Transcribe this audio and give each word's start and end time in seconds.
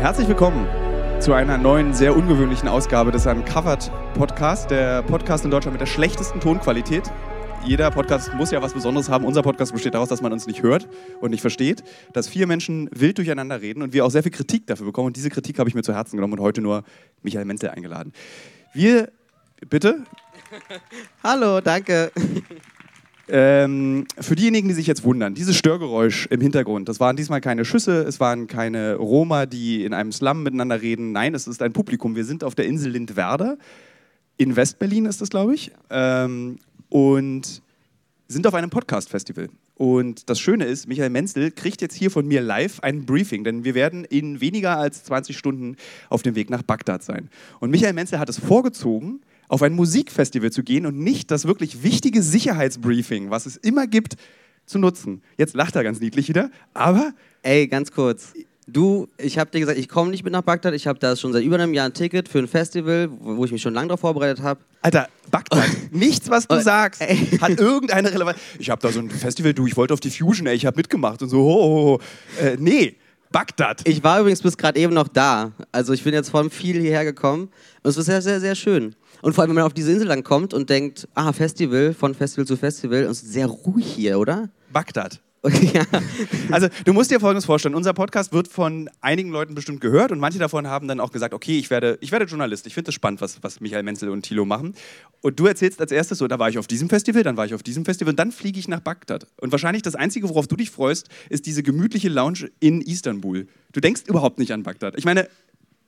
Herzlich 0.00 0.28
willkommen 0.28 0.66
zu 1.20 1.34
einer 1.34 1.58
neuen, 1.58 1.92
sehr 1.92 2.16
ungewöhnlichen 2.16 2.70
Ausgabe 2.70 3.12
des 3.12 3.26
Uncovered 3.26 3.92
Podcast, 4.14 4.70
der 4.70 5.02
Podcast 5.02 5.44
in 5.44 5.50
Deutschland 5.50 5.74
mit 5.74 5.80
der 5.82 5.86
schlechtesten 5.86 6.40
Tonqualität. 6.40 7.12
Jeder 7.66 7.90
Podcast 7.90 8.32
muss 8.32 8.50
ja 8.50 8.62
was 8.62 8.72
Besonderes 8.72 9.10
haben. 9.10 9.26
Unser 9.26 9.42
Podcast 9.42 9.74
besteht 9.74 9.92
daraus, 9.92 10.08
dass 10.08 10.22
man 10.22 10.32
uns 10.32 10.46
nicht 10.46 10.62
hört 10.62 10.88
und 11.20 11.32
nicht 11.32 11.42
versteht, 11.42 11.84
dass 12.14 12.28
vier 12.28 12.46
Menschen 12.46 12.88
wild 12.92 13.18
durcheinander 13.18 13.60
reden 13.60 13.82
und 13.82 13.92
wir 13.92 14.06
auch 14.06 14.10
sehr 14.10 14.22
viel 14.22 14.32
Kritik 14.32 14.66
dafür 14.66 14.86
bekommen. 14.86 15.08
Und 15.08 15.16
diese 15.16 15.28
Kritik 15.28 15.58
habe 15.58 15.68
ich 15.68 15.74
mir 15.74 15.82
zu 15.82 15.92
Herzen 15.92 16.16
genommen 16.16 16.32
und 16.32 16.40
heute 16.40 16.62
nur 16.62 16.82
Michael 17.20 17.44
Menzel 17.44 17.68
eingeladen. 17.68 18.14
Wir, 18.72 19.12
bitte? 19.68 20.04
Hallo, 21.22 21.60
danke. 21.60 22.10
Ähm, 23.32 24.06
für 24.18 24.34
diejenigen, 24.34 24.68
die 24.68 24.74
sich 24.74 24.88
jetzt 24.88 25.04
wundern, 25.04 25.34
dieses 25.34 25.56
Störgeräusch 25.56 26.26
im 26.26 26.40
Hintergrund, 26.40 26.88
das 26.88 26.98
waren 26.98 27.16
diesmal 27.16 27.40
keine 27.40 27.64
Schüsse, 27.64 28.02
es 28.02 28.18
waren 28.18 28.48
keine 28.48 28.96
Roma, 28.96 29.46
die 29.46 29.84
in 29.84 29.94
einem 29.94 30.10
Slum 30.10 30.42
miteinander 30.42 30.82
reden. 30.82 31.12
Nein, 31.12 31.34
es 31.34 31.46
ist 31.46 31.62
ein 31.62 31.72
Publikum. 31.72 32.16
Wir 32.16 32.24
sind 32.24 32.42
auf 32.42 32.56
der 32.56 32.66
Insel 32.66 32.90
Lindwerder. 32.90 33.56
In 34.36 34.56
Westberlin 34.56 35.06
ist 35.06 35.20
das, 35.20 35.30
glaube 35.30 35.54
ich. 35.54 35.70
Ähm, 35.90 36.58
und 36.88 37.62
sind 38.26 38.46
auf 38.46 38.54
einem 38.54 38.70
Podcast-Festival. 38.70 39.48
Und 39.74 40.28
das 40.28 40.38
Schöne 40.38 40.66
ist, 40.66 40.88
Michael 40.88 41.10
Menzel 41.10 41.50
kriegt 41.50 41.80
jetzt 41.80 41.94
hier 41.94 42.10
von 42.10 42.26
mir 42.26 42.42
live 42.42 42.80
ein 42.80 43.06
Briefing, 43.06 43.44
denn 43.44 43.64
wir 43.64 43.74
werden 43.74 44.04
in 44.04 44.40
weniger 44.40 44.76
als 44.76 45.04
20 45.04 45.38
Stunden 45.38 45.76
auf 46.10 46.22
dem 46.22 46.34
Weg 46.34 46.50
nach 46.50 46.62
Bagdad 46.62 47.02
sein. 47.02 47.30
Und 47.60 47.70
Michael 47.70 47.94
Menzel 47.94 48.18
hat 48.18 48.28
es 48.28 48.38
vorgezogen, 48.38 49.20
auf 49.50 49.62
ein 49.62 49.74
Musikfestival 49.74 50.50
zu 50.52 50.62
gehen 50.62 50.86
und 50.86 50.98
nicht 50.98 51.30
das 51.30 51.44
wirklich 51.44 51.82
wichtige 51.82 52.22
Sicherheitsbriefing, 52.22 53.30
was 53.30 53.46
es 53.46 53.56
immer 53.56 53.86
gibt, 53.86 54.14
zu 54.64 54.78
nutzen. 54.78 55.22
Jetzt 55.36 55.54
lacht 55.54 55.74
er 55.76 55.82
ganz 55.82 56.00
niedlich 56.00 56.28
wieder, 56.28 56.50
aber 56.72 57.12
Ey, 57.42 57.68
ganz 57.68 57.90
kurz. 57.90 58.34
Du, 58.66 59.08
ich 59.18 59.38
habe 59.38 59.50
dir 59.50 59.60
gesagt, 59.60 59.78
ich 59.78 59.88
komme 59.88 60.10
nicht 60.10 60.22
mit 60.22 60.32
nach 60.32 60.42
Bagdad. 60.42 60.74
Ich 60.74 60.86
habe 60.86 60.98
da 60.98 61.16
schon 61.16 61.32
seit 61.32 61.42
über 61.42 61.56
einem 61.56 61.74
Jahr 61.74 61.86
ein 61.86 61.94
Ticket 61.94 62.28
für 62.28 62.38
ein 62.38 62.46
Festival, 62.46 63.08
wo 63.18 63.44
ich 63.44 63.50
mich 63.50 63.62
schon 63.62 63.74
lange 63.74 63.88
darauf 63.88 64.00
vorbereitet 64.00 64.42
habe. 64.44 64.60
Alter, 64.82 65.08
Bagdad, 65.30 65.66
nichts, 65.90 66.28
was 66.30 66.46
du 66.46 66.60
sagst, 66.60 67.00
hat 67.40 67.58
irgendeine 67.58 68.12
Relevanz. 68.12 68.38
Ich 68.58 68.70
habe 68.70 68.80
da 68.80 68.92
so 68.92 69.00
ein 69.00 69.10
Festival, 69.10 69.54
du, 69.54 69.66
ich 69.66 69.76
wollte 69.76 69.94
auf 69.94 70.00
die 70.00 70.10
Fusion, 70.10 70.46
ey, 70.46 70.54
ich 70.54 70.66
habe 70.66 70.76
mitgemacht 70.76 71.22
und 71.22 71.30
so, 71.30 71.38
ho, 71.38 71.54
ho, 71.54 71.84
ho. 71.84 72.00
Äh, 72.40 72.56
nee, 72.60 72.96
Bagdad. 73.32 73.86
Ich 73.86 74.02
war 74.02 74.20
übrigens 74.20 74.42
bis 74.42 74.56
gerade 74.56 74.78
eben 74.78 74.92
noch 74.92 75.06
da. 75.06 75.52
Also 75.70 75.92
ich 75.92 76.02
bin 76.02 76.12
jetzt 76.14 76.30
von 76.30 76.50
viel 76.50 76.80
hierher 76.80 77.04
gekommen. 77.04 77.50
Und 77.82 77.90
es 77.90 77.96
ist 77.96 78.06
sehr, 78.06 78.22
sehr, 78.22 78.40
sehr 78.40 78.56
schön. 78.56 78.96
Und 79.22 79.34
vor 79.34 79.42
allem, 79.42 79.50
wenn 79.50 79.56
man 79.56 79.64
auf 79.64 79.72
diese 79.72 79.92
Insel 79.92 80.08
dann 80.08 80.24
kommt 80.24 80.52
und 80.52 80.68
denkt, 80.68 81.06
ah, 81.14 81.32
Festival, 81.32 81.94
von 81.94 82.14
Festival 82.14 82.46
zu 82.46 82.56
Festival, 82.56 83.04
und 83.04 83.12
es 83.12 83.22
ist 83.22 83.32
sehr 83.32 83.46
ruhig 83.46 83.86
hier, 83.86 84.18
oder? 84.18 84.50
Bagdad. 84.72 85.20
Ja. 85.44 85.84
Also, 86.50 86.68
du 86.84 86.92
musst 86.92 87.10
dir 87.10 87.20
Folgendes 87.20 87.44
vorstellen. 87.44 87.74
Unser 87.74 87.94
Podcast 87.94 88.32
wird 88.32 88.48
von 88.48 88.90
einigen 89.00 89.30
Leuten 89.30 89.54
bestimmt 89.54 89.80
gehört 89.80 90.12
und 90.12 90.18
manche 90.18 90.38
davon 90.38 90.66
haben 90.66 90.88
dann 90.88 91.00
auch 91.00 91.12
gesagt, 91.12 91.32
okay, 91.32 91.58
ich 91.58 91.70
werde, 91.70 91.96
ich 92.00 92.12
werde 92.12 92.24
Journalist. 92.26 92.66
Ich 92.66 92.74
finde 92.74 92.88
es 92.90 92.94
spannend, 92.94 93.20
was, 93.20 93.42
was 93.42 93.60
Michael 93.60 93.82
Menzel 93.82 94.08
und 94.08 94.22
Thilo 94.22 94.44
machen. 94.44 94.74
Und 95.20 95.38
du 95.38 95.46
erzählst 95.46 95.80
als 95.80 95.92
erstes 95.92 96.18
so, 96.18 96.28
da 96.28 96.38
war 96.38 96.48
ich 96.48 96.58
auf 96.58 96.66
diesem 96.66 96.88
Festival, 96.88 97.22
dann 97.22 97.36
war 97.36 97.46
ich 97.46 97.54
auf 97.54 97.62
diesem 97.62 97.84
Festival 97.84 98.12
und 98.12 98.18
dann 98.18 98.32
fliege 98.32 98.58
ich 98.58 98.68
nach 98.68 98.80
Bagdad. 98.80 99.26
Und 99.36 99.52
wahrscheinlich 99.52 99.82
das 99.82 99.94
Einzige, 99.94 100.28
worauf 100.28 100.46
du 100.46 100.56
dich 100.56 100.70
freust, 100.70 101.08
ist 101.28 101.46
diese 101.46 101.62
gemütliche 101.62 102.08
Lounge 102.08 102.50
in 102.58 102.80
Istanbul. 102.80 103.46
Du 103.72 103.80
denkst 103.80 104.02
überhaupt 104.06 104.38
nicht 104.38 104.52
an 104.52 104.62
Bagdad. 104.62 104.98
Ich 104.98 105.04
meine, 105.04 105.28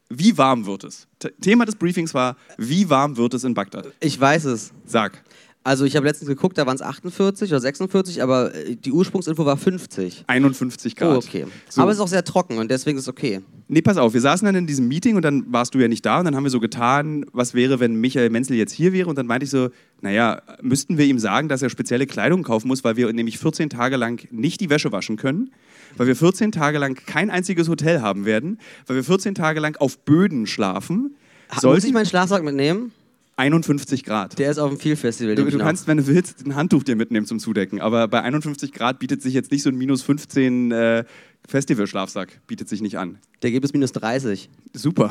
wie 0.09 0.37
warm 0.37 0.67
wird 0.67 0.85
es? 0.85 1.09
Thema 1.41 1.65
des 1.65 1.77
Briefings 1.77 2.13
war, 2.15 2.37
wie 2.59 2.91
warm 2.91 3.17
wird 3.17 3.35
es 3.35 3.45
in 3.45 3.55
Bagdad? 3.55 3.89
Ich 4.01 4.21
weiß 4.21 4.45
es. 4.45 4.73
Sag. 4.85 5.23
Also 5.65 5.85
ich 5.85 5.95
habe 5.95 6.07
letztens 6.07 6.29
geguckt, 6.29 6.59
da 6.59 6.67
waren 6.67 6.75
es 6.75 6.83
48 6.83 7.49
oder 7.51 7.61
46, 7.61 8.21
aber 8.23 8.53
äh, 8.53 8.75
die 8.75 8.91
Ursprungsinfo 8.91 9.47
war 9.47 9.57
50. 9.57 10.25
51 10.27 10.97
Grad. 10.97 11.15
Oh, 11.15 11.17
okay. 11.19 11.47
So. 11.69 11.83
Aber 11.83 11.93
es 11.93 11.99
ist 11.99 12.01
auch 12.03 12.09
sehr 12.09 12.25
trocken 12.25 12.59
und 12.59 12.69
deswegen 12.69 12.99
ist 12.99 13.05
es 13.05 13.09
okay. 13.09 13.41
Nee, 13.69 13.81
pass 13.81 13.97
auf, 13.97 14.13
wir 14.13 14.21
saßen 14.21 14.45
dann 14.45 14.57
in 14.57 14.67
diesem 14.67 14.89
Meeting 14.89 15.15
und 15.15 15.23
dann 15.23 15.45
warst 15.53 15.75
du 15.75 15.79
ja 15.79 15.87
nicht 15.87 16.05
da 16.05 16.19
und 16.19 16.25
dann 16.25 16.35
haben 16.35 16.43
wir 16.43 16.51
so 16.51 16.59
getan, 16.59 17.25
was 17.33 17.55
wäre, 17.55 17.79
wenn 17.79 17.95
Michael 17.95 18.31
Menzel 18.31 18.57
jetzt 18.57 18.73
hier 18.73 18.93
wäre 18.93 19.09
und 19.09 19.17
dann 19.17 19.27
meinte 19.27 19.45
ich 19.45 19.51
so, 19.51 19.69
naja, 20.01 20.43
müssten 20.61 20.99
wir 20.99 21.05
ihm 21.07 21.21
sagen, 21.21 21.49
dass 21.49 21.63
er 21.63 21.71
spezielle 21.71 22.07
Kleidung 22.09 22.43
kaufen 22.43 22.67
muss, 22.67 22.83
weil 22.83 22.97
wir 22.97 23.13
nämlich 23.13 23.39
14 23.39 23.71
Tage 23.71 23.97
lang 23.97 24.27
nicht 24.33 24.61
die 24.61 24.69
Wäsche 24.69 24.91
waschen 24.91 25.17
können, 25.17 25.53
weil 25.97 26.09
wir 26.09 26.17
14 26.17 26.51
Tage 26.51 26.79
lang 26.79 26.97
kein 27.07 27.31
einziges 27.31 27.69
Hotel 27.69 28.03
haben 28.03 28.25
werden, 28.25 28.59
weil 28.89 28.97
wir 28.97 29.05
14 29.05 29.37
Tage 29.37 29.61
lang 29.61 29.77
auf 29.77 29.99
Böden 30.01 30.49
schlafen. 30.49 31.15
Ha- 31.51 31.55
Muss 31.55 31.63
Sollten 31.63 31.87
ich 31.87 31.93
meinen 31.93 32.07
Schlafsack 32.07 32.43
mitnehmen? 32.43 32.91
51 33.37 34.05
Grad. 34.05 34.39
Der 34.39 34.51
ist 34.51 34.59
auf 34.59 34.71
dem 34.71 34.79
Viel-Festival. 34.79 35.35
Du, 35.35 35.45
du 35.45 35.59
kannst, 35.59 35.87
wenn 35.87 35.97
du 35.97 36.07
willst, 36.07 36.45
ein 36.47 36.55
Handtuch 36.55 36.83
dir 36.83 36.97
mitnehmen 36.97 37.27
zum 37.27 37.39
Zudecken, 37.39 37.81
aber 37.81 38.09
bei 38.09 38.23
51 38.23 38.73
Grad 38.73 38.99
bietet 38.99 39.23
sich 39.23 39.35
jetzt 39.35 39.51
nicht 39.51 39.63
so 39.63 39.71
ein 39.71 39.77
minus 39.77 40.03
15 40.03 40.71
äh, 40.73 41.05
Festivalschlafsack, 41.49 42.41
bietet 42.47 42.69
sich 42.69 42.81
nicht 42.83 42.99
an. 42.99 43.19
Der 43.43 43.51
gibt 43.51 43.65
es 43.65 43.73
minus 43.73 43.93
30. 43.93 44.49
Super. 44.75 45.11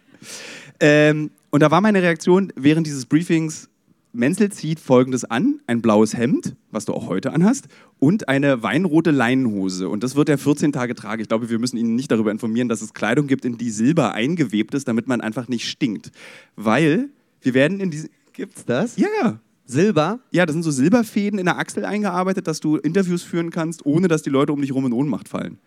ähm, 0.80 1.30
und 1.50 1.60
da 1.60 1.70
war 1.70 1.80
meine 1.80 2.02
Reaktion 2.02 2.52
während 2.56 2.86
dieses 2.86 3.06
Briefings, 3.06 3.68
Menzel 4.14 4.52
zieht 4.52 4.78
folgendes 4.78 5.24
an, 5.24 5.60
ein 5.66 5.80
blaues 5.80 6.14
Hemd, 6.14 6.54
was 6.70 6.84
du 6.84 6.92
auch 6.92 7.08
heute 7.08 7.32
anhast, 7.32 7.68
und 7.98 8.28
eine 8.28 8.62
weinrote 8.62 9.10
Leinenhose. 9.10 9.88
Und 9.88 10.04
das 10.04 10.16
wird 10.16 10.28
er 10.28 10.36
14 10.36 10.70
Tage 10.72 10.94
tragen. 10.94 11.22
Ich 11.22 11.28
glaube, 11.28 11.48
wir 11.48 11.58
müssen 11.58 11.78
ihn 11.78 11.94
nicht 11.94 12.10
darüber 12.10 12.30
informieren, 12.30 12.68
dass 12.68 12.82
es 12.82 12.92
Kleidung 12.92 13.26
gibt, 13.26 13.46
in 13.46 13.56
die 13.56 13.70
Silber 13.70 14.12
eingewebt 14.12 14.74
ist, 14.74 14.86
damit 14.86 15.08
man 15.08 15.22
einfach 15.22 15.48
nicht 15.48 15.66
stinkt. 15.66 16.12
Weil 16.56 17.08
wir 17.42 17.54
werden 17.54 17.80
in 17.80 17.90
diese... 17.90 18.08
Gibt's 18.32 18.64
das? 18.64 18.96
Ja, 18.96 19.08
ja. 19.20 19.40
Silber? 19.66 20.20
Ja, 20.30 20.46
das 20.46 20.54
sind 20.54 20.62
so 20.62 20.70
Silberfäden 20.70 21.38
in 21.38 21.46
der 21.46 21.58
Achsel 21.58 21.84
eingearbeitet, 21.84 22.46
dass 22.46 22.60
du 22.60 22.76
Interviews 22.76 23.22
führen 23.22 23.50
kannst, 23.50 23.84
ohne 23.84 24.08
dass 24.08 24.22
die 24.22 24.30
Leute 24.30 24.52
um 24.52 24.60
dich 24.60 24.72
rum 24.72 24.86
in 24.86 24.92
Ohnmacht 24.92 25.28
fallen. 25.28 25.58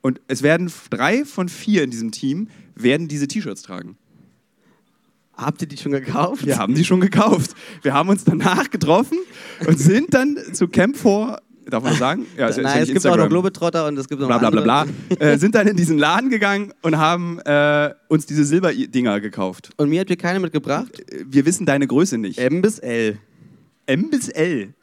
Und 0.00 0.20
es 0.28 0.42
werden 0.42 0.70
drei 0.90 1.24
von 1.24 1.48
vier 1.48 1.84
in 1.84 1.90
diesem 1.90 2.10
Team 2.10 2.48
werden 2.74 3.08
diese 3.08 3.28
T-Shirts 3.28 3.62
tragen. 3.62 3.96
Habt 5.34 5.62
ihr 5.62 5.68
die 5.68 5.76
schon 5.76 5.92
gekauft? 5.92 6.44
Wir 6.44 6.58
haben 6.58 6.74
die 6.74 6.84
schon 6.84 7.00
gekauft. 7.00 7.52
Wir 7.82 7.94
haben 7.94 8.08
uns 8.08 8.24
danach 8.24 8.68
getroffen 8.70 9.18
und 9.66 9.78
sind 9.78 10.12
dann 10.12 10.36
zu 10.52 10.68
Camp 10.68 10.96
4, 10.96 11.40
darf 11.66 11.82
man 11.82 11.92
das 11.92 11.98
sagen? 11.98 12.26
Ja, 12.36 12.48
ist 12.48 12.58
ist 12.58 12.64
Nein, 12.64 12.82
es 12.82 12.88
gibt 12.92 13.06
auch 13.06 13.16
noch. 13.16 13.28
Globetrotter 13.28 13.86
und 13.86 13.98
es 13.98 14.08
gibt 14.08 14.20
noch 14.20 14.28
Bla 14.28 14.38
bla 14.38 14.50
bla 14.50 14.62
bla. 14.62 14.86
äh, 15.18 15.38
sind 15.38 15.54
dann 15.54 15.66
in 15.66 15.76
diesen 15.76 15.98
Laden 15.98 16.30
gegangen 16.30 16.72
und 16.82 16.96
haben 16.98 17.38
äh, 17.40 17.94
uns 18.08 18.26
diese 18.26 18.44
Silberdinger 18.44 19.20
gekauft. 19.20 19.70
Und 19.76 19.88
mir 19.88 20.00
habt 20.00 20.10
ihr 20.10 20.16
keine 20.16 20.40
mitgebracht? 20.40 21.00
Äh, 21.12 21.24
Wir 21.28 21.46
wissen 21.46 21.66
deine 21.66 21.86
Größe 21.86 22.18
nicht. 22.18 22.38
M 22.38 22.62
bis 22.62 22.78
L. 22.78 23.18
M 23.86 24.10
bis 24.10 24.28
L. 24.28 24.74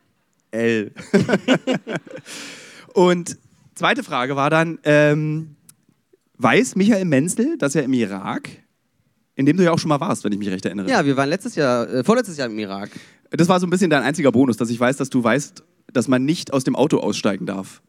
L. 0.51 0.91
und 2.93 3.37
zweite 3.75 4.03
Frage 4.03 4.35
war 4.35 4.49
dann, 4.49 4.79
ähm, 4.83 5.55
weiß 6.37 6.75
Michael 6.75 7.05
Menzel, 7.05 7.57
dass 7.57 7.75
er 7.75 7.83
im 7.83 7.93
Irak, 7.93 8.49
in 9.35 9.45
dem 9.45 9.57
du 9.57 9.63
ja 9.63 9.71
auch 9.71 9.79
schon 9.79 9.89
mal 9.89 9.99
warst, 9.99 10.23
wenn 10.23 10.31
ich 10.31 10.39
mich 10.39 10.49
recht 10.49 10.65
erinnere. 10.65 10.89
Ja, 10.89 11.05
wir 11.05 11.15
waren 11.17 11.29
letztes 11.29 11.55
Jahr, 11.55 11.87
äh, 11.89 12.03
vorletztes 12.03 12.37
Jahr 12.37 12.47
im 12.49 12.57
Irak. 12.59 12.89
Das 13.31 13.47
war 13.47 13.59
so 13.59 13.67
ein 13.67 13.69
bisschen 13.69 13.89
dein 13.89 14.01
einziger 14.03 14.31
Bonus, 14.31 14.57
dass 14.57 14.69
ich 14.69 14.79
weiß, 14.79 14.97
dass 14.97 15.09
du 15.09 15.23
weißt, 15.23 15.63
dass 15.93 16.07
man 16.07 16.25
nicht 16.25 16.53
aus 16.53 16.63
dem 16.63 16.75
Auto 16.75 16.97
aussteigen 16.99 17.45
darf. 17.45 17.81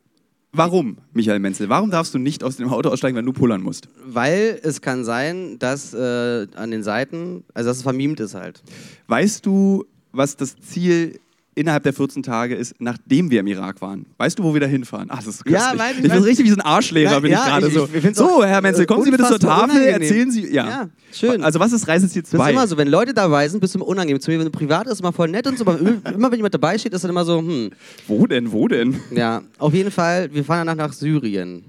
Warum, 0.52 0.98
Michael 1.12 1.38
Menzel? 1.38 1.68
Warum 1.68 1.90
darfst 1.90 2.12
du 2.12 2.18
nicht 2.18 2.42
aus 2.42 2.56
dem 2.56 2.68
Auto 2.70 2.88
aussteigen, 2.88 3.16
wenn 3.16 3.24
du 3.24 3.32
pullern 3.32 3.62
musst? 3.62 3.88
Weil 4.04 4.58
es 4.62 4.80
kann 4.80 5.04
sein, 5.04 5.58
dass 5.60 5.94
äh, 5.94 6.48
an 6.56 6.72
den 6.72 6.82
Seiten, 6.82 7.44
also 7.54 7.70
dass 7.70 7.76
es 7.78 7.82
vermiemt 7.84 8.18
ist 8.18 8.34
halt. 8.34 8.62
Weißt 9.06 9.46
du, 9.46 9.84
was 10.10 10.36
das 10.36 10.56
Ziel 10.56 11.20
innerhalb 11.54 11.82
der 11.82 11.92
14 11.92 12.22
Tage 12.22 12.54
ist, 12.54 12.74
nachdem 12.80 13.30
wir 13.30 13.40
im 13.40 13.46
Irak 13.48 13.80
waren? 13.82 14.06
Weißt 14.18 14.38
du, 14.38 14.44
wo 14.44 14.54
wir 14.54 14.60
da 14.60 14.66
hinfahren? 14.66 15.08
Ach, 15.10 15.18
das 15.18 15.26
ist 15.36 15.42
Ja, 15.46 15.58
köstlich. 15.72 15.80
weiß 15.80 15.96
ich, 15.98 16.04
ich 16.04 16.12
bin 16.12 16.22
richtig 16.22 16.44
wie 16.46 16.50
so 16.50 16.56
ein 16.56 16.60
Arschlehrer, 16.60 17.12
Ja, 17.12 17.20
bin 17.20 17.30
ja, 17.32 17.38
ich 17.40 17.44
gerade 17.46 17.70
so. 17.70 17.88
ich 17.92 18.16
so, 18.16 18.44
Herr 18.44 18.62
Menzel, 18.62 18.86
kommen 18.86 19.04
Sie 19.04 19.10
bitte 19.10 19.24
zur 19.24 19.38
Tafel, 19.40 19.70
unangenehm. 19.76 20.00
erzählen 20.02 20.30
Sie. 20.30 20.52
Ja. 20.52 20.68
Ja, 20.68 20.88
schön. 21.12 21.42
Also, 21.42 21.58
was 21.60 21.72
ist 21.72 21.86
Reiseziel 21.88 22.22
Das 22.22 22.32
ist 22.32 22.36
2? 22.38 22.50
immer 22.52 22.66
so, 22.66 22.76
wenn 22.76 22.88
Leute 22.88 23.12
dabei 23.14 23.48
sind, 23.48 23.60
bist 23.60 23.74
du 23.74 23.78
immer 23.78 23.88
unangenehm. 23.88 24.20
Zu 24.20 24.30
mir, 24.30 24.38
wenn 24.38 24.46
du 24.46 24.50
privat 24.52 24.86
ist, 24.86 25.00
immer 25.00 25.12
voll 25.12 25.28
nett 25.28 25.46
und 25.46 25.58
so, 25.58 25.64
aber 25.66 25.78
immer 26.14 26.30
wenn 26.30 26.36
jemand 26.38 26.54
dabei 26.54 26.78
steht, 26.78 26.94
ist 26.94 27.02
dann 27.04 27.10
immer 27.10 27.24
so, 27.24 27.38
hm. 27.38 27.70
Wo 28.06 28.26
denn, 28.26 28.52
wo 28.52 28.68
denn? 28.68 29.00
Ja, 29.10 29.42
auf 29.58 29.74
jeden 29.74 29.90
Fall, 29.90 30.32
wir 30.32 30.44
fahren 30.44 30.66
danach 30.66 30.88
nach 30.88 30.92
Syrien. 30.92 31.64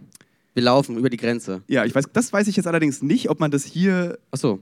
Wir 0.53 0.63
laufen 0.63 0.97
über 0.97 1.09
die 1.09 1.17
Grenze. 1.17 1.61
Ja, 1.67 1.85
ich 1.85 1.95
weiß, 1.95 2.05
das 2.13 2.31
weiß 2.31 2.47
ich 2.47 2.55
jetzt 2.57 2.67
allerdings 2.67 3.01
nicht, 3.01 3.29
ob 3.29 3.39
man 3.39 3.51
das 3.51 3.63
hier 3.63 4.17
Achso, 4.31 4.59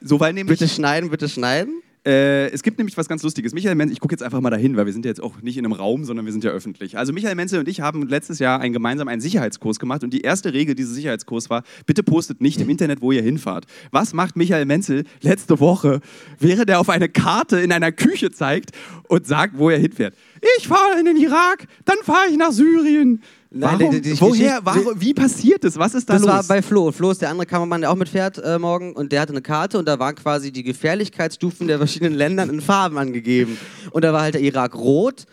so, 0.00 0.18
weil 0.20 0.32
nämlich. 0.32 0.58
bitte 0.58 0.72
schneiden, 0.72 1.10
bitte 1.10 1.28
schneiden. 1.28 1.82
Äh, 2.08 2.48
es 2.52 2.62
gibt 2.62 2.78
nämlich 2.78 2.96
was 2.96 3.06
ganz 3.06 3.22
Lustiges. 3.22 3.52
Michael 3.52 3.74
Menzel, 3.74 3.92
ich 3.92 4.00
gucke 4.00 4.14
jetzt 4.14 4.22
einfach 4.22 4.40
mal 4.40 4.48
dahin, 4.48 4.78
weil 4.78 4.86
wir 4.86 4.94
sind 4.94 5.04
ja 5.04 5.10
jetzt 5.10 5.22
auch 5.22 5.42
nicht 5.42 5.58
in 5.58 5.66
einem 5.66 5.74
Raum, 5.74 6.06
sondern 6.06 6.24
wir 6.24 6.32
sind 6.32 6.42
ja 6.42 6.50
öffentlich. 6.50 6.96
Also 6.96 7.12
Michael 7.12 7.34
Menzel 7.34 7.58
und 7.58 7.68
ich 7.68 7.82
haben 7.82 8.08
letztes 8.08 8.38
Jahr 8.38 8.60
einen, 8.60 8.72
gemeinsam 8.72 9.08
einen 9.08 9.20
Sicherheitskurs 9.20 9.78
gemacht 9.78 10.02
und 10.02 10.14
die 10.14 10.22
erste 10.22 10.54
Regel 10.54 10.74
dieses 10.74 10.94
Sicherheitskurs 10.94 11.50
war, 11.50 11.64
bitte 11.84 12.02
postet 12.02 12.40
nicht 12.40 12.62
im 12.62 12.70
Internet, 12.70 13.02
wo 13.02 13.12
ihr 13.12 13.20
hinfahrt. 13.20 13.66
Was 13.90 14.14
macht 14.14 14.38
Michael 14.38 14.64
Menzel 14.64 15.04
letzte 15.20 15.60
Woche, 15.60 16.00
während 16.38 16.70
er 16.70 16.80
auf 16.80 16.88
eine 16.88 17.10
Karte 17.10 17.60
in 17.60 17.72
einer 17.72 17.92
Küche 17.92 18.30
zeigt 18.30 18.70
und 19.08 19.26
sagt, 19.26 19.58
wo 19.58 19.68
er 19.68 19.78
hinfährt? 19.78 20.14
Ich 20.56 20.66
fahre 20.66 20.98
in 20.98 21.04
den 21.04 21.18
Irak, 21.18 21.66
dann 21.84 21.98
fahre 22.04 22.28
ich 22.30 22.38
nach 22.38 22.52
Syrien. 22.52 23.20
Nein, 23.50 23.78
Warum? 23.80 23.92
die- 23.92 24.00
die- 24.02 24.20
Woher? 24.20 24.60
Warum, 24.62 25.00
wie 25.00 25.14
passiert 25.14 25.64
das? 25.64 25.78
Was 25.78 25.94
ist 25.94 26.08
da 26.08 26.14
Das 26.14 26.22
los? 26.22 26.30
war 26.30 26.42
bei 26.44 26.60
Flo. 26.60 26.92
Flo 26.92 27.10
ist 27.10 27.22
der 27.22 27.30
andere 27.30 27.46
Kameramann, 27.46 27.80
der 27.80 27.90
auch 27.90 27.96
mitfährt 27.96 28.36
äh, 28.38 28.58
morgen. 28.58 28.92
Und 28.92 29.10
der 29.10 29.22
hatte 29.22 29.32
eine 29.32 29.40
Karte 29.40 29.78
und 29.78 29.86
da 29.88 29.98
waren 29.98 30.14
quasi 30.16 30.52
die 30.52 30.62
Gefährlichkeitsstufen 30.62 31.66
der 31.66 31.78
verschiedenen 31.78 32.12
Länder 32.14 32.42
in 32.44 32.60
Farben 32.60 32.98
angegeben. 32.98 33.56
Und 33.90 34.04
da 34.04 34.12
war 34.12 34.20
halt 34.22 34.34
der 34.34 34.42
Irak 34.42 34.74
rot, 34.74 35.24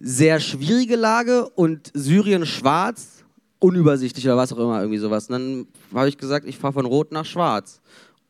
sehr 0.00 0.40
schwierige 0.40 0.96
Lage 0.96 1.46
und 1.50 1.90
Syrien 1.92 2.46
schwarz, 2.46 3.24
unübersichtlich 3.58 4.24
oder 4.24 4.36
was 4.38 4.52
auch 4.52 4.58
immer, 4.58 4.78
irgendwie 4.80 4.98
sowas. 4.98 5.26
Und 5.28 5.32
dann 5.32 5.66
habe 5.94 6.08
ich 6.08 6.16
gesagt, 6.16 6.46
ich 6.48 6.56
fahre 6.56 6.72
von 6.72 6.86
Rot 6.86 7.12
nach 7.12 7.26
Schwarz. 7.26 7.80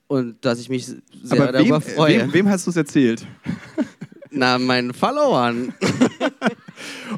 Und 0.09 0.43
dass 0.45 0.59
ich 0.59 0.69
mich 0.69 0.87
sehr 0.87 1.01
Aber 1.43 1.53
darüber 1.53 1.85
wem, 1.87 1.95
freue. 1.95 2.21
wem, 2.23 2.33
wem 2.33 2.49
hast 2.49 2.67
du 2.67 2.71
es 2.71 2.77
erzählt? 2.77 3.25
Na, 4.31 4.59
meinen 4.59 4.93
Followern. 4.95 5.73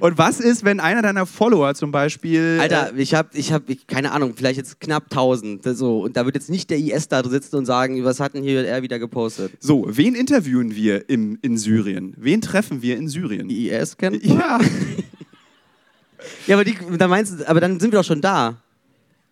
Und 0.01 0.19
was 0.19 0.41
ist, 0.41 0.65
wenn 0.65 0.81
einer 0.81 1.03
deiner 1.03 1.27
Follower 1.27 1.75
zum 1.75 1.91
Beispiel. 1.91 2.59
Alter, 2.61 2.93
ich 2.97 3.15
habe, 3.15 3.29
ich 3.35 3.53
hab, 3.53 3.69
ich, 3.69 3.87
keine 3.87 4.13
Ahnung, 4.13 4.35
vielleicht 4.37 4.59
jetzt 4.59 4.81
knapp 4.81 5.05
1000. 5.05 5.65
das 5.65 5.79
So. 5.79 6.01
Und 6.01 6.17
da 6.17 6.25
wird 6.25 6.35
jetzt 6.35 6.51
nicht 6.51 6.71
der 6.71 6.79
IS 6.79 7.09
da 7.09 7.23
sitzen 7.23 7.57
und 7.57 7.67
sagen, 7.67 8.03
was 8.05 8.21
hat 8.21 8.35
denn 8.35 8.43
hier 8.43 8.67
er 8.67 8.83
wieder 8.83 8.99
gepostet? 8.99 9.53
So, 9.61 9.87
wen 9.89 10.15
interviewen 10.15 10.75
wir 10.75 11.09
im, 11.09 11.39
in 11.43 11.59
Syrien? 11.59 12.15
Wen 12.17 12.41
treffen 12.41 12.83
wir 12.83 12.97
in 12.97 13.09
Syrien? 13.09 13.49
Die 13.49 13.69
IS 13.69 13.97
kennt 13.97 14.25
Ja, 14.25 14.61
Ja, 16.47 16.57
aber, 16.57 16.65
die, 16.65 16.77
da 16.99 17.09
meinst, 17.09 17.47
aber 17.47 17.61
dann 17.61 17.81
sind 17.81 17.93
wir 17.93 17.99
doch 17.99 18.05
schon 18.05 18.21
da. 18.21 18.57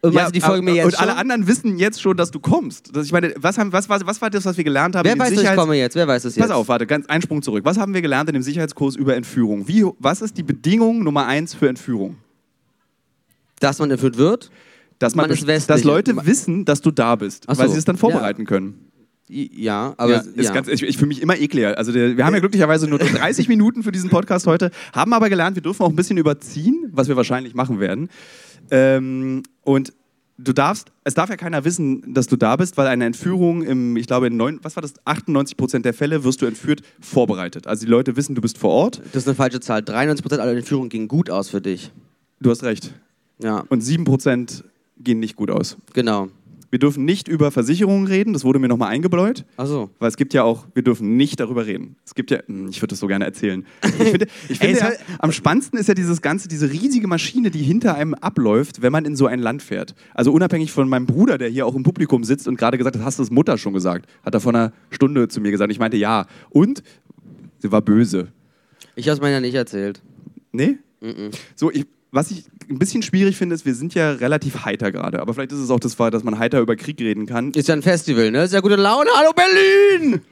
Und 0.00 0.12
ja 0.14 0.30
die 0.30 0.40
folgen 0.40 0.64
mir 0.64 0.74
jetzt 0.74 0.84
und 0.86 1.00
alle 1.00 1.16
anderen 1.16 1.48
wissen 1.48 1.76
jetzt 1.76 2.00
schon, 2.00 2.16
dass 2.16 2.30
du 2.30 2.38
kommst. 2.38 2.94
Das, 2.94 3.04
ich 3.06 3.10
meine, 3.12 3.34
was, 3.36 3.58
haben, 3.58 3.72
was, 3.72 3.88
war, 3.88 4.00
was 4.06 4.20
war 4.22 4.30
das, 4.30 4.44
was 4.44 4.56
wir 4.56 4.62
gelernt 4.62 4.94
haben? 4.94 5.04
Wer 5.04 5.14
weiß, 5.18 5.18
dass 5.18 5.32
ich 5.32 5.38
Sicherheits- 5.40 5.58
komme 5.60 5.74
jetzt? 5.76 5.96
Wer 5.96 6.06
weiß 6.06 6.22
das 6.22 6.36
jetzt? 6.36 6.42
Pass 6.46 6.52
auf, 6.52 6.68
warte, 6.68 6.86
ganz 6.86 7.06
einen 7.06 7.20
Sprung 7.22 7.42
zurück. 7.42 7.64
Was 7.64 7.78
haben 7.78 7.92
wir 7.94 8.00
gelernt 8.02 8.28
in 8.30 8.34
dem 8.34 8.42
Sicherheitskurs 8.42 8.94
über 8.94 9.16
Entführung? 9.16 9.66
Wie, 9.66 9.84
was 9.98 10.22
ist 10.22 10.36
die 10.38 10.44
Bedingung 10.44 11.02
Nummer 11.02 11.26
eins 11.26 11.52
für 11.54 11.68
Entführung? 11.68 12.16
Dass 13.60 13.78
man 13.78 13.90
entführt 13.90 14.16
wird? 14.18 14.50
Dass, 14.98 15.14
man, 15.14 15.24
Man 15.24 15.30
ist 15.36 15.46
westlich. 15.46 15.66
dass 15.66 15.84
Leute 15.84 16.14
wissen, 16.26 16.64
dass 16.64 16.80
du 16.80 16.90
da 16.90 17.14
bist, 17.16 17.44
Ach 17.48 17.56
weil 17.58 17.66
so. 17.68 17.72
sie 17.72 17.78
es 17.78 17.84
dann 17.84 17.96
vorbereiten 17.96 18.44
können. 18.46 18.84
I- 19.30 19.50
Ja, 19.62 19.94
aber 19.96 20.12
ja, 20.12 20.22
ist 20.34 20.54
Ganz, 20.54 20.68
ich, 20.68 20.82
ich 20.82 20.96
fühle 20.96 21.08
mich 21.08 21.22
immer 21.22 21.36
ekliger. 21.38 21.76
Also 21.76 21.92
der, 21.92 22.16
wir 22.16 22.24
haben 22.24 22.34
ja 22.34 22.40
glücklicherweise 22.40 22.88
nur 22.88 22.98
30 23.00 23.48
Minuten 23.48 23.82
für 23.82 23.92
diesen 23.92 24.10
Podcast 24.10 24.46
heute, 24.46 24.70
haben 24.92 25.12
aber 25.12 25.28
gelernt, 25.28 25.54
wir 25.56 25.62
dürfen 25.62 25.82
auch 25.82 25.90
ein 25.90 25.96
bisschen 25.96 26.18
überziehen, 26.18 26.88
was 26.92 27.08
wir 27.08 27.16
wahrscheinlich 27.16 27.54
machen 27.54 27.78
werden. 27.78 28.08
Ähm, 28.70 29.42
und 29.62 29.92
du 30.38 30.52
darfst, 30.52 30.92
es 31.04 31.14
darf 31.14 31.28
ja 31.30 31.36
keiner 31.36 31.64
wissen, 31.64 32.14
dass 32.14 32.26
du 32.26 32.36
da 32.36 32.56
bist, 32.56 32.76
weil 32.76 32.86
eine 32.86 33.04
Entführung 33.06 33.62
im, 33.62 33.96
ich 33.96 34.06
glaube, 34.06 34.28
in 34.28 34.36
neun, 34.36 34.60
was 34.62 34.76
war 34.76 34.82
das, 34.82 34.94
98 35.04 35.56
Prozent 35.56 35.84
der 35.84 35.94
Fälle 35.94 36.22
wirst 36.24 36.40
du 36.42 36.46
entführt, 36.46 36.82
vorbereitet. 37.00 37.66
Also 37.66 37.84
die 37.86 37.90
Leute 37.90 38.16
wissen, 38.16 38.34
du 38.34 38.40
bist 38.40 38.58
vor 38.58 38.70
Ort. 38.70 39.00
das 39.12 39.22
ist 39.24 39.28
eine 39.28 39.34
falsche 39.34 39.60
Zahl. 39.60 39.80
93% 39.80 40.38
aller 40.38 40.52
Entführungen 40.56 40.88
gingen 40.88 41.08
gut 41.08 41.28
aus 41.30 41.48
für 41.48 41.60
dich. 41.60 41.90
Du 42.40 42.50
hast 42.50 42.62
recht. 42.62 42.92
Ja, 43.42 43.64
Und 43.68 43.80
7 43.80 44.04
Prozent 44.04 44.64
gehen 44.98 45.20
nicht 45.20 45.36
gut 45.36 45.50
aus. 45.50 45.76
genau. 45.92 46.28
Wir 46.70 46.78
dürfen 46.78 47.06
nicht 47.06 47.28
über 47.28 47.50
Versicherungen 47.50 48.06
reden, 48.06 48.34
das 48.34 48.44
wurde 48.44 48.58
mir 48.58 48.68
nochmal 48.68 48.90
eingebläut. 48.90 49.46
Achso. 49.56 49.88
Weil 49.98 50.08
es 50.08 50.18
gibt 50.18 50.34
ja 50.34 50.42
auch, 50.42 50.66
wir 50.74 50.82
dürfen 50.82 51.16
nicht 51.16 51.40
darüber 51.40 51.64
reden. 51.66 51.96
Es 52.04 52.14
gibt 52.14 52.30
ja, 52.30 52.40
hm, 52.46 52.68
ich 52.68 52.82
würde 52.82 52.88
das 52.92 52.98
so 53.00 53.06
gerne 53.06 53.24
erzählen. 53.24 53.64
Ich 53.82 53.90
finde, 53.94 54.26
ich 54.50 54.60
Ey, 54.60 54.66
finde 54.68 54.72
es 54.74 54.80
ja, 54.80 54.86
hat- 54.88 54.98
am 55.20 55.32
spannendsten 55.32 55.78
ist 55.78 55.86
ja 55.88 55.94
dieses 55.94 56.20
ganze, 56.20 56.46
diese 56.46 56.70
riesige 56.70 57.06
Maschine, 57.06 57.50
die 57.50 57.62
hinter 57.62 57.94
einem 57.94 58.12
abläuft, 58.12 58.82
wenn 58.82 58.92
man 58.92 59.06
in 59.06 59.16
so 59.16 59.26
ein 59.26 59.38
Land 59.38 59.62
fährt. 59.62 59.94
Also 60.12 60.30
unabhängig 60.32 60.70
von 60.70 60.88
meinem 60.90 61.06
Bruder, 61.06 61.38
der 61.38 61.48
hier 61.48 61.64
auch 61.64 61.74
im 61.74 61.84
Publikum 61.84 62.22
sitzt 62.24 62.46
und 62.46 62.56
gerade 62.58 62.76
gesagt 62.76 62.96
hat, 62.96 63.02
hast 63.04 63.18
du 63.18 63.22
das 63.22 63.30
Mutter 63.30 63.56
schon 63.56 63.72
gesagt? 63.72 64.06
Hat 64.22 64.34
er 64.34 64.40
vor 64.40 64.52
einer 64.54 64.72
Stunde 64.90 65.28
zu 65.28 65.40
mir 65.40 65.50
gesagt. 65.50 65.72
Ich 65.72 65.78
meinte 65.78 65.96
ja. 65.96 66.26
Und 66.50 66.82
sie 67.60 67.72
war 67.72 67.80
böse. 67.80 68.28
Ich 68.94 69.08
habe 69.08 69.14
es 69.14 69.20
meiner 69.22 69.40
nicht 69.40 69.54
erzählt. 69.54 70.02
Nee? 70.52 70.78
Mhm. 71.00 71.30
So, 71.54 71.70
ich, 71.70 71.86
was 72.10 72.30
ich 72.30 72.44
ein 72.70 72.78
bisschen 72.78 73.02
schwierig 73.02 73.36
finde, 73.36 73.54
ist, 73.54 73.64
wir 73.66 73.74
sind 73.74 73.94
ja 73.94 74.12
relativ 74.12 74.64
heiter 74.64 74.92
gerade. 74.92 75.20
Aber 75.20 75.34
vielleicht 75.34 75.52
ist 75.52 75.58
es 75.58 75.70
auch 75.70 75.80
das 75.80 75.94
Fall, 75.94 76.10
dass 76.10 76.24
man 76.24 76.38
heiter 76.38 76.60
über 76.60 76.76
Krieg 76.76 77.00
reden 77.00 77.26
kann. 77.26 77.52
Ist 77.52 77.68
ja 77.68 77.74
ein 77.74 77.82
Festival, 77.82 78.30
ne? 78.30 78.44
Ist 78.44 78.52
ja 78.54 78.60
gute 78.60 78.76
Laune. 78.76 79.10
Hallo 79.16 79.32
Berlin! 79.34 80.20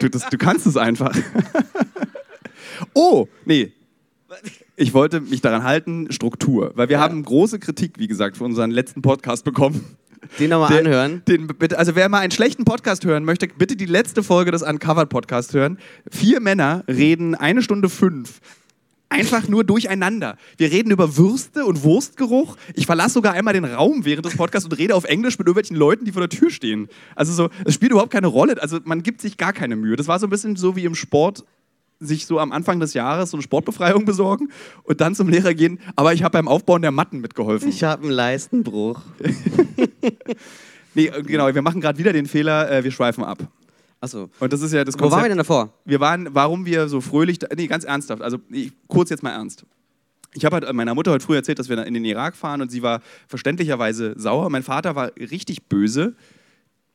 Du, 0.00 0.08
das, 0.08 0.28
du 0.28 0.38
kannst 0.38 0.66
es 0.66 0.76
einfach. 0.76 1.16
oh, 2.94 3.28
nee. 3.44 3.72
Ich 4.74 4.92
wollte 4.92 5.20
mich 5.20 5.40
daran 5.40 5.62
halten, 5.62 6.10
Struktur. 6.10 6.72
Weil 6.74 6.88
wir 6.88 6.96
Ja. 6.96 7.00
haben 7.02 7.22
große 7.22 7.60
Kritik, 7.60 7.98
wie 7.98 8.08
gesagt, 8.08 8.36
für 8.38 8.44
unseren 8.44 8.72
letzten 8.72 9.02
Podcast 9.02 9.44
bekommen. 9.44 9.84
Den 10.40 10.50
nochmal 10.50 10.76
anhören. 10.78 11.22
Den, 11.28 11.46
bitte, 11.46 11.78
also 11.78 11.94
wer 11.94 12.08
mal 12.08 12.20
einen 12.20 12.32
schlechten 12.32 12.64
Podcast 12.64 13.04
hören 13.04 13.24
möchte, 13.24 13.46
bitte 13.46 13.76
die 13.76 13.86
letzte 13.86 14.22
Folge 14.24 14.50
des 14.50 14.62
Uncovered 14.62 15.08
Podcast 15.10 15.52
hören. 15.54 15.78
Vier 16.10 16.40
Männer 16.40 16.82
reden 16.88 17.34
eine 17.36 17.62
Stunde 17.62 17.88
fünf. 17.88 18.40
Einfach 19.12 19.46
nur 19.46 19.62
durcheinander. 19.62 20.36
Wir 20.56 20.70
reden 20.70 20.90
über 20.90 21.16
Würste 21.16 21.66
und 21.66 21.82
Wurstgeruch. 21.82 22.56
Ich 22.74 22.86
verlasse 22.86 23.14
sogar 23.14 23.34
einmal 23.34 23.52
den 23.52 23.64
Raum 23.64 24.04
während 24.04 24.24
des 24.24 24.36
Podcasts 24.36 24.64
und 24.64 24.78
rede 24.78 24.94
auf 24.94 25.04
Englisch 25.04 25.38
mit 25.38 25.46
irgendwelchen 25.46 25.76
Leuten, 25.76 26.04
die 26.04 26.12
vor 26.12 26.26
der 26.26 26.30
Tür 26.30 26.50
stehen. 26.50 26.88
Also 27.14 27.32
so, 27.32 27.50
es 27.66 27.74
spielt 27.74 27.92
überhaupt 27.92 28.12
keine 28.12 28.28
Rolle. 28.28 28.60
Also 28.60 28.78
man 28.84 29.02
gibt 29.02 29.20
sich 29.20 29.36
gar 29.36 29.52
keine 29.52 29.76
Mühe. 29.76 29.96
Das 29.96 30.08
war 30.08 30.18
so 30.18 30.26
ein 30.26 30.30
bisschen 30.30 30.56
so 30.56 30.76
wie 30.76 30.84
im 30.84 30.94
Sport 30.94 31.44
sich 32.00 32.26
so 32.26 32.38
am 32.40 32.52
Anfang 32.52 32.80
des 32.80 32.94
Jahres 32.94 33.30
so 33.30 33.36
eine 33.36 33.42
Sportbefreiung 33.42 34.04
besorgen 34.04 34.48
und 34.84 35.00
dann 35.00 35.14
zum 35.14 35.28
Lehrer 35.28 35.54
gehen. 35.54 35.78
Aber 35.94 36.14
ich 36.14 36.22
habe 36.22 36.32
beim 36.32 36.48
Aufbauen 36.48 36.82
der 36.82 36.90
Matten 36.90 37.20
mitgeholfen. 37.20 37.68
Ich 37.68 37.84
habe 37.84 38.04
einen 38.04 38.12
Leistenbruch. 38.12 39.02
Nee, 40.94 41.06
äh, 41.06 41.22
genau, 41.22 41.54
wir 41.54 41.62
machen 41.62 41.80
gerade 41.80 41.98
wieder 41.98 42.12
den 42.12 42.26
Fehler, 42.26 42.70
äh, 42.70 42.84
wir 42.84 42.90
schweifen 42.90 43.24
ab. 43.24 43.48
Achso. 44.02 44.28
Und 44.40 44.52
das 44.52 44.60
ist 44.62 44.72
ja 44.72 44.82
das 44.84 44.96
Wo 44.96 45.02
waren 45.02 45.10
wir 45.10 45.10
Konzept. 45.10 45.30
denn 45.30 45.38
davor? 45.38 45.72
Wir 45.84 46.00
waren, 46.00 46.28
warum 46.34 46.66
wir 46.66 46.88
so 46.88 47.00
fröhlich, 47.00 47.38
nee, 47.56 47.68
ganz 47.68 47.84
ernsthaft, 47.84 48.20
also 48.20 48.38
ich, 48.50 48.72
kurz 48.88 49.10
jetzt 49.10 49.22
mal 49.22 49.30
ernst. 49.30 49.64
Ich 50.34 50.44
habe 50.44 50.56
halt 50.56 50.74
meiner 50.74 50.94
Mutter 50.96 51.12
heute 51.12 51.24
früh 51.24 51.36
erzählt, 51.36 51.60
dass 51.60 51.68
wir 51.68 51.78
in 51.86 51.94
den 51.94 52.04
Irak 52.04 52.34
fahren 52.34 52.60
und 52.62 52.70
sie 52.70 52.82
war 52.82 53.00
verständlicherweise 53.28 54.14
sauer. 54.18 54.50
Mein 54.50 54.64
Vater 54.64 54.96
war 54.96 55.12
richtig 55.16 55.68
böse. 55.68 56.16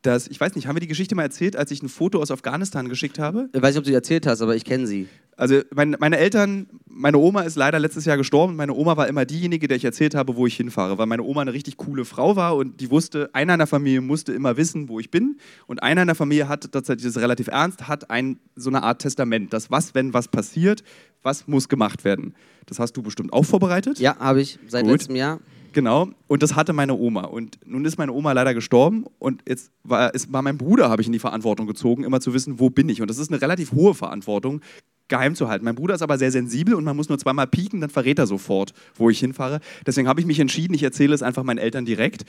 Dass, 0.04 0.28
ich 0.28 0.40
weiß 0.40 0.56
nicht, 0.56 0.68
haben 0.68 0.76
wir 0.76 0.80
die 0.80 0.88
Geschichte 0.88 1.16
mal 1.16 1.24
erzählt, 1.24 1.56
als 1.56 1.72
ich 1.72 1.82
ein 1.82 1.90
Foto 1.90 2.22
aus 2.22 2.32
Afghanistan 2.32 2.88
geschickt 2.88 3.20
habe? 3.20 3.50
Ich 3.52 3.62
weiß 3.62 3.74
nicht, 3.74 3.80
ob 3.80 3.84
du 3.84 3.90
die 3.90 3.96
erzählt 3.96 4.28
hast, 4.28 4.42
aber 4.42 4.56
ich 4.56 4.64
kenne 4.64 4.86
sie. 4.86 5.08
Also 5.38 5.62
mein, 5.74 5.96
meine 6.00 6.18
Eltern, 6.18 6.68
meine 6.88 7.20
Oma 7.20 7.42
ist 7.42 7.56
leider 7.56 7.78
letztes 7.78 8.06
Jahr 8.06 8.18
gestorben. 8.18 8.56
Meine 8.56 8.74
Oma 8.74 8.98
war 8.98 9.08
immer 9.08 9.24
diejenige, 9.24 9.68
der 9.68 9.78
ich 9.78 9.86
erzählt 9.86 10.16
habe, 10.16 10.36
wo 10.36 10.48
ich 10.48 10.58
hinfahre, 10.58 10.98
weil 10.98 11.06
meine 11.06 11.22
Oma 11.22 11.42
eine 11.42 11.54
richtig 11.54 11.78
coole 11.78 12.06
Frau 12.06 12.36
war 12.36 12.56
und 12.56 12.82
die 12.82 12.90
wusste, 12.90 13.30
einer 13.34 13.54
in 13.54 13.60
der 13.60 13.68
Familie 13.68 14.02
musste 14.02 14.34
immer 14.34 14.58
wissen, 14.58 14.90
wo 14.90 15.00
ich 15.00 15.12
bin. 15.12 15.38
Und 15.68 15.84
einer 15.84 16.02
in 16.02 16.08
der 16.08 16.16
Familie 16.16 16.50
hat 16.50 16.72
tatsächlich 16.72 17.04
das 17.04 17.16
ist 17.16 17.22
relativ 17.22 17.48
ernst, 17.48 17.88
hat 17.88 18.10
ein, 18.10 18.40
so 18.56 18.72
eine 18.72 18.82
Art 18.82 19.00
Testament, 19.00 19.54
das 19.54 19.70
was, 19.70 19.94
wenn 19.94 20.14
was 20.14 20.28
passiert, 20.28 20.84
was 21.22 21.48
muss 21.48 21.70
gemacht 21.70 22.04
werden. 22.04 22.34
Das 22.66 22.80
hast 22.80 22.94
du 22.94 23.04
bestimmt 23.04 23.32
auch 23.32 23.46
vorbereitet. 23.46 24.00
Ja, 24.00 24.18
habe 24.18 24.42
ich 24.42 24.58
seit 24.68 24.84
Gut. 24.84 24.94
letztem 24.94 25.16
Jahr. 25.16 25.40
Genau, 25.74 26.10
und 26.28 26.44
das 26.44 26.56
hatte 26.56 26.74
meine 26.74 26.96
Oma. 26.96 27.26
Und 27.26 27.60
nun 27.66 27.86
ist 27.86 27.98
meine 27.98 28.12
Oma 28.12 28.32
leider 28.32 28.54
gestorben 28.54 29.06
und 29.20 29.44
jetzt 29.48 29.72
war, 29.84 30.14
es 30.16 30.32
war 30.32 30.42
mein 30.42 30.58
Bruder, 30.58 30.90
habe 30.90 31.02
ich 31.02 31.08
in 31.08 31.14
die 31.14 31.20
Verantwortung 31.20 31.68
gezogen, 31.68 32.04
immer 32.04 32.20
zu 32.20 32.34
wissen, 32.34 32.60
wo 32.60 32.70
bin 32.70 32.90
ich. 32.90 33.02
Und 33.02 33.10
das 33.10 33.18
ist 33.18 33.32
eine 33.32 33.42
relativ 33.42 33.72
hohe 33.72 33.94
Verantwortung, 33.94 34.62
geheim 35.08 35.36
zu 35.36 35.48
halten. 35.48 35.66
Mein 35.66 35.76
Bruder 35.76 35.96
ist 35.96 36.02
aber 36.02 36.18
sehr 36.18 36.32
sensibel 36.32 36.74
und 36.74 36.84
man 36.84 36.96
muss 36.96 37.10
nur 37.10 37.18
zweimal 37.18 37.48
pieken, 37.48 37.82
dann 37.82 37.90
verrät 37.90 38.20
er 38.20 38.28
sofort, 38.28 38.74
wo 38.96 39.10
ich 39.10 39.20
hinfahre. 39.20 39.60
Deswegen 39.86 40.08
habe 40.08 40.20
ich 40.20 40.26
mich 40.26 40.40
entschieden, 40.40 40.74
ich 40.74 40.84
erzähle 40.84 41.14
es 41.14 41.22
einfach 41.22 41.44
meinen 41.44 41.60
Eltern 41.60 41.86
direkt. 41.86 42.26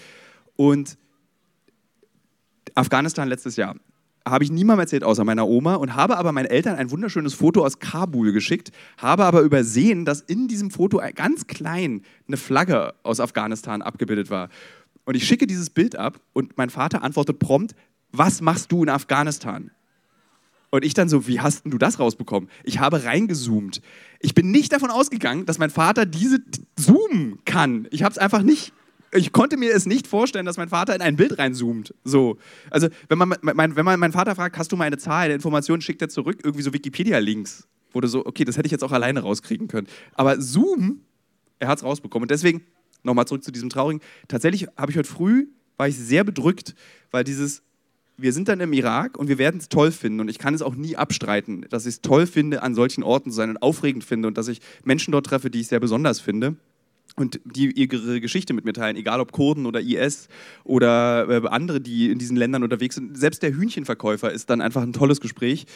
Und 0.57 0.97
Afghanistan 2.75 3.29
letztes 3.29 3.57
Jahr 3.57 3.77
habe 4.31 4.45
ich 4.45 4.51
niemandem 4.51 4.81
erzählt, 4.81 5.05
außer 5.05 5.25
meiner 5.25 5.47
Oma, 5.47 5.75
und 5.75 5.95
habe 5.95 6.17
aber 6.17 6.33
meinen 6.33 6.47
Eltern 6.47 6.77
ein 6.77 6.91
wunderschönes 6.91 7.35
Foto 7.35 7.65
aus 7.65 7.79
Kabul 7.79 8.33
geschickt, 8.33 8.71
habe 8.97 9.25
aber 9.25 9.43
übersehen, 9.43 10.05
dass 10.05 10.21
in 10.21 10.49
diesem 10.49 10.71
Foto 10.71 11.01
ganz 11.15 11.47
klein 11.47 12.03
eine 12.27 12.37
Flagge 12.37 12.95
aus 13.03 13.21
Afghanistan 13.21 13.83
abgebildet 13.83 14.31
war. 14.31 14.49
Und 15.05 15.15
ich 15.15 15.27
schicke 15.27 15.47
dieses 15.47 15.71
Bild 15.71 15.97
ab 15.97 16.21
und 16.33 16.59
mein 16.59 16.71
Vater 16.71 17.03
antwortet 17.03 17.39
prompt, 17.39 17.75
was 18.13 18.41
machst 18.41 18.73
du 18.73 18.83
in 18.83 18.89
Afghanistan? 18.89 19.71
Und 20.71 20.85
ich 20.85 20.93
dann 20.93 21.09
so, 21.09 21.27
wie 21.27 21.41
hast 21.41 21.63
du 21.65 21.79
das 21.79 21.99
rausbekommen? 21.99 22.51
Ich 22.63 22.79
habe 22.79 23.05
reingezoomt. 23.05 23.81
Ich 24.21 24.35
bin 24.35 24.51
nicht 24.51 24.73
davon 24.73 24.91
ausgegangen, 24.91 25.47
dass 25.47 25.59
mein 25.59 25.71
Vater 25.71 26.05
diese 26.05 26.41
zoomen 26.77 27.39
kann. 27.47 27.89
Ich 27.91 28.03
habe 28.03 28.13
es 28.13 28.19
einfach 28.19 28.43
nicht. 28.43 28.73
Ich 29.13 29.33
konnte 29.33 29.57
mir 29.57 29.75
es 29.75 29.87
nicht 29.87 30.07
vorstellen, 30.07 30.45
dass 30.45 30.57
mein 30.57 30.69
Vater 30.69 30.95
in 30.95 31.01
ein 31.01 31.17
Bild 31.17 31.39
reinzoomt. 31.39 31.95
So. 32.05 32.39
Also, 32.71 32.89
wenn 33.09 33.19
man, 33.19 33.35
mein, 33.41 33.77
wenn 33.77 33.85
man 33.85 33.99
meinen 33.99 34.13
Vater 34.13 34.35
fragt, 34.35 34.59
hast 34.59 34.71
du 34.73 34.77
mal 34.77 34.85
eine 34.85 34.99
Zahl, 34.99 35.27
eine 35.27 35.35
Information, 35.35 35.81
schickt 35.81 36.03
er 36.03 36.09
zurück, 36.09 36.41
irgendwie 36.45 36.63
so 36.63 36.73
Wikipedia-Links. 36.73 37.67
Du 37.95 38.07
so, 38.07 38.25
okay, 38.25 38.45
das 38.45 38.57
hätte 38.57 38.67
ich 38.67 38.73
jetzt 38.73 38.85
auch 38.85 38.93
alleine 38.93 39.21
rauskriegen 39.21 39.67
können. 39.67 39.89
Aber 40.13 40.41
Zoom, 40.41 41.01
er 41.59 41.69
hat 41.69 41.79
es 41.79 41.85
rausbekommen. 41.85 42.25
Und 42.25 42.31
deswegen, 42.31 42.63
nochmal 43.03 43.27
zurück 43.27 43.43
zu 43.43 43.51
diesem 43.51 43.71
Traurigen. 43.71 44.03
Tatsächlich 44.29 44.69
habe 44.77 44.93
ich 44.93 44.99
heute 44.99 45.09
früh, 45.09 45.49
war 45.77 45.89
ich 45.89 45.97
sehr 45.97 46.23
bedrückt, 46.23 46.75
weil 47.11 47.25
dieses, 47.25 47.63
wir 48.17 48.33
sind 48.33 48.49
dann 48.49 48.61
im 48.61 48.73
Irak 48.73 49.19
und 49.19 49.29
wir 49.29 49.39
werden 49.39 49.59
es 49.59 49.69
toll 49.69 49.91
finden 49.91 50.21
und 50.21 50.29
ich 50.29 50.39
kann 50.39 50.55
es 50.55 50.63
auch 50.63 50.75
nie 50.75 50.97
abstreiten, 50.97 51.67
dass 51.71 51.87
ich 51.87 51.95
es 51.95 52.01
toll 52.03 52.27
finde, 52.27 52.63
an 52.63 52.75
solchen 52.75 53.03
Orten 53.03 53.31
zu 53.31 53.37
sein 53.37 53.51
und 53.51 53.63
aufregend 53.63 54.05
finde 54.05 54.29
und 54.29 54.39
dass 54.39 54.49
ich 54.49 54.61
Menschen 54.85 55.13
dort 55.13 55.27
treffe, 55.27 55.51
die 55.51 55.61
ich 55.61 55.69
sehr 55.69 55.81
besonders 55.81 56.21
finde 56.21 56.57
und 57.21 57.41
die 57.45 57.71
ihre 57.73 58.21
Geschichte 58.21 58.55
mit 58.55 58.65
mir 58.65 58.73
teilen, 58.73 58.97
egal 58.97 59.21
ob 59.21 59.33
Kurden 59.33 59.67
oder 59.67 59.81
IS 59.81 60.29
oder 60.65 61.29
äh, 61.29 61.49
andere, 61.49 61.81
die 61.81 62.11
in 62.11 62.19
diesen 62.19 62.37
Ländern 62.37 62.63
unterwegs 62.63 62.95
sind. 62.95 63.17
Selbst 63.17 63.43
der 63.43 63.53
Hühnchenverkäufer 63.53 64.31
ist 64.33 64.51
dann 64.51 64.61
einfach 64.61 64.83
ein 64.83 64.93
tolles 64.93 65.21
Gespräch. 65.21 65.67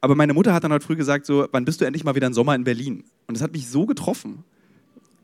Aber 0.00 0.14
meine 0.14 0.32
Mutter 0.32 0.54
hat 0.54 0.64
dann 0.64 0.72
heute 0.72 0.86
früh 0.86 0.96
gesagt, 0.96 1.26
so, 1.26 1.46
wann 1.52 1.64
bist 1.64 1.80
du 1.80 1.84
endlich 1.84 2.04
mal 2.04 2.14
wieder 2.14 2.26
im 2.26 2.32
Sommer 2.32 2.54
in 2.54 2.64
Berlin? 2.64 3.04
Und 3.26 3.36
das 3.36 3.42
hat 3.42 3.52
mich 3.52 3.68
so 3.68 3.86
getroffen. 3.86 4.44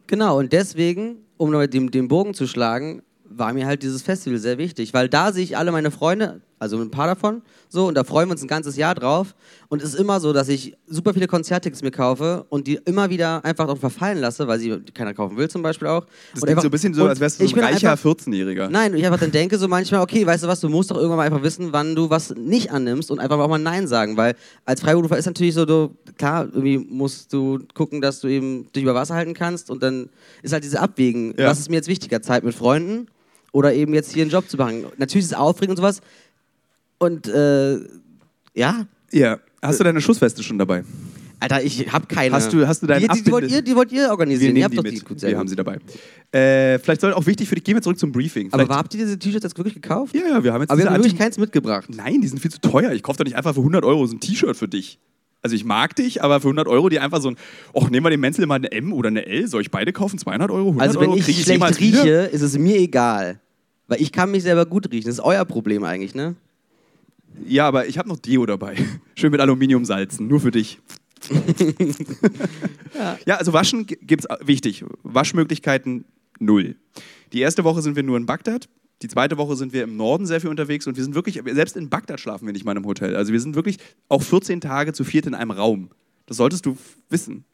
Genau, 0.07 0.39
und 0.39 0.53
deswegen, 0.53 1.17
um 1.37 1.51
den, 1.69 1.91
den 1.91 2.09
Bogen 2.09 2.35
zu 2.35 2.47
schlagen, 2.47 3.03
war 3.29 3.53
mir 3.53 3.67
halt 3.67 3.83
dieses 3.83 4.03
Festival 4.03 4.39
sehr 4.39 4.59
wichtig, 4.59 4.95
weil 4.95 5.09
da 5.09 5.33
sehe 5.33 5.43
ich 5.43 5.57
alle 5.57 5.73
meine 5.73 5.91
Freunde, 5.91 6.43
Also 6.59 6.81
ein 6.81 6.91
paar 6.91 7.07
davon. 7.07 7.43
So, 7.69 7.87
und 7.89 7.95
da 7.95 8.03
freuen 8.05 8.29
wir 8.29 8.33
uns 8.33 8.43
ein 8.43 8.49
ganzes 8.49 8.77
Jahr 8.77 8.95
drauf. 8.95 9.35
Und 9.69 9.83
es 9.83 9.91
ist 9.93 10.01
immer 10.01 10.21
so, 10.21 10.33
dass 10.33 10.49
ich 10.49 10.75
super 10.87 11.13
viele 11.13 11.27
Konzerttickets 11.27 11.83
mir 11.83 11.91
kaufe 11.91 12.47
und 12.49 12.67
die 12.67 12.81
immer 12.87 13.11
wieder 13.11 13.45
einfach 13.45 13.69
auch 13.69 13.77
verfallen 13.77 14.19
lasse, 14.19 14.49
weil 14.49 14.59
sie 14.59 14.81
keiner 14.95 15.13
kaufen 15.13 15.37
will 15.37 15.49
zum 15.51 15.61
Beispiel 15.63 15.89
auch. 15.89 16.07
Das 16.33 16.43
und 16.43 16.47
klingt 16.47 16.63
so 16.63 16.69
ein 16.69 16.71
bisschen 16.71 16.95
so, 16.95 17.07
als 17.07 17.21
wärst 17.21 17.41
du 17.41 17.45
ich 17.45 17.51
so 17.51 17.57
ein 17.57 17.65
reicher 17.65 17.91
einfach- 17.91 18.05
14-Jähriger. 18.11 18.69
Nein, 18.71 18.95
ich 18.95 19.05
einfach 19.05 19.21
dann 19.21 19.33
denke 19.33 19.59
so 19.59 19.69
manchmal, 19.69 20.01
okay, 20.01 20.25
weißt 20.27 20.45
du 20.45 20.49
was, 20.49 20.61
du 20.61 20.69
musst 20.71 20.91
doch 20.91 20.97
irgendwann 20.97 21.19
mal 21.19 21.25
einfach 21.27 21.43
wissen, 21.43 21.73
wann 21.73 21.95
du 21.95 22.09
was 22.09 22.35
nicht 22.35 22.71
annimmst 22.71 23.11
und 23.11 23.19
einfach 23.19 23.39
auch 23.39 23.49
mal 23.49 23.59
Nein 23.59 23.87
sagen, 23.87 24.17
weil 24.17 24.35
als 24.65 24.81
Freiberufer 24.81 25.19
ist 25.19 25.27
natürlich 25.27 25.55
so, 25.55 25.67
du, 25.67 25.91
klar, 26.17 26.45
irgendwie 26.47 26.79
musst 26.79 27.33
du 27.35 27.59
gucken, 27.75 28.01
dass 28.01 28.21
du 28.21 28.29
eben 28.29 28.73
dich 28.73 28.83
über 28.83 28.95
Wasser 28.95 29.15
halten 29.15 29.35
kannst 29.35 29.69
und 29.71 29.83
dann 29.83 30.09
ist 30.43 30.53
halt 30.55 30.65
diese 30.65 30.81
Abwägen, 30.81 31.35
Ja. 31.37 31.49
was 31.49 31.59
ist 31.59 31.69
mir 31.69 31.77
jetzt 31.77 31.89
wichtiger, 31.89 32.23
Zeit 32.23 32.45
mit 32.45 32.55
Freunden 32.55 33.09
oder 33.53 33.73
eben 33.75 33.95
jetzt 33.95 34.13
hier 34.13 34.23
einen 34.23 34.31
Job 34.31 34.49
zu 34.49 34.57
machen. 34.57 34.85
Natürlich 34.99 35.25
ist 35.27 35.33
es 35.33 35.37
aufregend 35.37 35.71
und 35.71 35.77
sowas 35.77 36.01
und 36.99 37.27
äh, 37.29 37.79
ja, 38.55 38.87
Ja. 39.13 39.39
Hast 39.63 39.81
du 39.81 39.85
deine 39.85 40.01
Schussweste 40.01 40.43
schon 40.43 40.59
dabei? 40.59 40.85
Alter, 41.41 41.63
ich 41.63 41.93
hab 41.93 42.09
keine. 42.09 42.35
Hast 42.35 42.53
du- 42.53 42.67
hast 42.67 42.83
du 42.83 42.87
deinen 42.87 43.03
die, 43.03 43.09
die, 43.09 43.23
die, 43.25 43.31
wollt 43.33 43.51
ihr, 43.51 43.61
die 43.63 43.77
wollt 43.77 43.93
ihr 43.93 44.03
Wir 44.05 44.11
organisieren, 44.11 44.49
ihr 44.51 44.53
nehmen 44.55 44.65
habt 44.65 44.73
die 44.73 44.77
doch 45.01 45.11
mit. 45.11 45.23
die 45.23 45.27
wir 45.29 45.37
haben 45.39 45.49
sie 45.49 45.57
dabei. 45.57 45.79
Äh, 46.33 46.79
vielleicht 46.79 47.01
soll 47.03 47.13
auch 47.13 47.27
wichtig 47.27 47.49
für 47.49 47.57
dich, 47.57 47.65
gehen 47.65 47.75
wir 47.75 47.83
zurück 47.83 47.99
zum 47.99 48.11
Briefing. 48.13 48.49
Aber 48.53 48.63
Vielleicht- 48.65 48.79
habt 48.79 48.95
ihr 48.95 49.05
diese 49.05 49.19
T-Shirts 49.19 49.45
jetzt 49.45 49.59
wirklich 49.59 49.75
gekauft? 49.75 50.15
ja, 50.15 50.23
ja, 50.27 50.45
wir 50.45 50.53
haben 50.53 50.63
jetzt 50.63 50.71
Aber 50.71 50.79
wir 50.81 50.87
haben 50.87 50.95
wirklich 50.97 51.19
keins 51.19 51.37
mitgebracht. 51.37 51.89
Nein, 51.95 52.21
die 52.23 52.29
sind 52.29 52.39
viel 52.41 52.51
zu 52.51 52.61
teuer. 52.61 52.93
Ich 52.93 53.03
kaufe 53.03 53.19
doch 53.19 53.25
nicht 53.25 53.37
einfach 53.37 53.53
für 53.55 53.61
100 53.61 53.85
Euro 53.85 54.07
so 54.07 54.15
ein 54.15 54.21
T-Shirt 54.21 54.57
für 54.57 54.69
dich. 54.69 54.99
Also 55.43 55.55
ich 55.57 55.65
mag 55.67 55.95
dich, 55.97 56.23
aber 56.25 56.41
für 56.41 56.49
100 56.49 56.67
Euro 56.69 56.89
die 56.89 57.01
einfach 57.01 57.21
so 57.21 57.29
ein, 57.31 57.37
och, 57.75 57.91
nehmen 57.91 58.07
wir 58.07 58.11
dem 58.11 58.21
Menzel 58.21 58.47
mal 58.47 58.55
eine 58.57 58.73
M 58.73 58.93
oder 58.95 59.09
eine 59.09 59.27
L, 59.27 59.47
soll 59.47 59.61
ich 59.61 59.71
beide 59.71 59.93
kaufen? 59.93 60.19
200 60.19 60.51
Euro, 60.51 60.69
100 60.69 60.89
Also 60.89 61.01
wenn 61.01 61.09
Euro? 61.11 61.19
ich 61.19 61.25
schlecht 61.25 61.81
rieche, 61.81 62.03
wieder? 62.03 62.31
ist 62.31 62.43
es 62.43 62.57
mir 62.57 62.77
egal. 62.79 63.41
Weil 63.89 64.01
ich 64.01 64.11
kann 64.11 64.31
mich 64.31 64.43
selber 64.43 64.65
gut 64.65 64.91
riechen. 64.91 65.07
Das 65.09 65.19
ist 65.19 65.25
euer 65.25 65.45
Problem 65.45 65.85
eigentlich, 65.85 66.15
ne? 66.15 66.35
Ja, 67.45 67.67
aber 67.69 67.87
ich 67.87 67.99
habe 67.99 68.09
noch 68.09 68.19
Deo 68.19 68.47
dabei. 68.47 68.77
Schön 69.17 69.31
mit 69.31 69.41
Aluminiumsalzen, 69.41 70.27
nur 70.27 70.41
für 70.41 70.51
dich. 70.51 70.79
ja. 73.27 73.37
also 73.37 73.53
waschen 73.53 73.87
gibt 73.87 74.25
es, 74.25 74.47
wichtig, 74.47 74.85
Waschmöglichkeiten 75.03 76.05
null. 76.39 76.77
Die 77.33 77.41
erste 77.41 77.65
Woche 77.65 77.83
sind 77.83 77.97
wir 77.97 78.03
nur 78.03 78.17
in 78.17 78.27
Bagdad, 78.27 78.69
die 79.03 79.09
zweite 79.09 79.37
Woche 79.37 79.57
sind 79.57 79.73
wir 79.73 79.83
im 79.83 79.97
Norden 79.97 80.27
sehr 80.27 80.41
viel 80.41 80.51
unterwegs 80.51 80.87
und 80.87 80.97
wir 80.97 81.05
sind 81.05 81.15
wirklich, 81.15 81.41
selbst 81.53 81.77
in 81.77 81.91
Bagdad 81.91 82.21
schlafen 82.21 82.47
wir 82.47 82.53
nicht 82.53 82.65
mal 82.65 82.71
einem 82.73 82.87
Hotel. 82.87 83.15
Also 83.17 83.33
wir 83.33 83.41
sind 83.41 83.55
wirklich 83.55 83.77
auch 84.09 84.23
14 84.23 84.61
Tage 84.61 84.93
zu 84.93 85.05
viert 85.05 85.27
in 85.27 85.35
einem 85.35 85.51
Raum. 85.51 85.91
Das 86.27 86.39
solltest 86.39 86.65
du 86.65 86.77
wissen. 87.11 87.45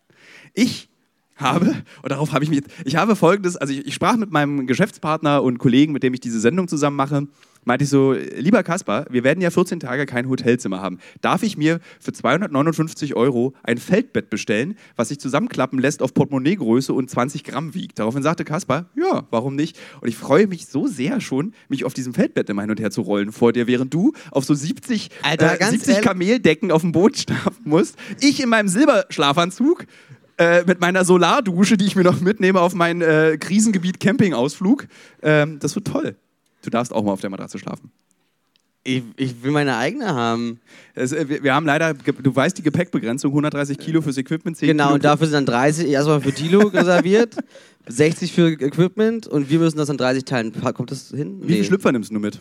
Ich 0.54 0.88
habe, 1.36 1.66
und 2.02 2.10
darauf 2.12 2.32
habe 2.32 2.44
ich 2.44 2.50
mich, 2.50 2.60
jetzt- 2.60 2.70
ich 2.84 2.96
habe 2.96 3.16
folgendes, 3.16 3.56
also 3.56 3.72
ich, 3.72 3.86
ich 3.86 3.94
sprach 3.94 4.16
mit 4.16 4.30
meinem 4.30 4.66
Geschäftspartner 4.66 5.42
und 5.42 5.58
Kollegen, 5.58 5.92
mit 5.92 6.02
dem 6.02 6.14
ich 6.14 6.20
diese 6.20 6.38
Sendung 6.40 6.68
zusammen 6.68 6.96
mache, 6.96 7.26
meinte 7.64 7.84
ich 7.84 7.90
so, 7.90 8.12
lieber 8.12 8.62
Kaspar, 8.62 9.06
wir 9.10 9.24
werden 9.24 9.40
ja 9.40 9.50
14 9.50 9.80
Tage 9.80 10.06
kein 10.06 10.28
Hotelzimmer 10.28 10.80
haben. 10.80 10.98
Darf 11.20 11.42
ich 11.42 11.56
mir 11.56 11.80
für 12.00 12.12
259 12.12 13.14
Euro 13.14 13.54
ein 13.62 13.78
Feldbett 13.78 14.30
bestellen, 14.30 14.76
was 14.96 15.08
sich 15.08 15.18
zusammenklappen 15.20 15.78
lässt 15.78 16.02
auf 16.02 16.14
Portemonnaiegröße 16.14 16.92
und 16.92 17.10
20 17.10 17.44
Gramm 17.44 17.74
wiegt? 17.74 17.98
Daraufhin 17.98 18.22
sagte 18.22 18.44
Kaspar, 18.44 18.86
ja, 18.96 19.26
warum 19.30 19.54
nicht? 19.56 19.78
Und 20.00 20.08
ich 20.08 20.16
freue 20.16 20.46
mich 20.46 20.66
so 20.66 20.86
sehr 20.86 21.20
schon, 21.20 21.54
mich 21.68 21.84
auf 21.84 21.94
diesem 21.94 22.14
Feldbett 22.14 22.48
immer 22.50 22.62
hin 22.62 22.70
und 22.70 22.80
her 22.80 22.90
zu 22.90 23.02
rollen 23.02 23.32
vor 23.32 23.52
dir, 23.52 23.66
während 23.66 23.92
du 23.94 24.12
auf 24.30 24.44
so 24.44 24.54
70, 24.54 25.10
Alter, 25.22 25.54
äh, 25.54 25.58
ganz 25.58 25.72
70 25.72 25.88
ehrlich- 25.94 26.06
Kameldecken 26.06 26.70
auf 26.70 26.82
dem 26.82 26.92
Boot 26.92 27.16
schlafen 27.18 27.62
musst. 27.64 27.96
Ich 28.20 28.42
in 28.42 28.48
meinem 28.48 28.68
Silberschlafanzug 28.68 29.86
äh, 30.38 30.64
mit 30.64 30.80
meiner 30.80 31.04
Solardusche, 31.04 31.76
die 31.76 31.86
ich 31.86 31.96
mir 31.96 32.04
noch 32.04 32.20
mitnehme 32.20 32.60
auf 32.60 32.74
meinen 32.74 33.02
äh, 33.02 33.36
Krisengebiet 33.38 34.00
Campingausflug. 34.00 34.86
Ähm, 35.22 35.58
das 35.60 35.74
wird 35.74 35.86
toll. 35.86 36.16
Du 36.62 36.70
darfst 36.70 36.92
auch 36.92 37.02
mal 37.04 37.12
auf 37.12 37.20
der 37.20 37.30
Matratze 37.30 37.58
schlafen. 37.58 37.90
Ich, 38.84 39.02
ich 39.16 39.42
will 39.44 39.52
meine 39.52 39.76
eigene 39.76 40.12
haben. 40.12 40.58
Es, 40.94 41.12
äh, 41.12 41.28
wir, 41.28 41.42
wir 41.44 41.54
haben 41.54 41.66
leider, 41.66 41.94
du 41.94 42.34
weißt 42.34 42.58
die 42.58 42.62
Gepäckbegrenzung, 42.62 43.30
130 43.30 43.78
Kilo 43.78 44.02
fürs 44.02 44.16
Equipment, 44.16 44.56
10 44.56 44.66
Genau, 44.68 44.84
Kilo 44.86 44.94
und 44.94 45.04
dafür 45.04 45.26
sind 45.28 45.34
dann 45.34 45.46
30 45.46 45.88
erstmal 45.88 46.20
für 46.20 46.32
Tilo 46.32 46.60
reserviert, 46.66 47.36
60 47.86 48.32
für 48.32 48.48
Equipment 48.50 49.28
und 49.28 49.50
wir 49.50 49.60
müssen 49.60 49.78
das 49.78 49.88
in 49.88 49.98
30 49.98 50.24
teilen. 50.24 50.52
Kommt 50.74 50.90
das 50.90 51.10
hin? 51.10 51.40
Wie 51.42 51.54
viel 51.54 51.64
Schlüpfer 51.64 51.92
nimmst 51.92 52.10
du 52.10 52.18
mit? 52.18 52.40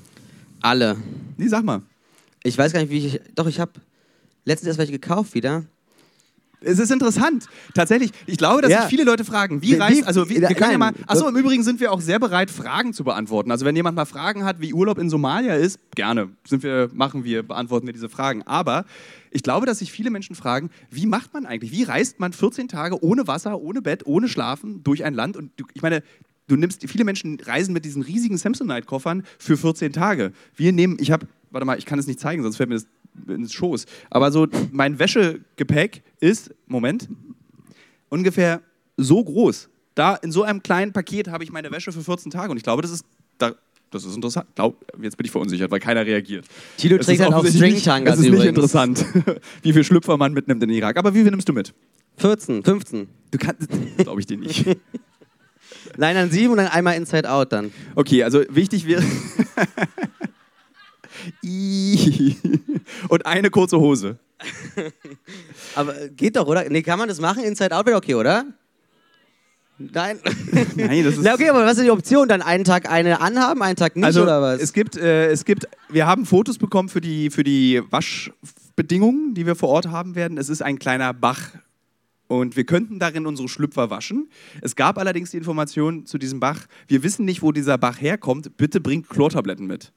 Alle. 0.62 0.98
Nee, 1.38 1.48
sag 1.48 1.64
mal. 1.64 1.84
Ich 2.44 2.58
weiß 2.58 2.74
gar 2.74 2.82
nicht, 2.82 2.92
wie 2.92 3.06
ich. 3.06 3.22
Doch, 3.36 3.48
ich 3.48 3.60
habe 3.60 3.74
letztens 4.46 4.68
erst 4.68 4.80
welche 4.80 4.94
gekauft 4.94 5.36
wieder. 5.36 5.64
Es 6.64 6.78
ist 6.78 6.92
interessant. 6.92 7.48
Tatsächlich, 7.74 8.12
ich 8.28 8.38
glaube, 8.38 8.62
dass 8.62 8.70
Ja. 8.72 8.82
sich 8.82 8.90
viele 8.90 9.04
Leute 9.04 9.26
fragen, 9.26 9.62
wie 9.64 9.72
Wie- 9.72 9.76
reist, 9.76 10.04
also 10.06 10.30
wie, 10.30 10.36
wir 10.36 10.42
Nein. 10.42 10.56
können 10.56 10.72
ja 10.74 10.78
mal, 10.78 10.92
achso, 11.08 11.28
im 11.28 11.36
Übrigen 11.36 11.64
sind 11.64 11.80
wir 11.80 11.92
auch 11.92 12.02
sehr 12.02 12.20
bereit, 12.20 12.52
Fragen 12.52 12.94
zu 12.94 13.04
beantworten. 13.04 13.50
Also 13.50 13.66
wenn 13.66 13.76
jemand 13.76 13.96
mal 13.96 14.06
Fragen 14.06 14.44
hat, 14.46 14.62
wie 14.62 14.72
Urlaub 14.74 15.00
in 15.00 15.10
Somalia 15.10 15.56
ist, 15.56 15.80
gerne, 15.96 16.30
sind 16.48 16.62
wir, 16.62 16.90
machen 16.94 17.24
wir, 17.24 17.42
beantworten 17.44 17.88
wir 17.88 17.94
diese 17.94 18.10
Fragen. 18.10 18.44
Aber 18.44 18.86
ich 19.32 19.42
glaube, 19.42 19.66
dass 19.66 19.80
sich 19.80 19.92
viele 19.92 20.12
Menschen 20.12 20.36
fragen, 20.36 20.70
wie 20.92 21.08
macht 21.08 21.34
man 21.34 21.48
eigentlich, 21.48 21.72
wie 21.72 21.84
reist 21.84 22.20
man 22.20 22.32
14 22.32 22.68
Tage 22.68 23.04
ohne 23.04 23.26
Wasser, 23.28 23.60
ohne 23.60 23.82
Bett, 23.82 24.06
ohne 24.06 24.28
Schlafen 24.28 24.84
durch 24.84 25.04
ein 25.04 25.16
Land? 25.16 25.38
Und 25.38 25.52
ich 25.74 25.82
meine, 25.82 26.04
du 26.48 26.58
nimmst, 26.58 26.88
viele 26.88 27.06
Menschen 27.06 27.40
reisen 27.44 27.74
mit 27.74 27.86
diesen 27.86 28.04
riesigen 28.04 28.38
Samsonite-Koffern 28.38 29.24
für 29.40 29.58
14 29.58 29.94
Tage. 29.94 30.32
Wir 30.56 30.74
nehmen, 30.74 30.98
ich 31.00 31.10
habe, 31.10 31.26
warte 31.50 31.66
mal, 31.66 31.80
ich 31.80 31.86
kann 31.88 31.98
es 31.98 32.06
nicht 32.06 32.20
zeigen, 32.20 32.44
sonst 32.44 32.58
fällt 32.58 32.70
mir 32.70 32.76
das 32.76 32.86
ins 33.28 33.54
Schoß. 33.54 33.86
Aber 34.10 34.32
so, 34.32 34.48
mein 34.72 35.00
Wäschegepäck 35.00 36.04
ist, 36.20 36.54
Moment, 36.68 37.08
ungefähr 38.10 38.62
so 38.98 39.24
groß. 39.24 39.70
Da 39.96 40.16
in 40.16 40.32
so 40.32 40.44
einem 40.44 40.64
kleinen 40.64 40.94
Paket 40.94 41.28
habe 41.28 41.44
ich 41.44 41.52
meine 41.52 41.72
Wäsche 41.72 41.92
für 41.92 42.02
14 42.04 42.32
Tage 42.32 42.52
und 42.52 42.58
ich 42.58 42.64
glaube, 42.64 42.82
das 42.82 42.92
ist, 42.92 43.06
da, 43.38 43.54
das 43.90 44.06
ist 44.06 44.16
interessant. 44.16 44.48
Glaub, 44.56 44.86
jetzt 45.02 45.18
bin 45.18 45.26
ich 45.26 45.32
verunsichert, 45.32 45.70
weil 45.72 45.80
keiner 45.82 46.06
reagiert. 46.06 46.46
Tilo 46.78 46.98
trägt 46.98 47.20
halt 47.22 47.34
auch 47.34 47.44
nicht- 47.44 47.56
Stringtangas 47.56 48.14
Es 48.14 48.20
ist 48.20 48.26
nicht 48.26 48.34
übrigens. 48.34 48.50
interessant, 48.50 49.06
wie 49.64 49.74
viel 49.74 49.84
Schlüpfer 49.84 50.16
man 50.18 50.34
mitnimmt 50.34 50.64
in 50.64 50.70
den 50.70 50.78
Irak. 50.78 50.98
Aber 50.98 51.14
wie 51.14 51.22
viel 51.24 51.30
nimmst 51.32 51.50
du 51.50 51.54
mit? 51.54 51.74
14, 52.18 52.64
15. 52.64 53.08
Du 53.32 53.38
kannst, 53.38 53.68
glaube 53.98 54.20
ich 54.22 54.28
dir 54.28 54.38
nicht. 54.38 54.66
Nein, 55.98 56.16
dann 56.16 56.30
7 56.32 56.52
und 56.52 56.58
dann 56.58 56.68
einmal 56.68 56.96
Inside 56.96 57.30
Out 57.30 57.52
dann. 57.52 57.72
Okay, 57.96 58.24
also 58.24 58.44
wichtig 58.50 58.86
wäre. 58.88 59.04
Und 63.10 63.26
eine 63.26 63.50
kurze 63.50 63.80
Hose. 63.80 64.18
Aber 65.76 66.00
äh, 66.00 66.10
geht 66.10 66.36
doch, 66.36 66.48
oder? 66.48 66.68
Nee, 66.70 66.82
kann 66.82 66.98
man 67.00 67.08
das 67.08 67.20
machen? 67.20 67.44
Inside 67.44 67.76
Out 67.76 67.86
wäre 67.86 67.98
okay, 67.98 68.16
oder? 68.16 68.46
Nein. 69.78 70.20
Nein, 70.76 71.04
das 71.04 71.16
ist. 71.16 71.24
Na 71.24 71.34
okay, 71.34 71.50
aber 71.50 71.66
was 71.66 71.78
ist 71.78 71.86
die 71.86 71.92
Option? 71.92 72.28
Dann 72.28 72.42
einen 72.42 72.64
Tag 72.64 72.90
eine 72.90 73.20
anhaben, 73.20 73.64
einen 73.64 73.76
Tag 73.76 73.96
nicht, 73.96 74.06
also 74.06 74.24
oder 74.24 74.42
was? 74.42 74.62
es 74.62 74.74
gibt, 74.74 74.96
äh, 74.96 75.32
es 75.32 75.44
gibt, 75.44 75.68
wir 75.90 76.06
haben 76.06 76.26
Fotos 76.26 76.60
bekommen 76.60 76.88
für 76.90 77.02
die, 77.02 77.32
für 77.32 77.44
die 77.44 77.82
Waschbedingungen, 77.90 79.34
die 79.34 79.48
wir 79.48 79.56
vor 79.56 79.70
Ort 79.70 79.88
haben 79.88 80.14
werden. 80.16 80.38
Es 80.38 80.50
ist 80.50 80.62
ein 80.62 80.78
kleiner 80.78 81.14
Bach 81.14 81.50
und 82.28 82.56
wir 82.56 82.64
könnten 82.64 83.00
darin 83.00 83.26
unsere 83.26 83.50
Schlüpfer 83.50 83.90
waschen. 83.90 84.30
Es 84.62 84.76
gab 84.76 84.98
allerdings 84.98 85.32
die 85.32 85.38
Information 85.38 86.06
zu 86.06 86.18
diesem 86.18 86.40
Bach, 86.40 86.68
wir 86.88 87.04
wissen 87.04 87.26
nicht, 87.26 87.42
wo 87.42 87.52
dieser 87.52 87.78
Bach 87.78 88.00
herkommt, 88.00 88.58
bitte 88.58 88.80
bringt 88.80 89.10
Chlortabletten 89.10 89.66
mit. 89.66 89.92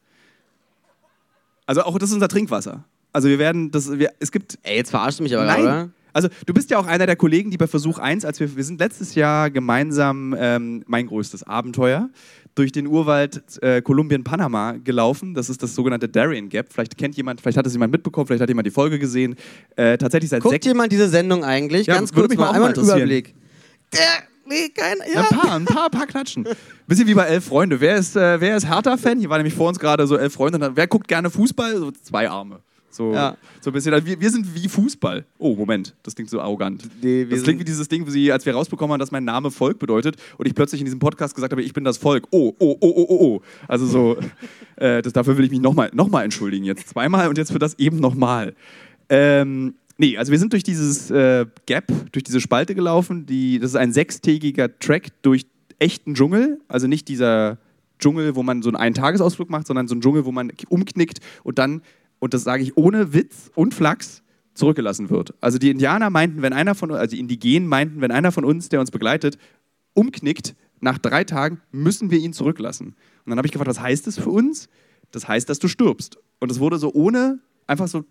Also 1.66 1.82
auch 1.82 1.98
das 1.98 2.10
ist 2.10 2.14
unser 2.14 2.28
Trinkwasser. 2.28 2.84
Also 3.12 3.28
wir 3.28 3.38
werden, 3.38 3.70
das, 3.70 3.98
wir, 3.98 4.12
es 4.18 4.32
gibt 4.32 4.58
Ey, 4.62 4.76
jetzt 4.76 4.90
verarschst 4.90 5.20
du 5.20 5.22
mich 5.22 5.34
aber, 5.36 5.46
Nein. 5.46 5.62
oder? 5.62 5.90
Also 6.12 6.28
du 6.46 6.54
bist 6.54 6.70
ja 6.70 6.78
auch 6.78 6.86
einer 6.86 7.06
der 7.06 7.16
Kollegen, 7.16 7.50
die 7.50 7.56
bei 7.56 7.66
Versuch 7.66 7.98
1, 7.98 8.24
als 8.24 8.38
wir, 8.38 8.56
wir 8.56 8.64
sind 8.64 8.78
letztes 8.78 9.14
Jahr 9.16 9.50
gemeinsam 9.50 10.34
ähm, 10.38 10.84
mein 10.86 11.08
größtes 11.08 11.42
Abenteuer 11.42 12.08
durch 12.54 12.70
den 12.70 12.86
Urwald 12.86 13.42
äh, 13.62 13.82
Kolumbien-Panama 13.82 14.76
gelaufen. 14.84 15.34
Das 15.34 15.50
ist 15.50 15.62
das 15.62 15.74
sogenannte 15.74 16.08
Darien 16.08 16.48
Gap. 16.48 16.72
Vielleicht 16.72 16.96
kennt 16.96 17.16
jemand, 17.16 17.40
vielleicht 17.40 17.58
hat 17.58 17.66
es 17.66 17.72
jemand 17.72 17.92
mitbekommen, 17.92 18.28
vielleicht 18.28 18.42
hat 18.42 18.48
jemand 18.48 18.66
die 18.66 18.70
Folge 18.70 19.00
gesehen. 19.00 19.34
Äh, 19.74 19.98
tatsächlich 19.98 20.30
seit 20.30 20.42
Guckt 20.42 20.64
jemand 20.64 20.92
diese 20.92 21.08
Sendung 21.08 21.44
eigentlich? 21.44 21.88
Ja, 21.88 21.94
Ganz 21.94 22.12
kurz 22.12 22.34
mal, 22.36 22.46
mal 22.46 22.52
einmal 22.52 22.74
einen. 22.74 22.84
Überblick. 22.84 23.34
Der, 23.92 24.00
nee, 24.46 24.68
kein, 24.68 24.98
Ja, 25.12 25.20
ein 25.22 25.26
paar, 25.28 25.52
ein 25.54 25.64
paar, 25.64 25.84
ein 25.86 25.90
paar 25.90 26.06
klatschen. 26.06 26.46
Bisschen 26.86 27.06
wie 27.06 27.14
bei 27.14 27.24
Elf 27.24 27.44
Freunde. 27.46 27.80
Wer 27.80 27.96
ist, 27.96 28.16
äh, 28.16 28.40
wer 28.40 28.56
ist 28.56 28.66
Hertha-Fan? 28.68 29.18
Hier 29.18 29.30
war 29.30 29.38
nämlich 29.38 29.54
vor 29.54 29.68
uns 29.68 29.78
gerade 29.78 30.06
so 30.06 30.16
Elf 30.16 30.32
Freunde. 30.34 30.72
Wer 30.74 30.86
guckt 30.86 31.08
gerne 31.08 31.30
Fußball? 31.30 31.76
So 31.78 31.90
zwei 31.90 32.28
Arme. 32.28 32.60
So, 32.90 33.12
Ja. 33.12 33.36
so 33.60 33.70
ein 33.70 33.72
bisschen. 33.72 33.92
Also 33.92 34.06
wir, 34.06 34.20
wir 34.20 34.30
sind 34.30 34.54
wie 34.54 34.68
Fußball. 34.68 35.24
Oh, 35.38 35.56
Moment. 35.56 35.96
Das 36.04 36.14
klingt 36.14 36.30
so 36.30 36.40
arrogant. 36.40 36.84
Nee, 37.02 37.28
wir 37.28 37.36
das 37.36 37.42
klingt 37.42 37.58
wie 37.58 37.64
dieses 37.64 37.88
Ding, 37.88 38.06
wo 38.06 38.10
sie, 38.10 38.30
als 38.30 38.46
wir 38.46 38.54
rausbekommen 38.54 38.92
haben, 38.92 39.00
dass 39.00 39.10
mein 39.10 39.24
Name 39.24 39.50
Volk 39.50 39.80
bedeutet 39.80 40.14
und 40.38 40.46
ich 40.46 40.54
plötzlich 40.54 40.80
in 40.80 40.84
diesem 40.84 41.00
Podcast 41.00 41.34
gesagt 41.34 41.50
habe, 41.52 41.62
ich 41.62 41.72
bin 41.72 41.82
das 41.82 41.96
Volk. 41.98 42.28
Oh, 42.30 42.52
oh, 42.60 42.76
oh, 42.78 42.92
oh, 42.96 43.06
oh, 43.08 43.18
oh. 43.26 43.42
Also 43.66 43.86
so, 43.86 44.16
äh, 44.76 45.02
das, 45.02 45.12
dafür 45.12 45.36
will 45.36 45.44
ich 45.44 45.50
mich 45.50 45.60
nochmal 45.60 45.90
noch 45.92 46.08
mal 46.08 46.22
entschuldigen. 46.22 46.64
Jetzt 46.64 46.88
zweimal 46.90 47.28
und 47.28 47.36
jetzt 47.36 47.50
für 47.50 47.58
das 47.58 47.76
eben 47.80 47.98
nochmal. 47.98 48.54
Ähm, 49.08 49.74
nee, 49.98 50.16
also 50.16 50.32
wir 50.32 50.38
sind 50.38 50.52
durch 50.52 50.62
dieses 50.62 51.10
äh, 51.10 51.46
Gap, 51.66 51.92
durch 52.12 52.24
diese 52.24 52.40
Spalte 52.40 52.74
gelaufen. 52.74 53.26
Die, 53.26 53.58
das 53.58 53.70
ist 53.70 53.76
ein 53.76 53.92
sechstägiger 53.92 54.78
Track 54.78 55.08
durch 55.22 55.46
echten 55.78 56.14
Dschungel. 56.14 56.60
Also 56.68 56.86
nicht 56.86 57.08
dieser 57.08 57.58
Dschungel, 57.98 58.34
wo 58.34 58.42
man 58.42 58.62
so 58.62 58.68
einen 58.68 58.76
Eintagesausflug 58.76 59.50
macht, 59.50 59.66
sondern 59.66 59.88
so 59.88 59.94
ein 59.94 60.00
Dschungel, 60.00 60.24
wo 60.24 60.32
man 60.32 60.52
umknickt 60.68 61.20
und 61.42 61.58
dann, 61.58 61.82
und 62.18 62.34
das 62.34 62.44
sage 62.44 62.62
ich 62.62 62.76
ohne 62.76 63.12
Witz 63.12 63.50
und 63.54 63.74
Flachs, 63.74 64.22
zurückgelassen 64.54 65.10
wird. 65.10 65.34
Also 65.40 65.58
die 65.58 65.70
Indianer 65.70 66.10
meinten, 66.10 66.42
wenn 66.42 66.52
einer 66.52 66.74
von 66.74 66.92
also 66.92 67.14
die 67.14 67.20
Indigenen 67.20 67.68
meinten, 67.68 68.00
wenn 68.00 68.12
einer 68.12 68.32
von 68.32 68.44
uns, 68.44 68.68
der 68.68 68.80
uns 68.80 68.90
begleitet, 68.90 69.36
umknickt, 69.94 70.54
nach 70.80 70.98
drei 70.98 71.24
Tagen 71.24 71.60
müssen 71.72 72.10
wir 72.10 72.18
ihn 72.18 72.32
zurücklassen. 72.32 72.88
Und 72.88 73.30
dann 73.30 73.38
habe 73.38 73.46
ich 73.46 73.52
gefragt, 73.52 73.70
was 73.70 73.80
heißt 73.80 74.06
das 74.06 74.18
für 74.18 74.30
uns? 74.30 74.68
Das 75.10 75.26
heißt, 75.26 75.48
dass 75.48 75.58
du 75.58 75.68
stirbst. 75.68 76.18
Und 76.40 76.50
es 76.50 76.60
wurde 76.60 76.78
so 76.78 76.92
ohne, 76.92 77.40
einfach 77.66 77.88
so, 77.88 78.04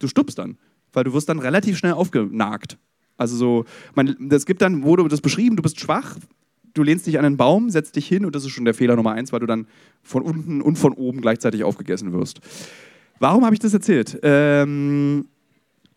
du 0.00 0.08
stupst 0.08 0.38
dann. 0.38 0.56
Weil 0.92 1.04
du 1.04 1.12
wirst 1.12 1.28
dann 1.28 1.38
relativ 1.38 1.78
schnell 1.78 1.92
aufgenagt. 1.92 2.78
Also 3.16 3.36
so, 3.36 3.64
man, 3.94 4.16
das 4.18 4.46
gibt 4.46 4.62
dann, 4.62 4.82
wurde 4.82 5.06
das 5.08 5.20
beschrieben, 5.20 5.56
du 5.56 5.62
bist 5.62 5.78
schwach, 5.80 6.16
du 6.74 6.82
lehnst 6.82 7.06
dich 7.06 7.18
an 7.18 7.24
einen 7.24 7.36
Baum, 7.36 7.70
setzt 7.70 7.96
dich 7.96 8.06
hin 8.08 8.24
und 8.24 8.34
das 8.34 8.44
ist 8.44 8.50
schon 8.50 8.64
der 8.64 8.74
Fehler 8.74 8.96
Nummer 8.96 9.12
eins, 9.12 9.32
weil 9.32 9.40
du 9.40 9.46
dann 9.46 9.66
von 10.02 10.22
unten 10.22 10.60
und 10.62 10.76
von 10.76 10.92
oben 10.92 11.20
gleichzeitig 11.20 11.62
aufgegessen 11.64 12.12
wirst. 12.12 12.40
Warum 13.18 13.44
habe 13.44 13.54
ich 13.54 13.60
das 13.60 13.72
erzählt? 13.74 14.18
Ähm, 14.22 15.26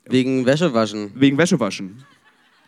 Wegen 0.06 0.46
Wäschewaschen. 0.46 1.12
wegen 1.16 1.38
Wäschewaschen. 1.38 2.04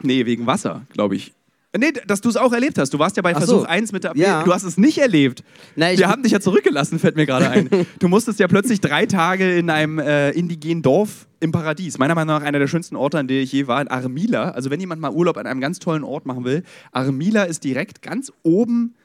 Nee, 0.01 0.25
wegen 0.25 0.47
Wasser, 0.47 0.85
glaube 0.93 1.15
ich. 1.15 1.33
Nee, 1.77 1.91
dass 2.05 2.21
du 2.21 2.29
es 2.29 2.37
auch 2.37 2.51
erlebt 2.53 2.77
hast. 2.77 2.93
Du 2.93 2.99
warst 2.99 3.17
ja 3.17 3.23
bei 3.23 3.33
Ach 3.33 3.37
Versuch 3.37 3.61
so. 3.61 3.65
1 3.65 3.91
mit 3.91 4.03
der 4.03 4.13
Ja. 4.15 4.43
Du 4.43 4.53
hast 4.53 4.63
es 4.63 4.77
nicht 4.77 4.97
erlebt. 4.97 5.43
Na, 5.75 5.97
Wir 5.97 6.07
haben 6.09 6.23
dich 6.23 6.31
ja 6.31 6.39
zurückgelassen, 6.39 6.99
fällt 6.99 7.15
mir 7.15 7.25
gerade 7.25 7.49
ein. 7.49 7.69
Du 7.99 8.07
musstest 8.07 8.39
ja 8.39 8.47
plötzlich 8.47 8.81
drei 8.81 9.05
Tage 9.05 9.57
in 9.57 9.69
einem 9.69 9.99
äh, 9.99 10.31
indigenen 10.31 10.81
Dorf 10.81 11.27
im 11.39 11.51
Paradies. 11.51 11.97
Meiner 11.97 12.15
Meinung 12.15 12.35
nach 12.35 12.43
einer 12.43 12.59
der 12.59 12.67
schönsten 12.67 12.95
Orte, 12.95 13.19
an 13.19 13.27
der 13.27 13.41
ich 13.41 13.51
je 13.51 13.67
war, 13.67 13.81
in 13.81 13.87
Armila. 13.87 14.51
Also 14.51 14.69
wenn 14.69 14.79
jemand 14.79 15.01
mal 15.01 15.11
Urlaub 15.11 15.37
an 15.37 15.45
einem 15.47 15.61
ganz 15.61 15.79
tollen 15.79 16.03
Ort 16.03 16.25
machen 16.25 16.43
will, 16.45 16.63
Armila 16.91 17.43
ist 17.43 17.63
direkt 17.63 18.01
ganz 18.01 18.31
oben 18.43 18.95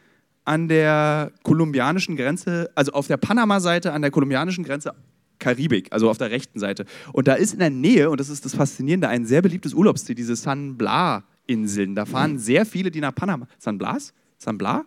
an 0.44 0.68
der 0.68 1.32
kolumbianischen 1.42 2.16
Grenze, 2.16 2.70
also 2.74 2.92
auf 2.92 3.06
der 3.06 3.16
Panama-Seite 3.16 3.92
an 3.92 4.02
der 4.02 4.10
kolumbianischen 4.10 4.64
Grenze 4.64 4.92
Karibik, 5.38 5.88
also 5.90 6.08
auf 6.08 6.18
der 6.18 6.30
rechten 6.30 6.58
Seite. 6.58 6.86
Und 7.12 7.28
da 7.28 7.34
ist 7.34 7.52
in 7.52 7.58
der 7.58 7.70
Nähe, 7.70 8.10
und 8.10 8.20
das 8.20 8.28
ist 8.28 8.44
das 8.44 8.54
Faszinierende, 8.54 9.08
ein 9.08 9.26
sehr 9.26 9.42
beliebtes 9.42 9.74
Urlaubsziel, 9.74 10.14
diese 10.14 10.36
San 10.36 10.76
Blas-Inseln. 11.46 11.94
Da 11.94 12.06
fahren 12.06 12.38
sehr 12.38 12.66
viele, 12.66 12.90
die 12.90 13.00
nach 13.00 13.14
Panama. 13.14 13.46
San 13.58 13.78
Blas? 13.78 14.12
San 14.38 14.58
Blas? 14.58 14.84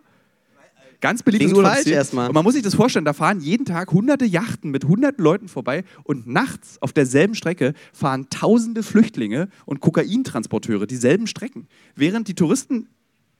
Ganz 1.00 1.22
beliebtes 1.22 1.52
Urlaubsziel. 1.52 1.92
erstmal. 1.92 2.28
Und 2.28 2.34
man 2.34 2.42
muss 2.42 2.54
sich 2.54 2.62
das 2.62 2.74
vorstellen, 2.74 3.04
da 3.04 3.12
fahren 3.12 3.40
jeden 3.40 3.66
Tag 3.66 3.92
hunderte 3.92 4.24
Yachten 4.24 4.70
mit 4.70 4.84
hunderten 4.84 5.22
Leuten 5.22 5.46
vorbei 5.46 5.84
und 6.04 6.26
nachts 6.26 6.80
auf 6.80 6.94
derselben 6.94 7.34
Strecke 7.34 7.74
fahren 7.92 8.28
tausende 8.30 8.82
Flüchtlinge 8.82 9.48
und 9.66 9.80
Kokaintransporteure 9.80 10.86
dieselben 10.86 11.26
Strecken. 11.26 11.68
Während 11.94 12.28
die 12.28 12.34
Touristen 12.34 12.88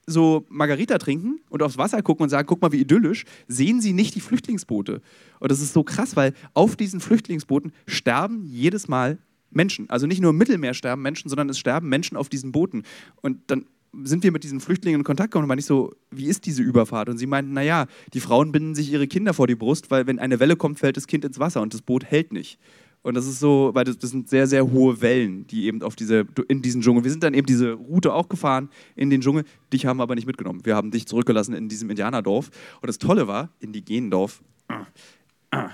so 0.05 0.45
Margarita 0.49 0.99
trinken 0.99 1.39
und 1.49 1.63
aufs 1.63 1.79
Wasser 1.79 2.03
gucken 2.03 2.23
und 2.23 2.29
sagen, 2.29 2.47
guck 2.47 2.61
mal, 2.61 2.71
wie 2.71 2.79
idyllisch, 2.79 3.25
sehen 3.47 3.81
sie 3.81 3.91
nicht 3.91 4.13
die 4.13 4.21
Flüchtlingsboote. 4.21 5.01
Und 5.39 5.51
das 5.51 5.59
ist 5.59 5.73
so 5.73 5.83
krass, 5.83 6.15
weil 6.15 6.33
auf 6.53 6.75
diesen 6.75 6.99
Flüchtlingsbooten 6.99 7.73
sterben 7.87 8.45
jedes 8.45 8.87
Mal 8.87 9.17
Menschen. 9.49 9.89
Also 9.89 10.07
nicht 10.07 10.21
nur 10.21 10.31
im 10.31 10.37
Mittelmeer 10.37 10.73
sterben 10.73 11.01
Menschen, 11.01 11.29
sondern 11.29 11.49
es 11.49 11.59
sterben 11.59 11.89
Menschen 11.89 12.17
auf 12.17 12.29
diesen 12.29 12.51
Booten. 12.51 12.83
Und 13.21 13.39
dann 13.47 13.65
sind 14.03 14.23
wir 14.23 14.31
mit 14.31 14.43
diesen 14.43 14.59
Flüchtlingen 14.59 15.01
in 15.01 15.03
Kontakt 15.03 15.31
gekommen 15.31 15.45
und 15.45 15.49
meine 15.49 15.59
ich 15.59 15.65
so, 15.65 15.93
wie 16.11 16.27
ist 16.27 16.45
diese 16.45 16.61
Überfahrt? 16.61 17.09
Und 17.09 17.17
sie 17.17 17.25
meinten, 17.25 17.53
naja, 17.53 17.87
die 18.13 18.19
Frauen 18.19 18.51
binden 18.51 18.75
sich 18.75 18.91
ihre 18.91 19.07
Kinder 19.07 19.33
vor 19.33 19.47
die 19.47 19.55
Brust, 19.55 19.89
weil 19.89 20.07
wenn 20.07 20.19
eine 20.19 20.39
Welle 20.39 20.55
kommt, 20.55 20.79
fällt 20.79 20.97
das 20.97 21.07
Kind 21.07 21.25
ins 21.25 21.39
Wasser 21.39 21.61
und 21.61 21.73
das 21.73 21.81
Boot 21.81 22.05
hält 22.05 22.31
nicht. 22.31 22.59
Und 23.03 23.13
das 23.15 23.25
ist 23.25 23.39
so, 23.39 23.71
weil 23.73 23.85
das, 23.85 23.97
das 23.97 24.09
sind 24.09 24.27
sehr, 24.27 24.47
sehr 24.47 24.69
hohe 24.69 25.01
Wellen, 25.01 25.47
die 25.47 25.65
eben 25.65 25.81
auf 25.81 25.95
diese, 25.95 26.25
in 26.47 26.61
diesen 26.61 26.81
Dschungel. 26.81 27.03
Wir 27.03 27.11
sind 27.11 27.23
dann 27.23 27.33
eben 27.33 27.45
diese 27.45 27.73
Route 27.73 28.13
auch 28.13 28.27
gefahren 28.27 28.69
in 28.95 29.09
den 29.09 29.21
Dschungel. 29.21 29.45
Dich 29.71 29.85
haben 29.85 29.97
wir 29.97 30.03
aber 30.03 30.15
nicht 30.15 30.27
mitgenommen. 30.27 30.65
Wir 30.65 30.75
haben 30.75 30.91
dich 30.91 31.05
zurückgelassen 31.05 31.53
in 31.53 31.69
diesem 31.69 31.89
Indianerdorf. 31.89 32.49
Und 32.81 32.87
das 32.87 32.97
Tolle 32.97 33.27
war, 33.27 33.49
Indigenendorf, 33.59 34.41
äh, 35.51 35.69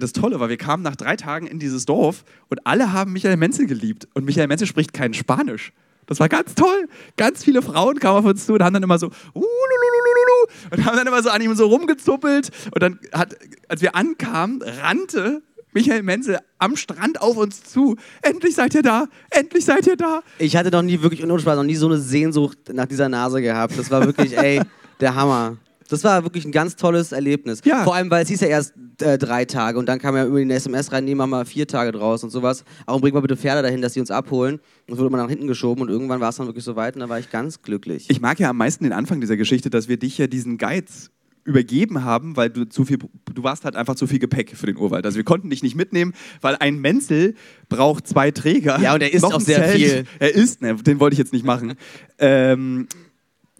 das 0.00 0.12
Tolle 0.12 0.40
war, 0.40 0.48
wir 0.48 0.56
kamen 0.56 0.82
nach 0.82 0.96
drei 0.96 1.16
Tagen 1.16 1.46
in 1.46 1.58
dieses 1.58 1.84
Dorf 1.84 2.24
und 2.48 2.66
alle 2.66 2.92
haben 2.92 3.12
Michael 3.12 3.36
Menzel 3.36 3.66
geliebt. 3.66 4.08
Und 4.14 4.24
Michael 4.24 4.48
Menzel 4.48 4.66
spricht 4.66 4.92
kein 4.92 5.14
Spanisch. 5.14 5.72
Das 6.06 6.18
war 6.20 6.28
ganz 6.28 6.54
toll. 6.54 6.88
Ganz 7.16 7.44
viele 7.44 7.62
Frauen 7.62 7.98
kamen 7.98 8.18
auf 8.18 8.24
uns 8.24 8.46
zu 8.46 8.54
und 8.54 8.62
haben 8.62 8.74
dann 8.74 8.82
immer 8.82 8.98
so 8.98 9.06
"Ulululululu" 9.34 10.70
und 10.70 10.84
haben 10.84 10.96
dann 10.96 11.06
immer 11.06 11.22
so 11.22 11.30
an 11.30 11.40
ihm 11.40 11.54
so 11.54 11.66
rumgezuppelt. 11.66 12.50
Und 12.74 12.82
dann 12.82 12.98
hat, 13.12 13.36
als 13.68 13.82
wir 13.82 13.94
ankamen, 13.94 14.62
rannte 14.62 15.42
Michael 15.72 16.02
Menzel 16.02 16.38
am 16.58 16.76
Strand 16.76 17.20
auf 17.22 17.36
uns 17.36 17.62
zu. 17.64 17.96
Endlich 18.20 18.54
seid 18.54 18.74
ihr 18.74 18.82
da! 18.82 19.06
Endlich 19.30 19.64
seid 19.64 19.86
ihr 19.86 19.96
da! 19.96 20.22
Ich 20.38 20.56
hatte 20.56 20.70
noch 20.70 20.82
nie 20.82 21.00
wirklich, 21.00 21.22
ohne 21.22 21.38
Spaß, 21.38 21.56
noch 21.56 21.62
nie 21.62 21.76
so 21.76 21.86
eine 21.86 21.98
Sehnsucht 21.98 22.58
nach 22.72 22.86
dieser 22.86 23.08
Nase 23.08 23.40
gehabt. 23.40 23.78
Das 23.78 23.90
war 23.90 24.04
wirklich, 24.04 24.36
ey, 24.36 24.60
der 25.00 25.14
Hammer. 25.14 25.56
Das 25.88 26.04
war 26.04 26.24
wirklich 26.24 26.44
ein 26.44 26.52
ganz 26.52 26.76
tolles 26.76 27.12
Erlebnis. 27.12 27.60
Ja. 27.64 27.84
Vor 27.84 27.94
allem, 27.94 28.10
weil 28.10 28.22
es 28.22 28.28
hieß 28.28 28.40
ja 28.40 28.48
erst 28.48 28.74
äh, 29.00 29.18
drei 29.18 29.44
Tage 29.44 29.78
und 29.78 29.86
dann 29.86 29.98
kam 29.98 30.16
ja 30.16 30.26
über 30.26 30.42
die 30.42 30.50
SMS 30.50 30.92
rein, 30.92 31.04
nehmen 31.04 31.20
wir 31.20 31.26
mal 31.26 31.44
vier 31.44 31.66
Tage 31.66 31.92
draus 31.92 32.22
und 32.24 32.30
sowas. 32.30 32.64
Auch 32.86 33.00
bringt 33.00 33.14
mal 33.14 33.20
bitte 33.20 33.36
Pferde 33.36 33.62
dahin, 33.62 33.82
dass 33.82 33.94
sie 33.94 34.00
uns 34.00 34.10
abholen. 34.10 34.60
Und 34.88 34.98
wurde 34.98 35.08
immer 35.08 35.18
nach 35.18 35.28
hinten 35.28 35.46
geschoben 35.46 35.82
und 35.82 35.88
irgendwann 35.88 36.20
war 36.20 36.30
es 36.30 36.36
dann 36.36 36.46
wirklich 36.46 36.64
so 36.64 36.76
weit 36.76 36.94
und 36.94 37.00
da 37.00 37.08
war 37.08 37.18
ich 37.18 37.30
ganz 37.30 37.62
glücklich. 37.62 38.06
Ich 38.08 38.20
mag 38.20 38.38
ja 38.38 38.50
am 38.50 38.56
meisten 38.56 38.84
den 38.84 38.92
Anfang 38.92 39.20
dieser 39.20 39.36
Geschichte, 39.36 39.70
dass 39.70 39.88
wir 39.88 39.96
dich 39.96 40.18
ja 40.18 40.26
diesen 40.26 40.58
Guides 40.58 41.10
übergeben 41.44 42.04
haben, 42.04 42.36
weil 42.36 42.50
du 42.50 42.68
zu 42.68 42.84
viel, 42.84 42.98
du 42.98 43.42
warst 43.42 43.64
halt 43.64 43.74
einfach 43.74 43.94
zu 43.96 44.06
viel 44.06 44.18
Gepäck 44.18 44.56
für 44.56 44.66
den 44.66 44.76
Urwald. 44.76 45.04
Also 45.04 45.16
wir 45.16 45.24
konnten 45.24 45.50
dich 45.50 45.62
nicht 45.62 45.74
mitnehmen, 45.74 46.14
weil 46.40 46.56
ein 46.56 46.78
Menzel 46.78 47.34
braucht 47.68 48.06
zwei 48.06 48.30
Träger. 48.30 48.78
Ja, 48.80 48.94
und 48.94 49.02
er 49.02 49.12
isst 49.12 49.22
noch 49.22 49.34
auch 49.34 49.40
sehr 49.40 49.68
viel. 49.68 50.04
Er 50.18 50.34
isst, 50.34 50.62
ne, 50.62 50.76
den 50.76 51.00
wollte 51.00 51.14
ich 51.14 51.18
jetzt 51.18 51.32
nicht 51.32 51.44
machen. 51.44 51.74
ähm, 52.18 52.86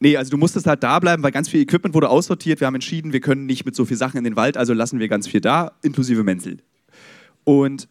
nee, 0.03 0.17
also 0.17 0.31
du 0.31 0.37
musstest 0.37 0.67
halt 0.67 0.83
da 0.83 0.99
bleiben, 0.99 1.23
weil 1.23 1.31
ganz 1.31 1.49
viel 1.49 1.61
Equipment 1.61 1.95
wurde 1.95 2.11
aussortiert. 2.11 2.61
Wir 2.61 2.67
haben 2.67 2.75
entschieden, 2.75 3.13
wir 3.13 3.21
können 3.21 3.47
nicht 3.47 3.65
mit 3.65 3.75
so 3.75 3.85
viel 3.85 3.97
Sachen 3.97 4.19
in 4.19 4.25
den 4.25 4.37
Wald, 4.37 4.57
also 4.57 4.75
lassen 4.75 4.99
wir 4.99 5.09
ganz 5.09 5.27
viel 5.29 5.41
da, 5.41 5.73
inklusive 5.83 6.23
Menzel. 6.25 6.59
Und 7.45 7.89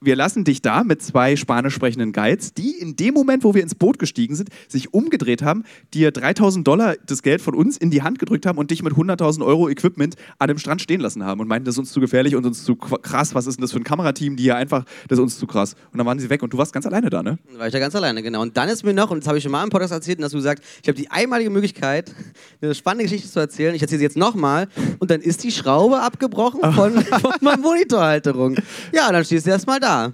wir 0.00 0.14
lassen 0.14 0.44
dich 0.44 0.60
da 0.60 0.84
mit 0.84 1.02
zwei 1.02 1.36
spanisch 1.36 1.74
sprechenden 1.74 2.12
Guides, 2.12 2.52
die 2.52 2.72
in 2.72 2.96
dem 2.96 3.14
Moment, 3.14 3.44
wo 3.44 3.54
wir 3.54 3.62
ins 3.62 3.74
Boot 3.74 3.98
gestiegen 3.98 4.34
sind, 4.34 4.50
sich 4.68 4.92
umgedreht 4.92 5.42
haben, 5.42 5.64
dir 5.94 6.10
3000 6.10 6.66
Dollar 6.66 6.96
das 7.06 7.22
Geld 7.22 7.40
von 7.40 7.54
uns 7.54 7.76
in 7.76 7.90
die 7.90 8.02
Hand 8.02 8.18
gedrückt 8.18 8.46
haben 8.46 8.58
und 8.58 8.70
dich 8.70 8.82
mit 8.82 8.92
100.000 8.92 9.44
Euro 9.44 9.68
Equipment 9.68 10.16
an 10.38 10.48
dem 10.48 10.58
Strand 10.58 10.82
stehen 10.82 11.00
lassen 11.00 11.24
haben 11.24 11.40
und 11.40 11.48
meinten, 11.48 11.64
das 11.64 11.76
ist 11.76 11.78
uns 11.78 11.92
zu 11.92 12.00
gefährlich 12.00 12.36
und 12.36 12.44
uns 12.44 12.64
zu 12.64 12.76
krass. 12.76 13.34
Was 13.34 13.46
ist 13.46 13.56
denn 13.56 13.62
das 13.62 13.72
für 13.72 13.78
ein 13.78 13.84
Kamerateam, 13.84 14.36
die 14.36 14.44
hier 14.44 14.56
einfach, 14.56 14.84
das 15.08 15.18
ist 15.18 15.22
uns 15.22 15.38
zu 15.38 15.46
krass. 15.46 15.74
Und 15.92 15.98
dann 15.98 16.06
waren 16.06 16.18
sie 16.18 16.28
weg 16.28 16.42
und 16.42 16.52
du 16.52 16.58
warst 16.58 16.72
ganz 16.72 16.84
alleine 16.84 17.08
da, 17.08 17.22
ne? 17.22 17.38
Dann 17.48 17.58
war 17.58 17.66
ich 17.66 17.72
da 17.72 17.78
ganz 17.78 17.94
alleine, 17.94 18.22
genau. 18.22 18.42
Und 18.42 18.56
dann 18.56 18.68
ist 18.68 18.84
mir 18.84 18.92
noch, 18.92 19.10
und 19.10 19.20
das 19.20 19.28
habe 19.28 19.38
ich 19.38 19.42
schon 19.42 19.52
mal 19.52 19.64
im 19.64 19.70
Podcast 19.70 19.92
erzählt, 19.92 20.18
und 20.18 20.24
hast 20.24 20.32
du 20.32 20.38
gesagt, 20.38 20.62
ich 20.82 20.88
habe 20.88 20.96
die 20.96 21.10
einmalige 21.10 21.50
Möglichkeit, 21.50 22.14
eine 22.60 22.74
spannende 22.74 23.04
Geschichte 23.04 23.30
zu 23.30 23.40
erzählen. 23.40 23.74
Ich 23.74 23.82
erzähle 23.82 23.98
sie 23.98 24.04
jetzt 24.04 24.16
nochmal. 24.16 24.68
Und 24.98 25.10
dann 25.10 25.20
ist 25.22 25.42
die 25.42 25.50
Schraube 25.50 26.00
abgebrochen 26.00 26.60
von, 26.74 27.00
von 27.20 27.32
meiner 27.40 27.56
Monitorhalterung. 27.56 28.56
Ja, 28.92 29.10
dann 29.10 29.24
stehst 29.24 29.46
du 29.46 29.50
erst 29.50 29.66
mal 29.66 29.80
da. 29.86 30.12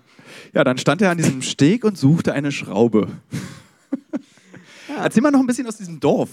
Ja, 0.55 0.65
dann 0.65 0.79
stand 0.79 1.03
er 1.03 1.11
an 1.11 1.19
diesem 1.19 1.43
Steg 1.43 1.85
und 1.85 1.97
suchte 1.97 2.33
eine 2.33 2.53
Schraube. 2.53 3.09
Erzähl 4.97 5.23
mal 5.23 5.31
noch 5.31 5.41
ein 5.41 5.47
bisschen 5.47 5.67
aus 5.67 5.77
diesem 5.77 6.01
Dorf. 6.01 6.31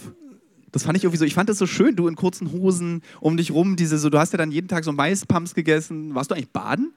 Das 0.72 0.84
fand 0.84 0.98
ich 0.98 1.04
irgendwie 1.04 1.18
so, 1.18 1.26
ich 1.26 1.34
fand 1.34 1.50
das 1.50 1.58
so 1.58 1.66
schön, 1.66 1.96
du 1.96 2.08
in 2.08 2.16
kurzen 2.16 2.52
Hosen 2.52 3.02
um 3.22 3.38
dich 3.38 3.52
rum, 3.52 3.76
diese 3.76 3.98
so, 3.98 4.10
du 4.10 4.20
hast 4.20 4.34
ja 4.34 4.38
dann 4.38 4.52
jeden 4.52 4.68
Tag 4.68 4.84
so 4.84 4.92
Maispumps 4.92 5.56
gegessen. 5.56 6.14
Warst 6.14 6.30
du 6.30 6.36
eigentlich 6.36 6.52
baden? 6.52 6.94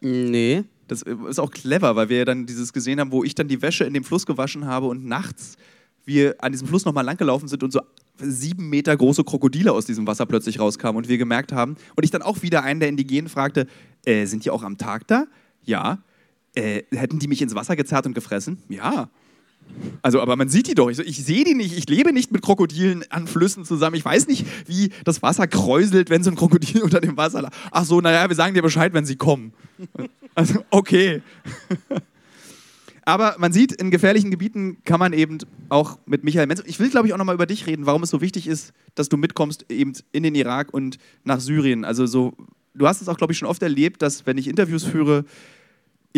Nee. 0.00 0.64
Das 0.88 1.02
ist 1.02 1.38
auch 1.38 1.50
clever, 1.50 1.96
weil 1.96 2.08
wir 2.08 2.18
ja 2.18 2.24
dann 2.24 2.46
dieses 2.46 2.72
gesehen 2.72 2.98
haben, 2.98 3.12
wo 3.12 3.22
ich 3.22 3.34
dann 3.34 3.46
die 3.46 3.60
Wäsche 3.60 3.84
in 3.84 3.92
dem 3.92 4.04
Fluss 4.04 4.24
gewaschen 4.24 4.66
habe 4.66 4.86
und 4.86 5.04
nachts 5.04 5.56
wir 6.06 6.36
an 6.38 6.52
diesem 6.52 6.66
Fluss 6.66 6.86
nochmal 6.86 7.04
langgelaufen 7.04 7.46
sind 7.48 7.62
und 7.62 7.72
so 7.72 7.80
sieben 8.20 8.68
Meter 8.68 8.96
große 8.96 9.22
Krokodile 9.22 9.72
aus 9.72 9.84
diesem 9.84 10.06
Wasser 10.06 10.26
plötzlich 10.26 10.58
rauskamen 10.58 10.96
und 10.96 11.08
wir 11.08 11.18
gemerkt 11.18 11.52
haben, 11.52 11.76
und 11.94 12.04
ich 12.04 12.10
dann 12.10 12.22
auch 12.22 12.42
wieder 12.42 12.62
einen 12.64 12.80
der 12.80 12.88
Indigenen 12.88 13.28
fragte, 13.28 13.66
äh, 14.04 14.24
sind 14.26 14.44
die 14.44 14.50
auch 14.50 14.62
am 14.62 14.78
Tag 14.78 15.06
da? 15.06 15.26
Ja. 15.68 15.98
Äh, 16.54 16.82
hätten 16.90 17.18
die 17.18 17.28
mich 17.28 17.42
ins 17.42 17.54
Wasser 17.54 17.76
gezerrt 17.76 18.06
und 18.06 18.14
gefressen? 18.14 18.58
Ja. 18.68 19.10
Also, 20.00 20.22
aber 20.22 20.34
man 20.36 20.48
sieht 20.48 20.66
die 20.66 20.74
doch. 20.74 20.88
Ich, 20.88 20.98
ich 20.98 21.22
sehe 21.24 21.44
die 21.44 21.54
nicht. 21.54 21.76
Ich 21.76 21.88
lebe 21.88 22.12
nicht 22.12 22.32
mit 22.32 22.40
Krokodilen 22.40 23.04
an 23.10 23.26
Flüssen 23.26 23.66
zusammen. 23.66 23.96
Ich 23.96 24.04
weiß 24.04 24.26
nicht, 24.26 24.46
wie 24.66 24.90
das 25.04 25.22
Wasser 25.22 25.46
kräuselt, 25.46 26.08
wenn 26.08 26.22
so 26.22 26.30
ein 26.30 26.36
Krokodil 26.36 26.82
unter 26.82 27.00
dem 27.00 27.18
Wasser 27.18 27.42
lag. 27.42 27.52
Ach 27.70 27.84
so, 27.84 28.00
naja, 28.00 28.26
wir 28.28 28.34
sagen 28.34 28.54
dir 28.54 28.62
Bescheid, 28.62 28.94
wenn 28.94 29.06
sie 29.06 29.16
kommen. 29.16 29.52
Also, 30.34 30.64
okay. 30.70 31.20
Aber 33.04 33.34
man 33.38 33.52
sieht, 33.52 33.72
in 33.72 33.90
gefährlichen 33.90 34.30
Gebieten 34.30 34.78
kann 34.84 35.00
man 35.00 35.12
eben 35.12 35.38
auch 35.68 35.98
mit 36.06 36.22
Michael 36.22 36.46
Menz. 36.46 36.62
Ich 36.64 36.78
will, 36.78 36.90
glaube 36.90 37.08
ich, 37.08 37.12
auch 37.12 37.18
nochmal 37.18 37.34
über 37.34 37.46
dich 37.46 37.66
reden, 37.66 37.86
warum 37.86 38.04
es 38.04 38.10
so 38.10 38.20
wichtig 38.20 38.46
ist, 38.46 38.72
dass 38.94 39.08
du 39.08 39.16
mitkommst 39.16 39.66
eben 39.68 39.94
in 40.12 40.22
den 40.22 40.36
Irak 40.36 40.72
und 40.72 40.98
nach 41.24 41.40
Syrien. 41.40 41.84
Also 41.84 42.06
so, 42.06 42.34
du 42.74 42.86
hast 42.86 43.02
es 43.02 43.08
auch, 43.08 43.16
glaube 43.16 43.32
ich, 43.32 43.38
schon 43.38 43.48
oft 43.48 43.62
erlebt, 43.62 44.00
dass 44.00 44.26
wenn 44.26 44.38
ich 44.38 44.46
Interviews 44.46 44.84
führe, 44.84 45.24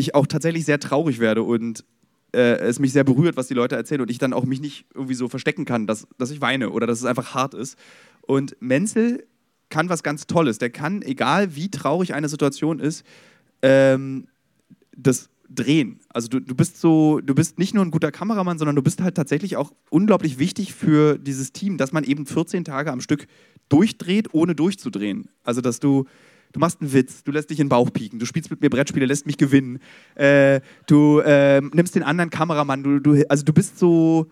ich 0.01 0.15
auch 0.15 0.27
tatsächlich 0.27 0.65
sehr 0.65 0.81
traurig 0.81 1.19
werde 1.19 1.43
und 1.43 1.85
äh, 2.33 2.59
es 2.59 2.79
mich 2.79 2.93
sehr 2.93 3.05
berührt, 3.05 3.37
was 3.37 3.49
die 3.49 3.55
Leute 3.55 3.77
erzählen 3.77 4.01
und 4.01 4.11
ich 4.11 4.19
dann 4.19 4.33
auch 4.33 4.45
mich 4.45 4.61
nicht 4.61 4.87
irgendwie 4.95 5.15
so 5.15 5.29
verstecken 5.29 5.65
kann, 5.65 5.87
dass, 5.87 6.07
dass 6.19 6.31
ich 6.31 6.41
weine 6.41 6.71
oder 6.71 6.87
dass 6.87 6.99
es 6.99 7.05
einfach 7.05 7.35
hart 7.35 7.55
ist. 7.55 7.77
Und 8.23 8.57
Menzel 8.61 9.27
kann 9.69 9.89
was 9.89 10.03
ganz 10.03 10.27
Tolles. 10.27 10.59
Der 10.59 10.71
kann, 10.71 11.03
egal 11.03 11.57
wie 11.57 11.71
traurig 11.71 12.15
eine 12.15 12.29
Situation 12.29 12.79
ist, 12.79 13.05
ähm, 13.63 14.27
das 14.97 15.31
drehen. 15.49 16.01
Also 16.09 16.29
du, 16.29 16.41
du 16.41 16.55
bist 16.55 16.81
so, 16.81 17.21
du 17.21 17.35
bist 17.35 17.59
nicht 17.59 17.75
nur 17.75 17.85
ein 17.85 17.91
guter 17.91 18.13
Kameramann, 18.13 18.59
sondern 18.59 18.77
du 18.77 18.83
bist 18.83 19.01
halt 19.03 19.17
tatsächlich 19.17 19.57
auch 19.57 19.73
unglaublich 19.91 20.39
wichtig 20.39 20.73
für 20.75 21.19
dieses 21.19 21.53
Team, 21.53 21.77
dass 21.77 21.93
man 21.93 22.05
eben 22.05 22.27
14 22.27 22.65
Tage 22.65 22.93
am 22.93 23.01
Stück 23.01 23.27
durchdreht, 23.69 24.33
ohne 24.33 24.55
durchzudrehen. 24.55 25.29
Also 25.43 25.61
dass 25.61 25.81
du, 25.81 26.07
du 26.53 26.61
machst 26.61 26.81
einen 26.81 26.93
Witz, 26.93 27.23
du 27.25 27.33
lässt 27.33 27.51
dich 27.51 27.61
in 27.61 27.67
den 27.67 27.71
Bauch 27.71 27.93
pieken, 27.93 28.19
du 28.19 28.27
spielst 28.27 28.51
mit 28.51 28.61
mir 28.61 28.71
Brettspiele, 28.71 29.07
lässt 29.07 29.27
mich 29.27 29.37
gewinnen, 29.37 29.79
äh, 30.15 30.61
du 30.87 31.21
ähm, 31.25 31.71
nimmst 31.75 31.95
den 31.95 32.03
anderen 32.03 32.31
Kameramann, 32.31 32.83
du, 32.83 32.99
du, 33.01 33.23
also 33.29 33.45
du 33.45 33.53
bist 33.53 33.79
so 33.79 34.31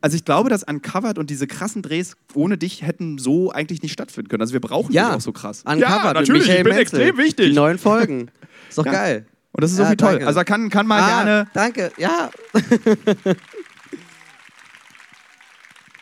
also 0.00 0.16
ich 0.16 0.24
glaube, 0.24 0.48
dass 0.48 0.62
Uncovered 0.62 1.18
und 1.18 1.28
diese 1.28 1.48
krassen 1.48 1.82
Drehs 1.82 2.16
ohne 2.34 2.56
dich 2.56 2.82
hätten 2.82 3.18
so 3.18 3.50
eigentlich 3.50 3.82
nicht 3.82 3.92
stattfinden 3.92 4.28
können. 4.28 4.42
Also 4.42 4.52
wir 4.52 4.60
brauchen 4.60 4.92
Ja. 4.92 5.08
dich 5.08 5.16
auch 5.16 5.20
so 5.20 5.32
krass. 5.32 5.64
Uncovered 5.66 5.80
ja, 6.04 6.12
natürlich, 6.14 6.48
ich 6.48 6.54
bin 6.54 6.64
Menzel. 6.66 6.80
extrem 6.80 7.16
wichtig. 7.16 7.46
Die 7.48 7.52
neuen 7.52 7.78
Folgen. 7.78 8.30
Ist 8.68 8.78
doch 8.78 8.86
Ja. 8.86 8.92
geil. 8.92 9.26
Und 9.50 9.62
das 9.64 9.72
ist 9.72 9.78
Ja, 9.78 9.84
irgendwie 9.86 9.96
toll. 9.96 10.10
danke. 10.12 10.26
Also 10.28 10.40
kann, 10.44 10.70
kann 10.70 10.86
mal 10.86 11.00
ah, 11.02 11.08
gerne. 11.08 11.48
Danke, 11.52 11.90
ja. 11.98 12.30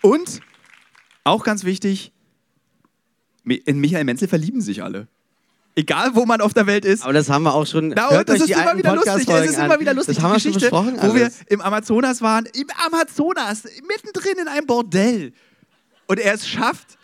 Und 0.03 0.40
auch 1.25 1.42
ganz 1.42 1.64
wichtig, 1.64 2.12
in 3.44 3.79
Michael 3.81 4.05
Menzel 4.05 4.29
verlieben 4.29 4.61
sich 4.61 4.83
alle. 4.83 5.09
Egal, 5.78 6.14
wo 6.14 6.24
man 6.24 6.40
auf 6.40 6.54
der 6.54 6.66
Welt 6.66 6.86
ist. 6.86 7.02
Aber 7.04 7.12
das 7.12 7.28
haben 7.28 7.42
wir 7.42 7.54
auch 7.54 7.66
schon. 7.66 7.88
Na, 7.88 8.10
hört 8.10 8.28
das 8.30 8.40
ist 8.40 8.50
immer 8.50 8.78
wieder 8.78 8.94
lustig. 8.94 9.28
Es 9.28 9.50
ist 9.50 9.58
an. 9.58 9.66
immer 9.66 9.78
wieder 9.78 9.92
lustig. 9.92 10.16
Das 10.16 10.24
haben 10.24 10.32
wir 10.32 10.40
schon 10.40 10.54
besprochen. 10.54 10.96
wo 10.96 11.14
wir 11.14 11.24
alles. 11.24 11.40
im 11.48 11.60
Amazonas 11.60 12.22
waren. 12.22 12.46
Im 12.46 12.66
Amazonas, 12.86 13.64
mittendrin 13.86 14.38
in 14.40 14.48
einem 14.48 14.66
Bordell. 14.66 15.34
Und 16.06 16.18
er 16.18 16.32
es 16.32 16.48
schafft. 16.48 16.96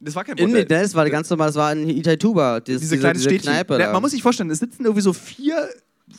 Das 0.00 0.14
war 0.14 0.24
kein 0.24 0.38
In, 0.38 0.46
Bordell. 0.46 0.64
das 0.64 0.94
war 0.94 1.08
ganz 1.10 1.28
normal, 1.28 1.48
das 1.48 1.56
war 1.56 1.72
in 1.72 1.90
Itaituba. 1.90 2.60
Dieses, 2.60 2.80
diese 2.82 2.98
kleine 2.98 3.18
diese 3.18 3.28
Städtchen. 3.28 3.52
Kneipe. 3.52 3.78
Man 3.78 4.00
muss 4.00 4.12
sich 4.12 4.22
vorstellen, 4.22 4.48
es 4.50 4.60
sitzen 4.60 4.84
irgendwie 4.84 5.02
so 5.02 5.12
vier 5.12 5.68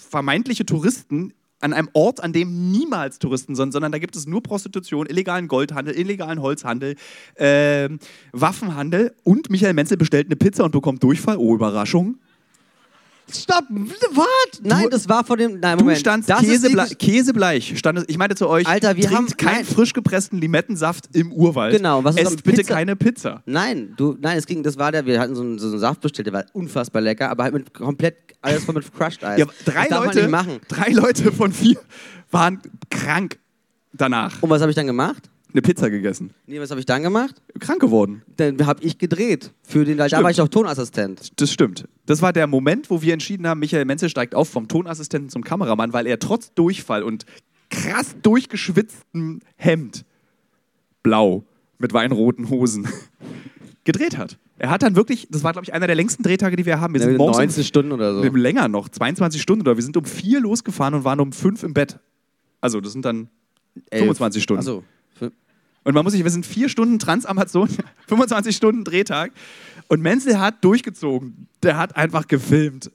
vermeintliche 0.09 0.65
Touristen 0.67 1.33
an 1.59 1.73
einem 1.73 1.89
Ort, 1.93 2.23
an 2.23 2.33
dem 2.33 2.71
niemals 2.71 3.19
Touristen 3.19 3.55
sind, 3.55 3.71
sondern 3.71 3.91
da 3.91 3.97
gibt 3.97 4.15
es 4.15 4.27
nur 4.27 4.43
Prostitution, 4.43 5.07
illegalen 5.07 5.47
Goldhandel, 5.47 5.97
illegalen 5.97 6.41
Holzhandel, 6.41 6.95
ähm, 7.37 7.99
Waffenhandel 8.31 9.15
und 9.23 9.49
Michael 9.49 9.73
Menzel 9.73 9.97
bestellt 9.97 10.27
eine 10.27 10.35
Pizza 10.35 10.63
und 10.63 10.71
bekommt 10.71 11.03
Durchfall. 11.03 11.37
Oh, 11.37 11.55
Überraschung. 11.55 12.19
Stopp! 13.33 13.65
Was? 13.69 14.25
Nein, 14.63 14.87
das 14.89 15.09
war 15.09 15.23
vor 15.23 15.35
dem. 15.37 15.59
Nein, 15.59 15.77
Du 15.77 15.83
Moment. 15.83 15.99
standst 15.99 16.29
das 16.29 16.41
ist 16.43 16.49
Käseble 16.63 16.81
Gesch- 16.83 16.95
Käsebleich. 16.97 17.77
Stand, 17.77 18.05
ich 18.07 18.17
meinte 18.17 18.35
zu 18.35 18.47
euch, 18.47 18.65
Alter, 18.67 18.95
wir 18.95 19.03
trinkt 19.05 19.15
haben- 19.31 19.37
keinen 19.37 19.65
frisch 19.65 19.91
gepressten 19.93 20.39
Limettensaft 20.39 21.09
im 21.13 21.31
Urwald. 21.33 21.75
Genau, 21.75 22.03
was 22.03 22.15
ist 22.15 22.21
Esst 22.21 22.43
bitte 22.43 22.57
Pizza- 22.61 22.73
keine 22.73 22.95
Pizza. 22.95 23.43
Nein, 23.45 23.93
du, 23.97 24.17
nein, 24.21 24.37
es 24.37 24.45
ging, 24.45 24.63
das 24.63 24.77
war 24.77 24.91
der, 24.91 25.05
wir 25.05 25.19
hatten 25.19 25.35
so 25.35 25.41
einen, 25.41 25.59
so 25.59 25.67
einen 25.67 25.79
Saft 25.79 26.01
bestellt, 26.01 26.25
der 26.27 26.33
war 26.33 26.45
unfassbar 26.53 27.01
lecker, 27.01 27.29
aber 27.29 27.43
halt 27.43 27.53
mit 27.53 27.73
komplett 27.73 28.15
alles 28.41 28.63
voll 28.63 28.75
mit 28.75 28.93
Crushed 28.93 29.23
Eis. 29.23 29.39
Ja, 29.39 29.45
drei, 29.65 29.87
Leute, 29.89 30.29
drei 30.69 30.91
Leute 30.91 31.31
von 31.33 31.51
vier 31.51 31.77
waren 32.31 32.61
krank 32.89 33.39
danach. 33.93 34.41
Und 34.41 34.49
was 34.49 34.61
habe 34.61 34.71
ich 34.71 34.75
dann 34.75 34.87
gemacht? 34.87 35.29
Eine 35.57 35.63
Pizza 35.63 35.89
gegessen. 35.89 36.35
Nee, 36.45 36.59
was 36.59 36.69
habe 36.69 36.79
ich 36.79 36.85
dann 36.85 37.01
gemacht? 37.01 37.41
Krank 37.59 37.81
geworden. 37.81 38.21
Dann 38.35 38.63
habe 38.67 38.83
ich 38.83 38.99
gedreht. 38.99 39.53
Für 39.63 39.85
den, 39.85 39.97
da 39.97 40.11
war 40.21 40.29
ich 40.29 40.39
auch 40.39 40.49
Tonassistent. 40.49 41.31
Das 41.41 41.51
stimmt. 41.51 41.87
Das 42.05 42.21
war 42.21 42.31
der 42.31 42.45
Moment, 42.45 42.91
wo 42.91 43.01
wir 43.01 43.11
entschieden 43.11 43.47
haben, 43.47 43.59
Michael 43.59 43.85
Menzel 43.85 44.07
steigt 44.07 44.35
auf 44.35 44.49
vom 44.49 44.67
Tonassistenten 44.67 45.31
zum 45.31 45.43
Kameramann, 45.43 45.93
weil 45.93 46.05
er 46.05 46.19
trotz 46.19 46.53
Durchfall 46.53 47.01
und 47.01 47.25
krass 47.71 48.15
durchgeschwitztem 48.21 49.39
Hemd, 49.55 50.05
blau, 51.01 51.43
mit 51.79 51.91
weinroten 51.91 52.51
Hosen, 52.51 52.87
gedreht 53.83 54.15
hat. 54.15 54.37
Er 54.59 54.69
hat 54.69 54.83
dann 54.83 54.95
wirklich, 54.95 55.27
das 55.31 55.43
war 55.43 55.53
glaube 55.53 55.65
ich 55.65 55.73
einer 55.73 55.87
der 55.87 55.95
längsten 55.95 56.21
Drehtage, 56.21 56.55
die 56.55 56.67
wir 56.67 56.79
haben. 56.79 56.93
Wir 56.93 57.01
sind 57.01 57.13
Ja, 57.13 57.17
morgens 57.17 57.37
19 57.37 57.63
Stunden 57.63 57.91
oder 57.93 58.13
so. 58.13 58.21
um, 58.21 58.35
länger 58.35 58.67
noch, 58.67 58.89
22 58.89 59.41
Stunden 59.41 59.61
oder 59.61 59.75
wir 59.75 59.83
sind 59.83 59.97
um 59.97 60.05
vier 60.05 60.39
losgefahren 60.39 60.93
und 60.93 61.03
waren 61.03 61.19
um 61.19 61.31
fünf 61.31 61.63
im 61.63 61.73
Bett. 61.73 61.97
Also 62.61 62.79
das 62.79 62.93
sind 62.93 63.05
dann 63.05 63.29
25 63.91 64.43
Stunden. 64.43 64.59
Achso. 64.59 64.83
Und 65.87 65.93
man 65.93 66.03
muss 66.03 66.11
sich, 66.11 66.21
wir 66.21 66.31
sind 66.31 66.45
vier 66.45 66.67
Stunden 66.67 66.99
Transamazon, 66.99 67.69
25 68.09 68.53
Stunden 68.53 68.83
Drehtag. 68.83 69.31
Und 69.87 70.01
Menzel 70.01 70.37
hat 70.37 70.61
durchgezogen. 70.65 71.47
Der 71.63 71.77
hat 71.77 71.95
einfach 71.95 72.27
gefilmt 72.27 72.91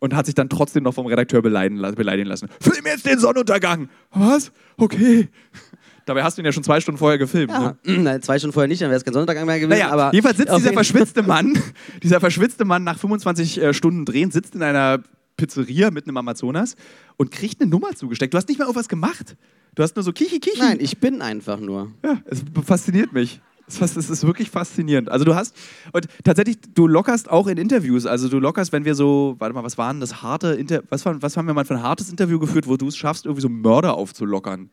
und 0.00 0.14
hat 0.14 0.26
sich 0.26 0.34
dann 0.34 0.50
trotzdem 0.50 0.82
noch 0.82 0.92
vom 0.92 1.06
Redakteur 1.06 1.40
beleidigen, 1.40 1.80
la- 1.80 1.92
beleidigen 1.92 2.28
lassen. 2.28 2.50
Film 2.60 2.84
jetzt 2.84 3.06
den 3.06 3.18
Sonnenuntergang. 3.18 3.88
Was? 4.10 4.52
Okay. 4.76 5.30
Dabei 6.04 6.24
hast 6.24 6.36
du 6.36 6.42
ihn 6.42 6.44
ja 6.44 6.52
schon 6.52 6.62
zwei 6.62 6.78
Stunden 6.78 6.98
vorher 6.98 7.16
gefilmt. 7.16 7.52
Ne? 7.52 7.78
Ja, 7.86 7.96
nein, 8.02 8.20
zwei 8.20 8.38
Stunden 8.38 8.52
vorher 8.52 8.68
nicht, 8.68 8.82
dann 8.82 8.90
wäre 8.90 8.98
es 8.98 9.04
kein 9.04 9.14
Sonntag 9.14 9.42
mehr 9.46 9.58
gewesen. 9.58 9.70
Naja, 9.80 10.10
jedenfalls 10.12 10.36
sitzt 10.36 10.50
auf 10.50 10.58
dieser 10.58 10.74
verschwitzte 10.74 11.22
Mann, 11.22 11.58
dieser 12.02 12.20
verschwitzte 12.20 12.66
Mann 12.66 12.84
nach 12.84 12.98
25 12.98 13.62
äh, 13.62 13.72
Stunden 13.72 14.04
Drehen, 14.04 14.30
sitzt 14.30 14.54
in 14.54 14.62
einer 14.62 15.02
Pizzeria 15.38 15.90
mitten 15.90 16.10
im 16.10 16.16
Amazonas 16.18 16.76
und 17.16 17.30
kriegt 17.30 17.62
eine 17.62 17.70
Nummer 17.70 17.94
zugesteckt. 17.94 18.34
Du 18.34 18.36
hast 18.38 18.48
nicht 18.50 18.58
mal 18.58 18.66
irgendwas 18.66 18.88
gemacht. 18.88 19.36
Du 19.76 19.82
hast 19.82 19.94
nur 19.94 20.02
so 20.02 20.12
Kichi 20.12 20.40
Kichi. 20.40 20.58
Nein, 20.58 20.78
ich 20.80 20.98
bin 20.98 21.20
einfach 21.22 21.60
nur. 21.60 21.92
Ja, 22.02 22.18
es 22.24 22.42
fasziniert 22.64 23.12
mich. 23.12 23.40
Es 23.68 23.80
ist 23.96 24.26
wirklich 24.26 24.48
faszinierend. 24.48 25.10
Also 25.10 25.24
du 25.24 25.34
hast, 25.34 25.54
und 25.92 26.06
tatsächlich, 26.24 26.56
du 26.74 26.86
lockerst 26.86 27.28
auch 27.28 27.46
in 27.46 27.58
Interviews. 27.58 28.06
Also 28.06 28.28
du 28.28 28.38
lockerst, 28.38 28.72
wenn 28.72 28.84
wir 28.84 28.94
so, 28.94 29.36
warte 29.38 29.54
mal, 29.54 29.64
was 29.64 29.76
war 29.76 29.92
denn 29.92 30.00
das 30.00 30.22
harte 30.22 30.54
Inter 30.54 30.82
was, 30.88 31.04
war, 31.04 31.20
was 31.20 31.36
haben 31.36 31.46
wir 31.46 31.52
mal 31.52 31.64
für 31.64 31.74
ein 31.74 31.82
hartes 31.82 32.08
Interview 32.08 32.38
geführt, 32.38 32.66
wo 32.66 32.76
du 32.76 32.88
es 32.88 32.96
schaffst, 32.96 33.26
irgendwie 33.26 33.42
so 33.42 33.48
Mörder 33.48 33.94
aufzulockern? 33.94 34.70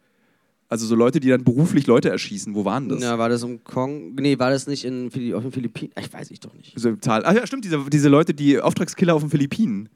Also 0.70 0.86
so 0.86 0.96
Leute, 0.96 1.20
die 1.20 1.30
dann 1.30 1.44
beruflich 1.44 1.86
Leute 1.86 2.10
erschießen. 2.10 2.56
Wo 2.56 2.64
waren 2.66 2.88
das? 2.88 3.02
Ja, 3.02 3.18
war 3.18 3.30
das 3.30 3.44
im 3.44 3.64
Kong? 3.64 4.16
Nee, 4.16 4.40
war 4.40 4.52
das 4.52 4.68
nicht 4.68 4.86
in, 4.86 5.08
auf 5.36 5.42
den 5.42 5.52
Philippinen? 5.52 5.92
Ich 6.00 6.14
weiß 6.14 6.32
ich 6.32 6.40
doch 6.40 6.54
nicht. 6.54 6.80
So, 6.80 6.96
Zahl. 6.96 7.24
Ach 7.26 7.34
ja, 7.34 7.46
stimmt, 7.46 7.66
diese, 7.66 7.84
diese 7.90 8.10
Leute, 8.10 8.34
die 8.34 8.60
Auftragskiller 8.62 9.16
auf 9.16 9.22
den 9.22 9.30
Philippinen. 9.32 9.90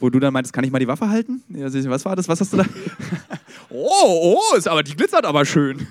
Wo 0.00 0.08
du 0.08 0.18
dann 0.18 0.32
meintest, 0.32 0.54
kann 0.54 0.64
ich 0.64 0.70
mal 0.70 0.78
die 0.78 0.88
Waffe 0.88 1.10
halten? 1.10 1.42
Ja, 1.50 1.70
was 1.90 2.04
war 2.06 2.16
das? 2.16 2.26
Was 2.26 2.40
hast 2.40 2.54
du 2.54 2.56
da? 2.56 2.64
oh, 3.80 4.38
oh, 4.38 4.56
ist 4.56 4.68
aber, 4.68 4.82
die 4.82 4.96
glitzert 4.96 5.24
aber 5.24 5.44
schön. 5.44 5.86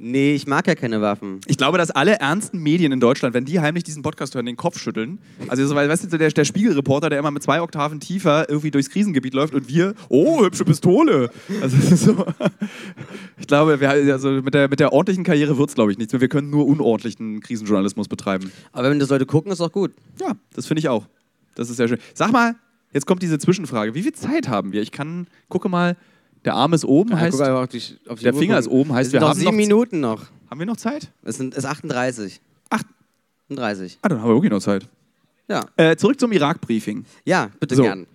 Nee, 0.00 0.34
ich 0.34 0.46
mag 0.46 0.64
ja 0.68 0.76
keine 0.76 1.00
Waffen. 1.00 1.40
Ich 1.46 1.56
glaube, 1.56 1.76
dass 1.76 1.90
alle 1.90 2.20
ernsten 2.20 2.60
Medien 2.60 2.92
in 2.92 3.00
Deutschland, 3.00 3.34
wenn 3.34 3.44
die 3.44 3.58
heimlich 3.58 3.82
diesen 3.82 4.02
Podcast 4.02 4.36
hören, 4.36 4.46
den 4.46 4.56
Kopf 4.56 4.78
schütteln. 4.78 5.18
Also, 5.48 5.66
so, 5.66 5.74
weißt 5.74 6.12
du, 6.12 6.18
der, 6.18 6.30
der 6.30 6.44
Spiegelreporter, 6.44 7.10
der 7.10 7.18
immer 7.18 7.32
mit 7.32 7.42
zwei 7.42 7.60
Oktaven 7.60 7.98
tiefer 7.98 8.48
irgendwie 8.48 8.70
durchs 8.70 8.90
Krisengebiet 8.90 9.34
läuft 9.34 9.54
und 9.54 9.68
wir, 9.68 9.94
oh, 10.08 10.44
hübsche 10.44 10.64
Pistole. 10.64 11.30
Also, 11.60 11.76
das 11.76 11.90
ist 11.92 12.04
so. 12.04 12.24
Ich 13.38 13.48
glaube, 13.48 13.80
wir, 13.80 13.90
also 13.90 14.30
mit, 14.30 14.54
der, 14.54 14.68
mit 14.68 14.78
der 14.78 14.92
ordentlichen 14.92 15.24
Karriere 15.24 15.58
wird 15.58 15.70
es, 15.70 15.74
glaube 15.74 15.90
ich, 15.90 15.98
nichts 15.98 16.12
mehr. 16.12 16.20
Wir 16.20 16.28
können 16.28 16.50
nur 16.50 16.66
unordentlichen 16.68 17.40
Krisenjournalismus 17.40 18.06
betreiben. 18.06 18.52
Aber 18.72 18.90
wenn 18.90 19.00
das 19.00 19.08
Leute 19.08 19.26
gucken, 19.26 19.50
ist 19.50 19.60
doch 19.60 19.72
gut. 19.72 19.92
Ja, 20.20 20.34
das 20.54 20.66
finde 20.66 20.78
ich 20.78 20.88
auch. 20.88 21.06
Das 21.56 21.70
ist 21.70 21.76
sehr 21.76 21.88
schön. 21.88 21.98
Sag 22.14 22.30
mal, 22.30 22.54
jetzt 22.92 23.06
kommt 23.06 23.22
diese 23.22 23.38
Zwischenfrage. 23.38 23.94
Wie 23.94 24.02
viel 24.02 24.12
Zeit 24.12 24.48
haben 24.48 24.72
wir? 24.72 24.82
Ich 24.82 24.92
kann, 24.92 25.26
gucke 25.48 25.68
mal, 25.68 25.96
der 26.44 26.54
Arm 26.54 26.72
ist 26.72 26.84
oben, 26.84 27.10
Ja, 27.10 27.18
heißt, 27.18 27.40
auf 27.40 27.68
die, 27.68 27.82
auf 28.08 28.18
die 28.18 28.24
der 28.24 28.34
Uhr 28.34 28.38
Finger 28.40 28.54
gucken. 28.56 28.70
ist 28.72 28.78
oben, 28.80 28.92
heißt, 28.92 29.12
wir 29.12 29.20
noch 29.20 29.28
haben 29.30 29.38
sieben 29.38 29.50
noch, 29.50 29.56
Minuten 29.56 30.00
noch. 30.00 30.26
Haben 30.50 30.60
wir 30.60 30.66
noch 30.66 30.76
Zeit? 30.76 31.10
Es 31.22 31.36
sind 31.36 31.54
ist 31.54 31.64
38. 31.66 32.40
Ach. 32.70 32.82
38. 33.50 33.98
Ah, 34.02 34.08
dann 34.08 34.20
haben 34.20 34.28
wir 34.30 34.34
wirklich 34.34 34.50
noch 34.52 34.60
Zeit. 34.60 34.86
Ja. 35.48 35.64
Äh, 35.76 35.96
zurück 35.96 36.20
zum 36.20 36.30
Irak-Briefing. 36.32 37.04
Ja, 37.24 37.50
bitte 37.58 37.74
So. 37.76 37.82
gern. 37.82 38.06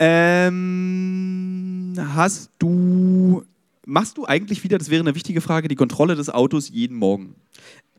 Ähm, 0.00 1.94
hast 2.14 2.50
du, 2.58 3.42
machst 3.86 4.16
du 4.18 4.26
eigentlich 4.26 4.64
wieder, 4.64 4.78
das 4.78 4.90
wäre 4.90 5.00
eine 5.02 5.14
wichtige 5.14 5.40
Frage, 5.40 5.68
die 5.68 5.74
Kontrolle 5.76 6.16
des 6.16 6.30
Autos 6.30 6.68
jeden 6.70 6.96
Morgen? 6.96 7.34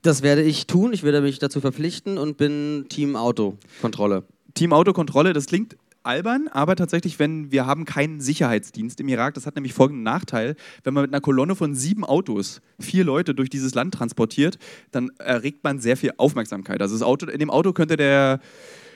Das 0.01 0.21
werde 0.21 0.43
ich 0.43 0.67
tun. 0.67 0.93
Ich 0.93 1.03
werde 1.03 1.21
mich 1.21 1.39
dazu 1.39 1.59
verpflichten 1.61 2.17
und 2.17 2.37
bin 2.37 2.85
Team 2.89 3.15
Auto 3.15 3.57
Kontrolle. 3.81 4.23
Team 4.53 4.71
Autokontrolle, 4.73 5.33
das 5.33 5.45
klingt 5.47 5.75
albern, 6.03 6.47
aber 6.51 6.75
tatsächlich, 6.75 7.19
wenn 7.19 7.51
wir 7.51 7.65
haben 7.65 7.85
keinen 7.85 8.21
Sicherheitsdienst 8.21 8.99
im 8.99 9.07
Irak, 9.07 9.33
das 9.33 9.45
hat 9.45 9.55
nämlich 9.55 9.73
folgenden 9.73 10.03
Nachteil, 10.03 10.55
wenn 10.83 10.93
man 10.93 11.03
mit 11.03 11.13
einer 11.13 11.21
Kolonne 11.21 11.55
von 11.55 11.75
sieben 11.75 12.03
Autos 12.03 12.61
vier 12.79 13.03
Leute 13.03 13.35
durch 13.35 13.49
dieses 13.49 13.75
Land 13.75 13.93
transportiert, 13.93 14.57
dann 14.91 15.11
erregt 15.19 15.63
man 15.63 15.79
sehr 15.79 15.97
viel 15.97 16.11
Aufmerksamkeit. 16.17 16.81
Also 16.81 16.95
das 16.95 17.03
Auto, 17.03 17.27
in 17.27 17.39
dem 17.39 17.49
Auto 17.49 17.73
könnte 17.73 17.97
der 17.97 18.39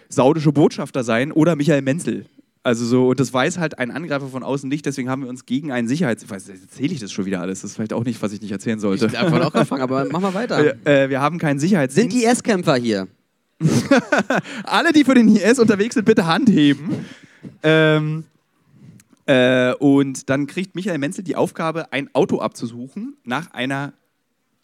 saudische 0.09 0.51
Botschafter 0.51 1.03
sein 1.03 1.31
oder 1.31 1.55
Michael 1.55 1.81
Menzel. 1.81 2.25
Also 2.65 2.85
so, 2.85 3.09
und 3.09 3.19
das 3.19 3.33
weiß 3.33 3.57
halt 3.57 3.77
ein 3.77 3.91
Angreifer 3.91 4.27
von 4.27 4.41
außen 4.41 4.69
nicht, 4.69 4.85
deswegen 4.85 5.09
haben 5.09 5.23
wir 5.23 5.29
uns 5.29 5.45
gegen 5.45 5.73
einen 5.73 5.89
Sicherheits... 5.89 6.23
Erzähle 6.23 6.93
ich 6.93 7.01
das 7.01 7.11
schon 7.11 7.25
wieder 7.25 7.41
alles? 7.41 7.61
Das 7.61 7.71
ist 7.71 7.75
vielleicht 7.75 7.91
auch 7.91 8.05
nicht, 8.05 8.21
was 8.21 8.31
ich 8.31 8.41
nicht 8.41 8.53
erzählen 8.53 8.79
sollte. 8.79 9.07
Ich 9.07 9.17
habe 9.17 9.29
vorhin 9.29 9.45
auch 9.45 9.53
angefangen, 9.53 9.81
aber 9.81 10.07
mach 10.09 10.21
mal 10.21 10.33
weiter. 10.33 10.63
Wir, 10.63 10.87
äh, 10.87 11.09
wir 11.09 11.19
haben 11.19 11.39
keinen 11.39 11.59
Sicherheitsdienst. 11.59 12.11
Sind 12.11 12.21
die 12.21 12.25
IS-Kämpfer 12.25 12.75
hier? 12.75 13.09
Alle, 14.63 14.91
die 14.91 15.03
für 15.03 15.13
den 15.13 15.35
IS 15.35 15.59
unterwegs 15.59 15.95
sind, 15.95 16.05
bitte 16.05 16.25
Hand 16.25 16.49
heben. 16.49 17.05
ähm, 17.63 18.25
äh, 19.25 19.73
und 19.75 20.29
dann 20.29 20.47
kriegt 20.47 20.75
Michael 20.75 20.97
Menzel 20.97 21.23
die 21.23 21.35
Aufgabe, 21.35 21.91
ein 21.91 22.09
Auto 22.13 22.39
abzusuchen 22.39 23.15
nach 23.23 23.51
einer. 23.51 23.93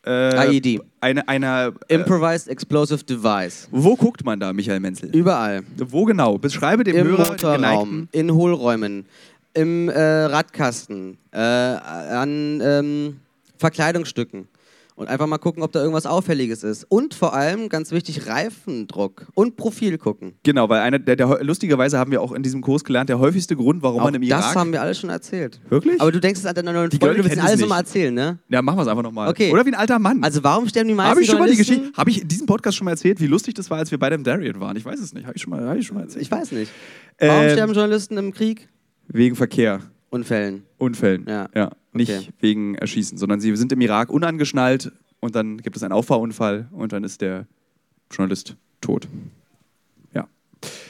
Äh, 0.06 0.58
IED. 0.58 0.82
Eine, 1.02 1.28
einer. 1.28 1.74
Äh, 1.88 1.96
Improvised 1.96 2.48
Explosive 2.48 3.04
Device. 3.04 3.68
wo 3.72 3.96
guckt 3.96 4.26
man 4.26 4.40
da, 4.40 4.54
Michael 4.54 4.80
Menzel? 4.80 5.16
Überall. 5.16 5.64
Wo 5.78 6.06
genau? 6.06 6.38
Beschreibe 6.38 6.84
dem 6.84 6.96
Im 6.96 7.08
Hörer 7.08 7.24
den 7.24 7.32
Motorraum, 7.32 8.08
in 8.12 8.32
Hohlräumen, 8.32 9.06
im 9.54 9.90
äh, 9.90 10.00
Radkasten, 10.00 11.18
äh, 11.32 11.38
an 11.40 12.62
ähm, 12.64 13.18
Verkleidungsstücken. 13.58 14.48
Und 15.00 15.08
einfach 15.08 15.28
mal 15.28 15.38
gucken, 15.38 15.64
ob 15.64 15.72
da 15.72 15.80
irgendwas 15.80 16.06
Auffälliges 16.06 16.62
ist. 16.62 16.84
Und 16.84 17.14
vor 17.14 17.34
allem, 17.34 17.70
ganz 17.70 17.94
wichtig, 17.94 18.28
Reifendruck 18.28 19.28
und 19.34 19.56
Profil 19.56 19.98
gucken. 19.98 20.34
Genau, 20.44 20.68
weil 20.68 20.82
einer, 20.82 21.00
der, 21.00 21.16
der, 21.16 21.42
lustigerweise 21.42 21.98
haben 21.98 22.12
wir 22.12 22.22
auch 22.22 22.34
in 22.34 22.44
diesem 22.44 22.60
Kurs 22.60 22.84
gelernt, 22.84 23.08
der 23.08 23.18
häufigste 23.18 23.56
Grund, 23.56 23.82
warum 23.82 24.02
Auch 24.02 24.04
man 24.04 24.16
im 24.16 24.28
das 24.28 24.48
Irak. 24.48 24.56
haben 24.56 24.74
wir 24.74 24.82
alles 24.82 25.00
schon 25.00 25.10
erzählt. 25.10 25.62
Wirklich? 25.70 26.02
Aber 26.02 26.12
du 26.12 26.20
denkst 26.20 26.42
es 26.42 26.46
an 26.46 26.54
deiner 26.54 26.74
neuen 26.74 26.92
Freunde, 26.92 27.16
du 27.16 27.24
willst 27.24 27.40
alles 27.40 27.54
es 27.54 27.62
nochmal 27.62 27.80
erzählen, 27.80 28.14
ne? 28.14 28.40
ja, 28.50 28.62
machen 28.62 28.78
wir 28.78 28.82
es 28.82 28.88
einfach 28.90 29.04
nochmal. 29.04 29.30
Okay. 29.30 29.54
Oder 29.54 29.66
wie 29.66 29.70
ein 29.70 29.76
alter 29.76 30.00
Mann. 30.00 30.22
Also 30.22 30.44
warum 30.44 30.68
sterben 30.68 30.90
die 30.90 30.96
meisten 30.96 31.12
habe 31.12 31.22
ich 31.22 31.30
schon 31.30 31.40
mal 31.40 31.50
die? 31.50 31.56
Geschichte? 31.56 31.92
Habe 31.96 32.10
ich 32.10 32.22
in 32.22 32.28
diesem 32.28 32.46
Podcast 32.46 32.76
schon 32.76 32.84
mal 32.84 32.92
erzählt, 32.92 33.22
wie 33.22 33.28
lustig 33.28 33.54
das 33.54 33.70
war, 33.70 33.78
als 33.78 33.92
wir 33.92 34.00
bei 34.00 34.10
dem 34.10 34.26
Darien 34.26 34.60
waren? 34.60 34.76
Ich 34.76 34.84
weiß 34.84 35.00
es 35.00 35.14
nicht. 35.14 35.26
Habe 35.26 35.38
ich 35.38 35.42
schon 35.42 35.52
mal, 35.52 35.66
habe 35.66 35.80
ich 35.80 35.88
schon 35.88 35.96
mal 35.96 36.04
erzählt? 36.04 36.24
Ich 36.24 36.30
weiß 36.30 36.52
nicht. 36.52 36.74
Warum 37.20 37.44
Ähm, 37.46 37.52
sterben 37.52 37.74
Journalisten 37.74 38.18
im 38.18 38.34
Krieg? 38.34 38.68
Wegen 39.08 39.38
Verkehr, 39.38 39.80
Unfällen. 40.10 40.64
Unfällen. 40.78 41.26
Ja. 41.26 41.48
ja. 41.56 41.72
Nicht 41.94 42.12
Okay. 42.12 42.30
wegen 42.40 42.76
Erschießen, 42.76 43.18
sondern 43.18 43.40
sie 43.40 43.56
sind 43.56 43.72
im 43.72 43.82
Irak 43.82 44.10
unangeschnallt 44.10 44.92
und 45.20 45.36
dann 45.36 45.58
gibt 45.58 45.76
es 45.76 45.84
einen 45.84 45.92
Auffahrunfall 45.92 46.68
und 46.72 46.94
dann 46.94 47.04
ist 47.04 47.22
der 47.22 47.48
Journalist 48.12 48.56
tot. 48.82 49.08
Ja. 50.14 50.28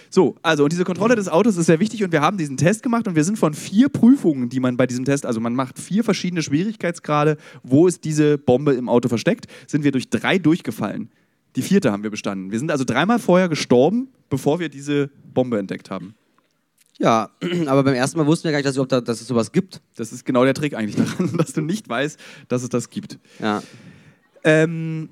So, 0.09 0.35
also 0.41 0.63
und 0.63 0.71
diese 0.71 0.83
Kontrolle 0.83 1.15
des 1.15 1.27
Autos 1.29 1.57
ist 1.57 1.67
sehr 1.67 1.79
wichtig 1.79 2.03
und 2.03 2.11
wir 2.11 2.21
haben 2.21 2.37
diesen 2.37 2.57
Test 2.57 2.83
gemacht 2.83 3.07
und 3.07 3.15
wir 3.15 3.23
sind 3.23 3.37
von 3.37 3.53
vier 3.53 3.89
Prüfungen, 3.89 4.49
die 4.49 4.59
man 4.59 4.77
bei 4.77 4.87
diesem 4.87 5.05
Test, 5.05 5.25
also 5.25 5.39
man 5.39 5.55
macht 5.55 5.79
vier 5.79 6.03
verschiedene 6.03 6.41
Schwierigkeitsgrade, 6.41 7.37
wo 7.63 7.87
ist 7.87 8.03
diese 8.03 8.37
Bombe 8.37 8.73
im 8.73 8.89
Auto 8.89 9.07
versteckt, 9.09 9.47
sind 9.67 9.83
wir 9.83 9.91
durch 9.91 10.09
drei 10.09 10.37
durchgefallen. 10.37 11.09
Die 11.55 11.61
vierte 11.61 11.91
haben 11.91 12.03
wir 12.03 12.11
bestanden. 12.11 12.51
Wir 12.51 12.59
sind 12.59 12.69
also 12.71 12.83
dreimal 12.83 13.19
vorher 13.19 13.49
gestorben, 13.49 14.09
bevor 14.29 14.59
wir 14.59 14.69
diese 14.69 15.09
Bombe 15.33 15.57
entdeckt 15.57 15.89
haben. 15.89 16.13
Ja, 16.99 17.29
aber 17.67 17.83
beim 17.83 17.95
ersten 17.95 18.19
Mal 18.19 18.27
wussten 18.27 18.45
wir 18.45 18.51
gar 18.51 18.59
nicht, 18.59 18.67
dass, 18.67 18.75
überhaupt 18.75 18.91
da, 18.91 19.01
dass 19.01 19.21
es 19.21 19.27
sowas 19.27 19.51
gibt. 19.51 19.81
Das 19.95 20.11
ist 20.11 20.25
genau 20.25 20.43
der 20.43 20.53
Trick 20.53 20.75
eigentlich 20.75 20.95
daran, 20.95 21.35
dass 21.37 21.53
du 21.53 21.61
nicht 21.61 21.89
weißt, 21.89 22.19
dass 22.49 22.61
es 22.61 22.69
das 22.69 22.89
gibt. 22.89 23.17
Ja. 23.39 23.63
Ähm, 24.43 25.09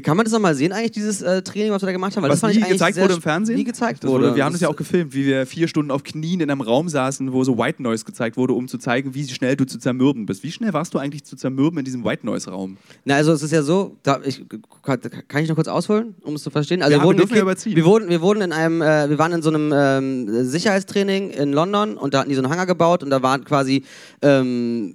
Kann 0.00 0.16
man 0.16 0.24
das 0.24 0.32
nochmal 0.32 0.54
sehen, 0.54 0.72
eigentlich, 0.72 0.92
dieses 0.92 1.20
äh, 1.22 1.42
Training, 1.42 1.70
was 1.72 1.82
wir 1.82 1.86
da 1.86 1.92
gemacht 1.92 2.16
haben? 2.16 2.22
Weil 2.22 2.30
was 2.30 2.40
das 2.40 2.48
fand 2.48 2.54
nie 2.54 2.60
ich 2.60 2.64
eigentlich 2.64 2.78
gezeigt 2.78 2.96
wurde 2.98 3.14
im 3.14 3.20
Fernsehen? 3.22 3.56
Nie 3.56 3.64
gezeigt 3.64 4.04
wurde. 4.04 4.24
wurde. 4.26 4.36
Wir 4.36 4.44
haben 4.44 4.52
das 4.52 4.60
ja 4.62 4.68
auch 4.68 4.76
gefilmt, 4.76 5.12
wie 5.14 5.26
wir 5.26 5.44
vier 5.46 5.68
Stunden 5.68 5.90
auf 5.90 6.02
Knien 6.02 6.40
in 6.40 6.50
einem 6.50 6.60
Raum 6.62 6.88
saßen, 6.88 7.32
wo 7.32 7.44
so 7.44 7.58
White 7.58 7.82
Noise 7.82 8.04
gezeigt 8.04 8.36
wurde, 8.36 8.54
um 8.54 8.68
zu 8.68 8.78
zeigen, 8.78 9.14
wie 9.14 9.28
schnell 9.28 9.56
du 9.56 9.66
zu 9.66 9.78
zermürben 9.78 10.24
bist. 10.24 10.42
Wie 10.42 10.50
schnell 10.52 10.72
warst 10.72 10.94
du 10.94 10.98
eigentlich 10.98 11.24
zu 11.24 11.36
zermürben 11.36 11.78
in 11.80 11.84
diesem 11.84 12.04
White 12.04 12.24
Noise 12.24 12.50
Raum? 12.50 12.76
Na, 13.04 13.16
also 13.16 13.32
es 13.32 13.42
ist 13.42 13.50
ja 13.50 13.62
so, 13.62 13.96
da, 14.02 14.20
ich, 14.24 14.42
kann, 14.82 14.98
kann 15.28 15.42
ich 15.42 15.48
noch 15.48 15.56
kurz 15.56 15.68
ausholen, 15.68 16.14
um 16.22 16.34
es 16.36 16.42
zu 16.42 16.50
verstehen? 16.50 16.82
Also 16.82 16.92
Ja, 16.96 17.02
wir 17.02 17.06
wurden 17.06 17.18
gekippt- 17.20 17.40
überziehen. 17.42 17.76
wir 17.76 17.84
wurden, 17.84 18.08
wir 18.08 18.20
wurden 18.22 18.40
in 18.42 18.52
einem, 18.52 18.80
äh, 18.80 19.10
wir 19.10 19.18
waren 19.18 19.32
in 19.32 19.42
so 19.42 19.50
einem 19.50 19.72
ähm, 19.74 20.44
Sicherheitstraining 20.44 21.30
in 21.30 21.52
London 21.52 21.96
und 21.96 22.14
da 22.14 22.20
hatten 22.20 22.28
die 22.30 22.34
so 22.34 22.42
einen 22.42 22.50
Hangar 22.50 22.66
gebaut 22.66 23.02
und 23.02 23.10
da 23.10 23.22
waren 23.22 23.44
quasi 23.44 23.82
ähm, 24.22 24.94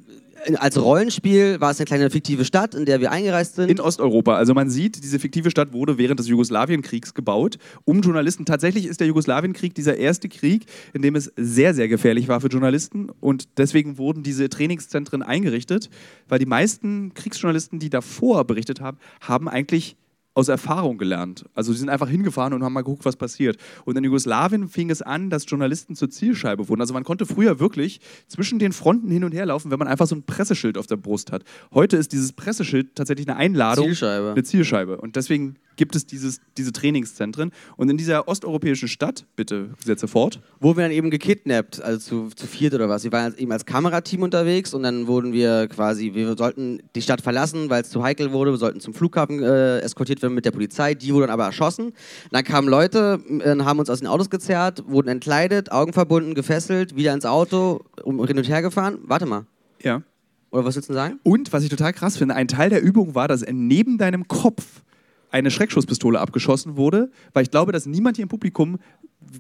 als 0.56 0.82
Rollenspiel 0.82 1.60
war 1.60 1.72
es 1.72 1.80
eine 1.80 1.86
kleine 1.86 2.10
fiktive 2.10 2.46
Stadt, 2.46 2.74
in 2.74 2.86
der 2.86 3.02
wir 3.02 3.12
eingereist 3.12 3.56
sind. 3.56 3.70
In 3.70 3.80
Osteuropa. 3.80 4.36
Also 4.36 4.54
man 4.54 4.70
sieht, 4.70 5.04
diese 5.04 5.20
fiktive 5.20 5.52
Stadt 5.52 5.74
wurde 5.74 5.98
während 5.98 6.20
des 6.20 6.28
Jugoslawienkriegs 6.28 7.14
gebaut, 7.14 7.58
um 7.84 8.02
Journalisten. 8.02 8.46
Tatsächlich 8.46 8.86
ist 8.86 9.00
der 9.00 9.08
Jugoslawienkrieg 9.08 9.76
dieser 9.76 9.98
erste 9.98 10.30
Krieg, 10.30 10.66
in 10.94 11.02
dem 11.02 11.16
es 11.16 11.32
sehr, 11.36 11.74
sehr 11.74 11.88
gefährlich 11.88 12.28
war 12.28 12.40
für 12.40 12.48
Journalisten. 12.48 13.10
Und 13.20 13.58
deswegen 13.58 13.98
wurden 13.98 14.24
diese 14.24 14.50
Trainingszentren 14.50 15.22
eingerichtet, 15.22 15.90
weil 16.30 16.40
die 16.40 16.46
meisten 16.46 17.14
Kriegsjournalisten, 17.14 17.80
die 17.80 17.90
davor 17.90 18.46
berichtet 18.46 18.80
haben, 18.80 18.98
haben 19.22 19.50
eigentlich 19.50 19.98
aus 20.38 20.50
Erfahrung 20.50 21.00
gelernt. 21.00 21.46
Also 21.56 21.74
sie 21.74 21.80
sind 21.80 21.90
einfach 21.90 22.08
hingefahren 22.08 22.54
und 22.54 22.64
haben 22.64 22.72
mal 22.72 22.84
geguckt, 22.84 23.06
was 23.06 23.16
passiert. 23.16 23.58
Und 23.86 23.98
in 23.98 24.04
Jugoslawien 24.04 24.70
fing 24.70 24.92
es 24.92 25.02
an, 25.02 25.32
dass 25.32 25.46
Journalisten 25.48 25.96
zur 25.96 26.12
Zielscheibe 26.12 26.70
wurden. 26.70 26.80
Also 26.80 26.94
man 26.94 27.04
konnte 27.04 27.26
früher 27.26 27.60
wirklich 27.60 28.02
zwischen 28.28 28.60
den 28.60 28.72
Fronten 28.72 29.10
hin 29.10 29.24
und 29.24 29.32
her 29.32 29.48
laufen, 29.48 29.72
wenn 29.72 29.80
man 29.80 29.88
einfach 29.88 30.06
so 30.06 30.14
ein 30.14 30.22
Presseschild 30.22 30.78
auf 30.78 30.86
der 30.86 30.98
Brust 30.98 31.32
hat. 31.32 31.44
Heute 31.74 31.98
ist 31.98 32.12
dieses 32.12 32.34
Presseschild 32.34 32.94
tatsächlich 32.94 33.28
eine 33.28 33.36
Einladung, 33.36 33.86
Zielscheibe. 33.86 34.32
eine 34.34 34.44
Zielscheibe. 34.44 35.02
Und 35.02 35.16
deswegen 35.16 35.56
gibt 35.76 35.96
es 35.96 36.06
dieses, 36.06 36.42
diese 36.58 36.72
Trainingszentren. 36.72 37.52
Und 37.78 37.90
in 37.90 37.98
dieser 37.98 38.28
osteuropäischen 38.28 38.88
Stadt, 38.88 39.26
bitte 39.36 39.70
setze 39.84 40.08
fort, 40.08 40.42
wurden 40.60 40.78
wir 40.78 40.84
dann 40.84 40.92
eben 40.92 41.10
gekidnappt, 41.10 41.82
also 41.82 42.00
zu, 42.00 42.36
zu 42.36 42.46
viert 42.46 42.74
oder 42.74 42.90
was. 42.90 43.04
Wir 43.04 43.12
waren 43.12 43.36
eben 43.38 43.52
als 43.52 43.66
Kamerateam 43.66 44.24
unterwegs 44.24 44.74
und 44.74 44.84
dann 44.84 45.08
wurden 45.08 45.34
wir 45.34 45.68
quasi, 45.68 46.14
wir 46.14 46.36
sollten 46.36 46.80
die 46.96 47.02
Stadt 47.02 47.22
verlassen, 47.22 47.70
weil 47.70 47.84
es 47.84 47.90
zu 47.90 48.04
heikel 48.04 48.32
wurde. 48.32 48.52
Wir 48.52 48.58
sollten 48.58 48.80
zum 48.80 48.94
Flughafen 48.94 49.42
äh, 49.42 49.80
eskortiert 49.80 50.22
werden 50.22 50.27
mit 50.30 50.46
der 50.46 50.52
Polizei. 50.52 50.94
Die 50.94 51.14
wurden 51.14 51.30
aber 51.30 51.46
erschossen. 51.46 51.94
Dann 52.32 52.44
kamen 52.44 52.68
Leute, 52.68 53.20
äh, 53.40 53.58
haben 53.64 53.80
uns 53.80 53.90
aus 53.90 54.00
den 54.00 54.08
Autos 54.08 54.30
gezerrt, 54.30 54.84
wurden 54.88 55.10
entkleidet, 55.10 55.72
Augen 55.72 55.94
verbunden, 55.94 56.34
gefesselt, 56.34 56.96
wieder 56.96 57.14
ins 57.14 57.26
Auto, 57.26 57.82
um 58.04 58.26
hin 58.26 58.38
und 58.38 58.48
her 58.48 58.62
gefahren. 58.62 59.00
Warte 59.04 59.26
mal. 59.26 59.46
ja. 59.82 60.02
Oder 60.50 60.64
was 60.64 60.76
willst 60.76 60.90
du 60.90 60.94
sagen? 60.94 61.20
Und 61.24 61.52
was 61.52 61.64
ich 61.64 61.70
total 61.70 61.92
krass 61.92 62.16
finde, 62.16 62.34
ein 62.34 62.48
Teil 62.48 62.70
der 62.70 62.82
Übung 62.82 63.16
war, 63.16 63.28
dass 63.28 63.44
neben 63.52 63.98
deinem 63.98 64.30
Kopf 64.30 64.82
eine 65.30 65.52
Schreckschusspistole 65.52 66.18
abgeschossen 66.18 66.78
wurde, 66.78 67.12
weil 67.34 67.44
ich 67.44 67.52
glaube, 67.52 67.74
dass 67.74 67.86
niemand 67.86 68.16
hier 68.16 68.24
im 68.24 68.30
Publikum 68.30 68.80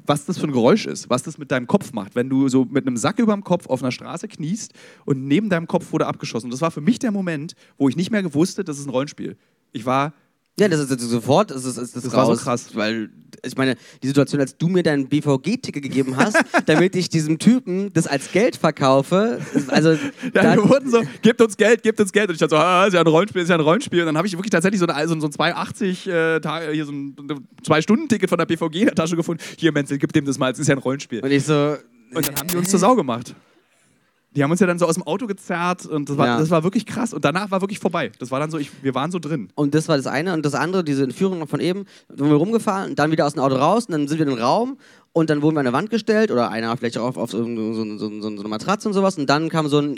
was 0.06 0.26
das 0.26 0.38
für 0.38 0.47
ein 0.47 0.52
Geräusch 0.52 0.86
ist, 0.86 1.10
was 1.10 1.23
das 1.23 1.38
mit 1.38 1.52
deinem 1.52 1.67
Kopf 1.67 1.93
macht, 1.93 2.15
wenn 2.15 2.30
du 2.30 2.50
so 2.50 2.65
mit 2.65 2.86
einem 2.86 2.97
Sack 2.97 3.19
über 3.19 3.34
dem 3.34 3.43
Kopf 3.43 3.67
auf 3.67 3.82
einer 3.82 3.91
Straße 3.91 4.28
kniest 4.28 4.73
und 5.06 5.28
neben 5.28 5.50
deinem 5.50 5.67
Kopf 5.67 5.91
wurde 5.91 6.08
abgeschossen. 6.08 6.47
Und 6.47 6.52
das 6.52 6.62
war 6.62 6.71
für 6.71 6.82
mich 6.82 7.00
der 7.00 7.12
Moment, 7.12 7.56
wo 7.78 7.88
ich 7.89 7.95
nicht 7.95 8.12
mehr 8.12 8.23
gewusst 8.23 8.58
das 8.58 8.80
ist 8.80 8.88
ein 8.88 8.89
Rollenspiel. 8.89 9.38
Ich 9.71 9.86
war 9.86 10.13
Ja, 10.60 10.67
das 10.67 10.80
ist, 10.80 11.00
sofort, 11.02 11.52
das 11.52 11.65
ist, 11.65 11.78
das 11.78 11.84
ist 11.93 11.96
Das 12.06 12.13
war 12.13 12.26
so 12.26 12.32
raus, 12.32 12.41
krass. 12.41 12.70
Weil, 12.74 13.10
ich 13.46 13.56
meine, 13.56 13.76
die 14.02 14.08
Situation, 14.08 14.41
als 14.41 14.58
du 14.58 14.67
mir 14.67 14.82
dein 14.82 15.08
BVG-Ticket 15.08 15.84
gegeben 15.84 16.17
hast, 16.17 16.36
damit 16.65 16.96
ich 16.96 17.10
diesem 17.10 17.38
Typen 17.38 17.93
das 17.93 18.08
als 18.08 18.32
Geld 18.32 18.56
verkaufe, 18.56 19.39
also 19.67 19.91
Ja, 20.34 20.56
wir 20.56 20.67
wurden 20.67 20.89
so, 20.89 21.04
gebt 21.22 21.39
uns 21.41 21.56
Geld, 21.58 21.84
gebt 21.84 22.00
uns 22.00 22.12
Geld. 22.12 22.30
Und 22.30 22.34
ich 22.34 22.39
dachte 22.39 22.56
so, 22.56 22.58
ah, 22.58 22.88
ist 22.88 22.93
ja 22.93 23.02
ein 23.02 23.06
Rollenspiel, 23.08 23.43
ist 23.43 23.50
ja 23.50 23.56
ein 23.56 23.62
Rollenspiel. 23.62 24.00
Und 24.00 24.08
dann 24.08 24.17
habe 24.17 24.26
ich 24.28 24.34
wirklich 24.34 24.50
tatsächlich 24.50 24.80
so, 24.80 24.88
eine, 24.88 25.08
so, 25.08 25.13
ein- 25.13 25.22
so 25.22 25.28
ein 25.28 25.32
280 25.32 26.08
äh, 26.08 26.39
Tage, 26.39 26.72
hier 26.72 26.86
so 26.86 26.91
ein 26.91 27.15
2-Stunden-Ticket 27.63 28.28
von 28.28 28.39
der 28.39 28.46
BVG 28.48 28.76
in 28.80 28.86
der 28.88 28.96
Tasche 28.96 29.15
gefunden. 29.15 29.43
Hier, 29.58 29.72
Menzel, 29.72 30.00
gib 30.00 30.12
dem 30.13 30.26
das 30.26 30.39
mal, 30.39 30.52
es 30.52 30.58
ist 30.58 30.67
ja 30.67 30.76
ein 30.76 30.80
Rollenspiel. 30.80 31.22
und 31.24 31.30
ich 31.32 31.43
so, 31.43 31.76
Und 32.15 32.28
dann 32.28 32.36
haben 32.36 32.48
die 32.48 32.58
uns 32.58 32.70
zur 32.70 32.80
Sau 32.80 32.96
gemacht. 32.96 33.36
Die 34.36 34.44
haben 34.44 34.52
uns 34.52 34.60
ja 34.60 34.68
dann 34.68 34.78
so 34.78 34.86
aus 34.86 34.94
dem 34.96 35.04
Auto 35.04 35.26
gezerrt 35.26 35.86
und 35.86 36.10
das 36.10 36.18
war, 36.18 36.28
Ja. 36.28 36.38
das 36.40 36.50
war 36.52 36.63
wirklich 36.63 36.86
krass. 36.86 37.13
Und 37.13 37.26
danach 37.26 37.50
war 37.50 37.62
wirklich 37.62 37.80
vorbei. 37.80 38.12
Das 38.20 38.30
war 38.30 38.40
dann 38.40 38.52
so, 38.52 38.58
ich, 38.60 38.70
wir 38.84 38.94
waren 38.94 39.10
so 39.10 39.20
drin. 39.20 39.50
Und 39.56 39.74
das 39.74 39.88
war 39.88 39.98
das 39.98 40.06
eine. 40.06 40.34
Und 40.34 40.46
das 40.46 40.54
andere, 40.54 40.84
diese 40.84 41.04
Entführung 41.04 41.48
von 41.48 41.60
eben, 41.60 41.86
sind 42.10 42.30
wir 42.30 42.36
rumgefahren 42.36 42.92
und 42.92 43.00
dann 43.00 43.10
wieder 43.12 43.26
aus 43.26 43.34
dem 43.34 43.42
Auto 43.42 43.56
raus 43.56 43.86
und 43.88 43.94
dann 43.94 44.08
sind 44.08 44.20
wir 44.20 44.28
in 44.28 44.34
den 44.36 44.42
Raum 44.42 44.78
und 45.13 45.30
dann 45.30 45.42
wurden 45.42 45.56
wir 45.56 45.62
an 45.62 45.68
eine 45.68 45.74
Wand 45.76 45.90
gestellt 45.90 46.30
oder 46.30 46.52
einer 46.52 46.76
vielleicht 46.78 46.98
auch 47.00 47.06
auf, 47.08 47.18
auf 47.18 47.32
so, 47.32 47.44
so, 47.44 47.74
so, 47.74 47.98
so, 47.98 48.20
so 48.20 48.28
eine 48.28 48.50
Matratze 48.50 48.88
und 48.88 48.94
sowas 48.94 49.18
und 49.18 49.28
dann 49.28 49.50
kam 49.50 49.68
so 49.70 49.80
ein 49.80 49.98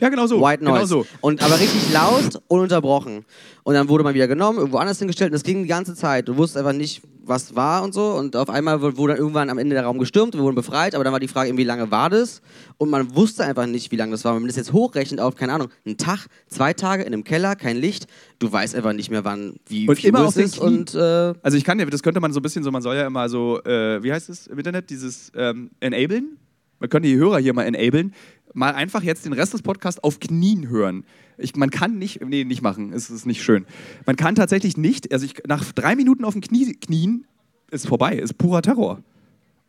Ja, 0.00 0.08
genau 0.08 0.26
so. 0.26 0.40
White 0.40 0.62
Noise. 0.64 0.74
Genau 0.74 0.86
so. 0.86 1.06
Und 1.20 1.42
aber 1.42 1.58
richtig 1.58 1.92
laut, 1.92 2.40
ununterbrochen. 2.48 3.24
Und 3.62 3.74
dann 3.74 3.88
wurde 3.88 4.04
man 4.04 4.14
wieder 4.14 4.28
genommen, 4.28 4.58
irgendwo 4.58 4.78
anders 4.78 4.98
hingestellt 4.98 5.30
und 5.30 5.34
das 5.34 5.42
ging 5.42 5.62
die 5.62 5.68
ganze 5.68 5.94
Zeit. 5.94 6.28
Du 6.28 6.36
wusstest 6.36 6.58
einfach 6.58 6.72
nicht, 6.76 7.02
was 7.24 7.56
war 7.56 7.82
und 7.82 7.92
so. 7.92 8.12
Und 8.12 8.36
auf 8.36 8.48
einmal 8.48 8.80
wurde 8.80 9.14
dann 9.14 9.16
irgendwann 9.18 9.50
am 9.50 9.58
Ende 9.58 9.74
der 9.74 9.84
Raum 9.84 9.98
gestürmt, 9.98 10.34
wir 10.34 10.40
wurden 10.40 10.54
befreit, 10.54 10.94
aber 10.94 11.02
dann 11.02 11.12
war 11.12 11.18
die 11.18 11.26
Frage, 11.28 11.56
wie 11.56 11.64
lange 11.64 11.90
war 11.90 12.08
das? 12.08 12.42
Und 12.78 12.90
man 12.90 13.16
wusste 13.16 13.44
einfach 13.44 13.66
nicht, 13.66 13.90
wie 13.90 13.96
lange 13.96 14.12
das 14.12 14.24
war. 14.24 14.34
Wenn 14.34 14.42
man 14.42 14.48
das 14.48 14.56
jetzt 14.56 14.72
hochrechnet 14.72 15.20
auf, 15.20 15.34
keine 15.34 15.52
Ahnung, 15.52 15.68
einen 15.84 15.96
Tag, 15.96 16.26
zwei 16.48 16.72
Tage 16.72 17.02
in 17.02 17.12
einem 17.12 17.24
Keller, 17.24 17.56
kein 17.56 17.76
Licht, 17.76 18.06
du 18.38 18.52
weißt 18.52 18.76
einfach 18.76 18.92
nicht 18.92 19.10
mehr, 19.10 19.24
wann, 19.24 19.56
wie 19.66 19.88
Und 19.88 19.96
viel 19.96 20.10
immer 20.10 20.26
es 20.26 20.36
ist. 20.36 20.58
Und 20.58 20.94
äh, 20.94 21.34
Also 21.42 21.56
ich 21.58 21.64
kann 21.64 21.78
ja, 21.80 21.86
das 21.86 22.02
könnte 22.02 22.20
man 22.20 22.32
so 22.32 22.38
ein 22.38 22.42
bisschen 22.42 22.62
so, 22.62 22.70
man 22.70 22.82
soll 22.82 22.94
ja 22.96 23.06
immer 23.06 23.28
so, 23.28 23.60
äh, 23.64 24.02
wie 24.02 24.12
heißt 24.12 24.28
es 24.28 24.46
im 24.46 24.58
Internet, 24.58 24.90
dieses 24.90 25.32
ähm, 25.34 25.70
enablen? 25.80 26.38
Man 26.78 26.90
könnte 26.90 27.08
die 27.08 27.16
Hörer 27.16 27.38
hier 27.38 27.54
mal 27.54 27.64
enablen. 27.64 28.12
Mal 28.56 28.74
einfach 28.74 29.02
jetzt 29.02 29.26
den 29.26 29.34
Rest 29.34 29.52
des 29.52 29.60
Podcasts 29.60 30.02
auf 30.02 30.18
Knien 30.18 30.70
hören. 30.70 31.04
Ich, 31.36 31.54
man 31.56 31.70
kann 31.70 31.98
nicht, 31.98 32.24
nee, 32.24 32.42
nicht 32.42 32.62
machen, 32.62 32.94
es 32.94 33.10
ist 33.10 33.26
nicht 33.26 33.42
schön. 33.42 33.66
Man 34.06 34.16
kann 34.16 34.34
tatsächlich 34.34 34.78
nicht, 34.78 35.12
also 35.12 35.26
ich, 35.26 35.42
nach 35.46 35.72
drei 35.72 35.94
Minuten 35.94 36.24
auf 36.24 36.32
den 36.32 36.40
Knie, 36.40 36.72
Knien 36.72 37.26
ist 37.70 37.86
vorbei, 37.86 38.16
ist 38.16 38.38
purer 38.38 38.62
Terror. 38.62 39.02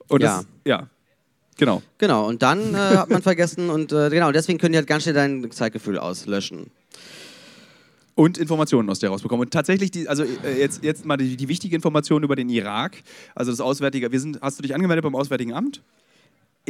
Und 0.08 0.24
Ja. 0.24 0.38
Das, 0.38 0.48
ja, 0.66 0.88
genau. 1.58 1.82
genau, 1.98 2.30
und 2.30 2.42
dann 2.42 2.74
äh, 2.74 2.78
hat 2.78 3.10
man 3.10 3.22
vergessen 3.22 3.70
und 3.70 3.92
äh, 3.92 4.10
genau, 4.10 4.32
deswegen 4.32 4.58
können 4.58 4.72
die 4.72 4.78
halt 4.78 4.88
ganz 4.88 5.04
schnell 5.04 5.16
dein 5.16 5.52
Zeitgefühl 5.52 5.98
auslöschen. 6.00 6.68
und 8.16 8.38
Informationen 8.38 8.90
aus 8.90 9.00
der 9.00 9.10
rausbekommen. 9.10 9.48
Und 9.48 9.52
tatsächlich, 9.52 9.92
die, 9.92 10.08
also 10.08 10.24
äh, 10.24 10.60
jetzt, 10.60 10.82
jetzt 10.82 11.06
mal 11.06 11.18
die, 11.18 11.36
die 11.36 11.50
wichtige 11.50 11.76
Information 11.76 12.24
über 12.24 12.38
den 12.38 12.48
Irak, 12.48 13.04
also 13.36 13.52
das 13.52 13.60
Auswärtige, 13.60 14.14
wir 14.14 14.20
sind, 14.22 14.40
hast 14.42 14.58
du 14.58 14.64
dich 14.64 14.74
angemeldet 14.74 15.04
beim 15.04 15.16
Auswärtigen 15.16 15.52
Amt? 15.52 15.82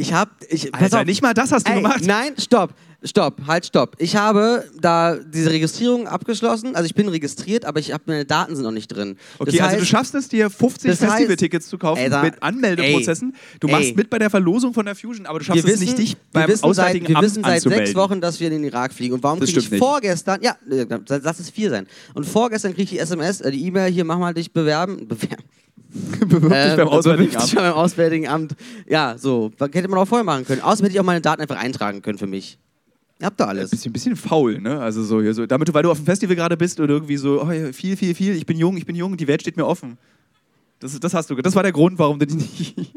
Ich 0.00 0.12
hab, 0.12 0.30
ich, 0.48 0.70
pass 0.70 0.80
Alter, 0.84 1.00
auf. 1.00 1.06
nicht 1.06 1.22
mal 1.22 1.34
das 1.34 1.50
hast 1.50 1.66
du 1.66 1.72
Ey, 1.72 1.78
gemacht. 1.78 2.04
Nein, 2.06 2.32
stopp, 2.38 2.72
stopp, 3.02 3.40
halt, 3.48 3.66
stopp. 3.66 3.96
Ich 3.98 4.14
habe 4.14 4.64
da 4.80 5.16
diese 5.16 5.50
Registrierung 5.50 6.06
abgeschlossen. 6.06 6.76
Also 6.76 6.86
ich 6.86 6.94
bin 6.94 7.08
registriert, 7.08 7.64
aber 7.64 7.80
ich 7.80 7.90
hab, 7.92 8.06
meine 8.06 8.24
Daten 8.24 8.54
sind 8.54 8.64
noch 8.64 8.70
nicht 8.70 8.86
drin. 8.86 9.16
Okay, 9.40 9.50
das 9.50 9.60
also 9.60 9.74
du 9.74 9.80
heißt, 9.82 9.90
schaffst 9.90 10.14
es 10.14 10.28
dir, 10.28 10.50
50 10.50 10.88
das 10.92 11.00
heißt- 11.02 11.10
Festivaltickets 11.16 11.68
zu 11.68 11.78
kaufen 11.78 11.98
Ey, 12.00 12.10
da- 12.10 12.22
mit 12.22 12.40
Anmeldeprozessen. 12.40 13.34
Du 13.58 13.66
ey, 13.66 13.72
machst 13.72 13.88
ey. 13.88 13.94
mit 13.96 14.08
bei 14.08 14.20
der 14.20 14.30
Verlosung 14.30 14.72
von 14.72 14.86
der 14.86 14.94
Fusion, 14.94 15.26
aber 15.26 15.40
du 15.40 15.44
schaffst 15.46 15.64
wir 15.66 15.74
es 15.74 15.80
wissen, 15.80 15.86
nicht, 15.96 15.98
dich 15.98 16.10
wir 16.12 16.18
beim 16.32 16.48
wissen 16.48 16.58
seit, 16.60 16.64
Auswärtigen 16.70 17.08
wir 17.08 17.16
Amt 17.16 17.24
wissen 17.26 17.42
seit 17.42 17.62
sechs 17.62 17.94
Wochen, 17.96 18.20
dass 18.20 18.38
wir 18.38 18.46
in 18.46 18.52
den 18.52 18.64
Irak 18.64 18.92
fliegen. 18.92 19.14
Und 19.14 19.22
warum 19.24 19.40
Das 19.40 19.48
kriege 19.48 19.58
ich 19.60 19.70
nicht. 19.72 19.80
vorgestern, 19.80 20.40
ja, 20.42 20.56
äh, 20.70 20.86
lass 21.08 21.40
es 21.40 21.50
vier 21.50 21.70
sein. 21.70 21.88
Und 22.14 22.24
vorgestern 22.24 22.70
kriege 22.72 22.84
ich 22.84 22.90
die 22.90 22.98
SMS, 23.00 23.40
äh, 23.40 23.50
die 23.50 23.64
E-Mail, 23.66 23.90
hier, 23.90 24.04
mach 24.04 24.18
mal 24.18 24.32
dich 24.32 24.52
bewerben. 24.52 25.08
Bewerben. 25.08 25.42
Bewirb 26.20 26.42
dich 26.42 26.52
Äh, 26.52 26.76
beim 26.76 26.88
Auswärtigen 26.88 27.30
bewirb 27.30 27.44
dich 27.44 27.58
Amt. 27.58 27.66
beim 27.66 27.72
Auswärtigen 27.72 28.28
Amt. 28.28 28.54
Ja, 28.86 29.16
so. 29.16 29.50
Was 29.58 29.70
hätte 29.72 29.88
man 29.88 29.98
auch 29.98 30.06
vorher 30.06 30.24
machen 30.24 30.44
können. 30.44 30.60
Außerdem 30.60 30.84
hätte 30.84 30.94
ich 30.94 31.00
auch 31.00 31.04
meine 31.04 31.20
Daten 31.20 31.40
einfach 31.40 31.56
eintragen 31.56 32.02
können 32.02 32.18
für 32.18 32.26
mich. 32.26 32.58
Ihr 33.20 33.26
habt 33.26 33.40
doch 33.40 33.48
alles. 33.48 33.70
Bisschen, 33.70 33.92
bisschen 33.92 34.14
faul, 34.16 34.60
ne? 34.60 34.80
Also 34.80 35.02
so, 35.02 35.20
hier 35.20 35.34
so, 35.34 35.46
damit 35.46 35.68
du, 35.68 35.74
weil 35.74 35.82
du 35.82 35.90
auf 35.90 35.98
dem 35.98 36.06
Festival 36.06 36.36
gerade 36.36 36.56
bist 36.56 36.78
oder 36.78 36.94
irgendwie 36.94 37.16
so, 37.16 37.42
oh, 37.42 37.50
ja, 37.50 37.72
viel, 37.72 37.96
viel, 37.96 38.14
viel, 38.14 38.36
ich 38.36 38.46
bin 38.46 38.56
jung, 38.58 38.76
ich 38.76 38.86
bin 38.86 38.94
jung, 38.94 39.16
die 39.16 39.26
Welt 39.26 39.40
steht 39.40 39.56
mir 39.56 39.66
offen. 39.66 39.98
Das, 40.78 40.98
das 41.00 41.14
hast 41.14 41.28
du, 41.30 41.34
das 41.34 41.56
war 41.56 41.64
der 41.64 41.72
Grund, 41.72 41.98
warum 41.98 42.18
du 42.20 42.26
dich 42.26 42.36
nicht. 42.36 42.76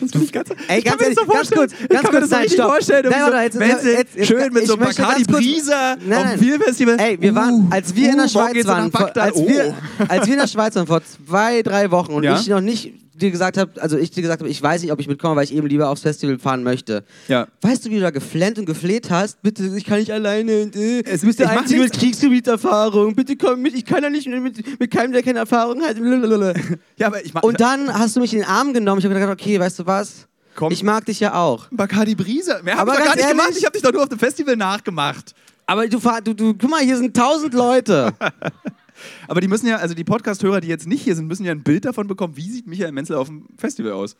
Das 0.00 0.10
bin 0.12 0.22
ich 0.22 0.32
ganz, 0.32 0.48
Ey, 0.68 0.82
ganz 0.82 0.96
das 0.98 1.14
so 1.14 1.20
ehrlich, 1.22 1.34
ganz 1.34 1.50
kurz, 1.50 1.72
ganz 1.88 2.02
kann 2.02 2.14
mir 2.14 2.20
kurz, 2.20 2.20
das 2.20 2.30
so 2.30 2.36
nein, 2.36 2.48
stopp. 2.48 2.66
vorstellen. 2.70 3.10
Nein, 3.10 3.42
jetzt- 3.42 3.54
so, 3.54 3.60
jetzt- 3.88 4.16
jetzt- 4.16 4.26
schön 4.28 4.52
mit 4.52 4.66
so 4.66 4.74
einem 4.74 4.84
Bacardi 4.84 5.24
Brisa 5.24 5.96
Nein, 5.96 6.08
nein. 6.08 6.38
Filmfestival. 6.38 6.96
Ey, 7.00 7.20
wir 7.20 7.34
waren, 7.34 7.66
Uh, 7.66 7.66
als 7.70 7.94
wir 7.94 8.10
in 8.10 8.16
der 8.16 8.26
uh, 8.26 8.28
Schweiz 8.28 8.66
waren, 8.66 8.90
vor, 8.92 9.16
als, 9.16 9.34
Oh. 9.36 9.48
wir, 9.48 9.74
als 10.08 10.26
wir 10.26 10.32
in 10.34 10.40
der 10.40 10.46
Schweiz 10.46 10.74
waren 10.76 10.86
vor 10.86 11.00
zwei, 11.04 11.62
drei 11.62 11.90
Wochen 11.90 12.12
und 12.12 12.22
Ja? 12.24 12.38
ich 12.38 12.46
noch 12.48 12.60
nicht 12.60 12.92
dir 13.18 13.30
gesagt 13.30 13.58
habe, 13.58 13.80
also 13.82 13.98
ich 13.98 14.10
dir 14.10 14.22
gesagt 14.22 14.40
habe, 14.40 14.48
ich 14.50 14.62
weiß 14.62 14.82
nicht, 14.82 14.92
ob 14.92 15.00
ich 15.00 15.08
mitkomme, 15.08 15.36
weil 15.36 15.44
ich 15.44 15.54
eben 15.54 15.66
lieber 15.66 15.90
aufs 15.90 16.02
Festival 16.02 16.38
fahren 16.38 16.62
möchte. 16.62 17.04
Ja. 17.28 17.46
Weißt 17.60 17.84
du, 17.84 17.90
wie 17.90 17.96
du 17.96 18.00
da 18.00 18.10
geflennt 18.10 18.58
und 18.58 18.64
gefleht 18.66 19.10
hast? 19.10 19.42
Bitte, 19.42 19.64
ich 19.76 19.84
kann 19.84 19.98
nicht 19.98 20.12
alleine. 20.12 20.62
Und, 20.62 20.76
äh, 20.76 21.02
Es- 21.04 21.20
du 21.20 21.26
bist 21.26 21.38
der 21.40 21.50
Einzige 21.50 21.80
mit. 21.82 21.92
Kriegsgebieterfahrung. 21.92 23.14
Bitte 23.14 23.36
komm 23.36 23.60
mit. 23.62 23.74
Ich 23.74 23.84
kann 23.84 24.02
ja 24.02 24.10
nicht 24.10 24.26
mit, 24.28 24.80
mit 24.80 24.90
keinem, 24.90 25.12
der 25.12 25.22
keine 25.22 25.40
Erfahrung 25.40 25.82
hat. 25.82 25.96
Ja, 26.96 27.06
aber 27.08 27.24
ich 27.24 27.34
mag. 27.34 27.44
Und 27.44 27.60
dann 27.60 27.92
hast 27.92 28.16
du 28.16 28.20
mich 28.20 28.32
in 28.32 28.40
den 28.40 28.48
Arm 28.48 28.72
genommen. 28.72 28.98
Ich 29.00 29.04
habe 29.04 29.14
gedacht, 29.14 29.32
okay, 29.32 29.58
weißt 29.60 29.78
du 29.80 29.86
was? 29.86 30.26
Komm. 30.54 30.72
Ich 30.72 30.82
mag 30.82 31.04
dich 31.06 31.20
ja 31.20 31.34
auch. 31.34 31.66
Bacardi 31.70 32.14
Brise. 32.14 32.60
Mehr 32.64 32.74
hab 32.74 32.82
Aber 32.82 32.92
ich 32.94 32.98
doch 32.98 33.04
gar 33.06 33.14
nicht 33.16 33.28
gemacht. 33.28 33.46
ehrlich- 33.48 33.58
Ich 33.58 33.64
habe 33.64 33.72
dich 33.74 33.82
doch 33.82 33.92
nur 33.92 34.02
auf 34.02 34.08
dem 34.08 34.18
Festival 34.18 34.56
nachgemacht. 34.56 35.34
Aber 35.66 35.86
du, 35.86 35.98
du, 36.24 36.34
du, 36.34 36.54
guck 36.54 36.70
mal, 36.70 36.80
hier 36.80 36.96
sind 36.96 37.14
tausend 37.16 37.52
Leute. 37.54 38.12
Aber 39.26 39.40
die 39.40 39.48
müssen 39.48 39.66
ja, 39.66 39.76
also 39.76 39.94
die 39.94 40.04
Podcast-Hörer, 40.04 40.60
die 40.60 40.68
jetzt 40.68 40.86
nicht 40.86 41.02
hier 41.02 41.14
sind, 41.14 41.26
müssen 41.26 41.44
ja 41.44 41.52
ein 41.52 41.62
Bild 41.62 41.84
davon 41.84 42.06
bekommen, 42.06 42.36
wie 42.36 42.50
sieht 42.50 42.66
Michael 42.66 42.92
Menzel 42.92 43.16
auf 43.16 43.28
dem 43.28 43.46
Festival 43.56 43.92
aus. 43.92 44.16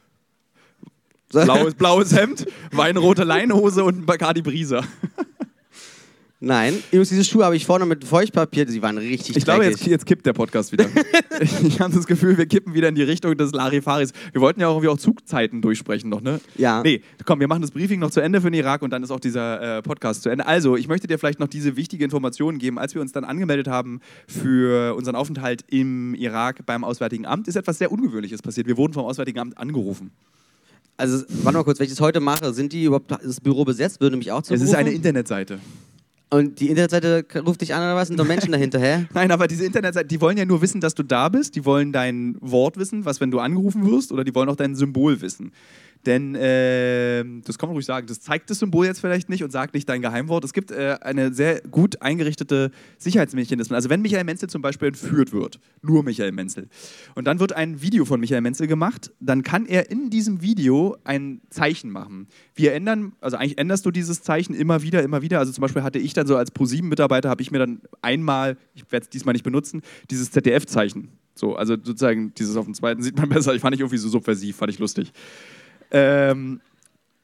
Blaues, 1.32 1.74
blaues 1.74 2.16
Hemd, 2.16 2.46
weinrote 2.72 3.22
Leinhose 3.22 3.84
und 3.84 3.98
ein 3.98 4.06
Bacardi 4.06 4.40
Brise. 4.40 4.80
Nein, 6.40 6.74
übrigens, 6.92 7.08
diese 7.08 7.24
Schuhe 7.24 7.44
habe 7.44 7.56
ich 7.56 7.66
vorne 7.66 7.84
mit 7.84 8.04
Feuchtpapier, 8.04 8.64
die 8.64 8.80
waren 8.80 8.96
richtig 8.96 9.36
Ich 9.36 9.44
glaube, 9.44 9.64
jetzt, 9.64 9.84
jetzt 9.84 10.06
kippt 10.06 10.24
der 10.24 10.34
Podcast 10.34 10.70
wieder. 10.70 10.86
ich 11.40 11.80
habe 11.80 11.92
das 11.92 12.06
Gefühl, 12.06 12.38
wir 12.38 12.46
kippen 12.46 12.74
wieder 12.74 12.88
in 12.88 12.94
die 12.94 13.02
Richtung 13.02 13.36
des 13.36 13.50
Larifaris. 13.50 14.12
Wir 14.30 14.40
wollten 14.40 14.60
ja 14.60 14.68
auch 14.68 14.74
irgendwie 14.74 14.88
auch 14.88 14.98
Zugzeiten 14.98 15.62
durchsprechen 15.62 16.08
noch, 16.08 16.20
ne? 16.20 16.40
Ja. 16.56 16.80
Nee, 16.84 17.02
komm, 17.24 17.40
wir 17.40 17.48
machen 17.48 17.62
das 17.62 17.72
Briefing 17.72 17.98
noch 17.98 18.12
zu 18.12 18.20
Ende 18.20 18.40
für 18.40 18.52
den 18.52 18.60
Irak 18.60 18.82
und 18.82 18.90
dann 18.90 19.02
ist 19.02 19.10
auch 19.10 19.18
dieser 19.18 19.78
äh, 19.78 19.82
Podcast 19.82 20.22
zu 20.22 20.28
Ende. 20.28 20.46
Also, 20.46 20.76
ich 20.76 20.86
möchte 20.86 21.08
dir 21.08 21.18
vielleicht 21.18 21.40
noch 21.40 21.48
diese 21.48 21.74
wichtige 21.74 22.04
Information 22.04 22.58
geben. 22.58 22.78
Als 22.78 22.94
wir 22.94 23.02
uns 23.02 23.10
dann 23.10 23.24
angemeldet 23.24 23.66
haben 23.66 24.00
für 24.28 24.94
unseren 24.94 25.16
Aufenthalt 25.16 25.64
im 25.66 26.14
Irak 26.14 26.64
beim 26.66 26.84
Auswärtigen 26.84 27.26
Amt, 27.26 27.48
ist 27.48 27.56
etwas 27.56 27.78
sehr 27.78 27.90
Ungewöhnliches 27.90 28.42
passiert. 28.42 28.68
Wir 28.68 28.76
wurden 28.76 28.92
vom 28.92 29.06
Auswärtigen 29.06 29.40
Amt 29.40 29.58
angerufen. 29.58 30.12
Also, 30.96 31.24
warte 31.42 31.58
mal 31.58 31.64
kurz, 31.64 31.80
wenn 31.80 31.86
ich 31.86 31.92
das 31.92 32.00
heute 32.00 32.20
mache, 32.20 32.52
sind 32.54 32.72
die 32.72 32.84
überhaupt, 32.84 33.10
das 33.10 33.40
Büro 33.40 33.64
besetzt? 33.64 34.00
Würde 34.00 34.16
mich 34.16 34.30
auch 34.30 34.42
Es 34.48 34.60
ist 34.60 34.74
eine 34.76 34.92
Internetseite. 34.92 35.58
Und 36.30 36.60
die 36.60 36.68
Internetseite 36.68 37.24
ruft 37.46 37.62
dich 37.62 37.74
an 37.74 37.82
oder 37.82 37.96
was? 37.96 38.08
Sind 38.08 38.20
doch 38.20 38.26
Menschen 38.26 38.52
dahinter, 38.52 38.78
hä? 38.78 39.06
Nein, 39.14 39.30
aber 39.30 39.48
diese 39.48 39.64
Internetseite, 39.64 40.06
die 40.06 40.20
wollen 40.20 40.36
ja 40.36 40.44
nur 40.44 40.60
wissen, 40.60 40.80
dass 40.80 40.94
du 40.94 41.02
da 41.02 41.30
bist. 41.30 41.56
Die 41.56 41.64
wollen 41.64 41.92
dein 41.92 42.36
Wort 42.40 42.76
wissen, 42.76 43.06
was, 43.06 43.20
wenn 43.20 43.30
du 43.30 43.38
angerufen 43.38 43.90
wirst, 43.90 44.12
oder 44.12 44.24
die 44.24 44.34
wollen 44.34 44.50
auch 44.50 44.56
dein 44.56 44.74
Symbol 44.74 45.22
wissen. 45.22 45.52
Denn, 46.06 46.34
äh, 46.34 47.24
das 47.44 47.58
kann 47.58 47.68
man 47.68 47.74
ruhig 47.74 47.86
sagen, 47.86 48.06
das 48.06 48.20
zeigt 48.20 48.50
das 48.50 48.60
Symbol 48.60 48.86
jetzt 48.86 49.00
vielleicht 49.00 49.28
nicht 49.28 49.42
und 49.42 49.50
sagt 49.50 49.74
nicht 49.74 49.88
dein 49.88 50.00
Geheimwort. 50.00 50.44
Es 50.44 50.52
gibt 50.52 50.70
äh, 50.70 50.96
eine 51.00 51.32
sehr 51.34 51.60
gut 51.62 52.00
eingerichtete 52.00 52.70
Sicherheitsmechanismen. 52.98 53.74
Also 53.74 53.90
wenn 53.90 54.00
Michael 54.00 54.24
Menzel 54.24 54.48
zum 54.48 54.62
Beispiel 54.62 54.88
entführt 54.88 55.32
wird, 55.32 55.58
nur 55.82 56.02
Michael 56.02 56.32
Menzel, 56.32 56.68
und 57.14 57.26
dann 57.26 57.40
wird 57.40 57.52
ein 57.52 57.82
Video 57.82 58.04
von 58.04 58.20
Michael 58.20 58.40
Menzel 58.40 58.66
gemacht, 58.66 59.12
dann 59.20 59.42
kann 59.42 59.66
er 59.66 59.90
in 59.90 60.10
diesem 60.10 60.40
Video 60.40 60.96
ein 61.04 61.40
Zeichen 61.50 61.90
machen. 61.90 62.28
Wir 62.54 62.74
ändern, 62.74 63.12
also 63.20 63.36
eigentlich 63.36 63.58
änderst 63.58 63.84
du 63.84 63.90
dieses 63.90 64.22
Zeichen 64.22 64.54
immer 64.54 64.82
wieder, 64.82 65.02
immer 65.02 65.22
wieder. 65.22 65.40
Also 65.40 65.52
zum 65.52 65.62
Beispiel 65.62 65.82
hatte 65.82 65.98
ich 65.98 66.14
dann 66.14 66.26
so 66.26 66.36
als 66.36 66.50
ProSieben-Mitarbeiter, 66.50 67.28
habe 67.28 67.42
ich 67.42 67.50
mir 67.50 67.58
dann 67.58 67.80
einmal, 68.02 68.56
ich 68.74 68.90
werde 68.90 69.04
es 69.04 69.10
diesmal 69.10 69.32
nicht 69.32 69.44
benutzen, 69.44 69.82
dieses 70.10 70.30
ZDF-Zeichen. 70.30 71.08
So, 71.34 71.54
also 71.54 71.74
sozusagen 71.74 72.34
dieses 72.34 72.56
auf 72.56 72.64
dem 72.64 72.74
zweiten 72.74 73.02
sieht 73.02 73.16
man 73.16 73.28
besser. 73.28 73.54
Ich 73.54 73.60
fand 73.60 73.74
ich 73.74 73.80
irgendwie 73.80 73.98
so 73.98 74.08
subversiv, 74.08 74.56
fand 74.56 74.72
ich 74.72 74.78
lustig. 74.78 75.12
Ähm, 75.90 76.60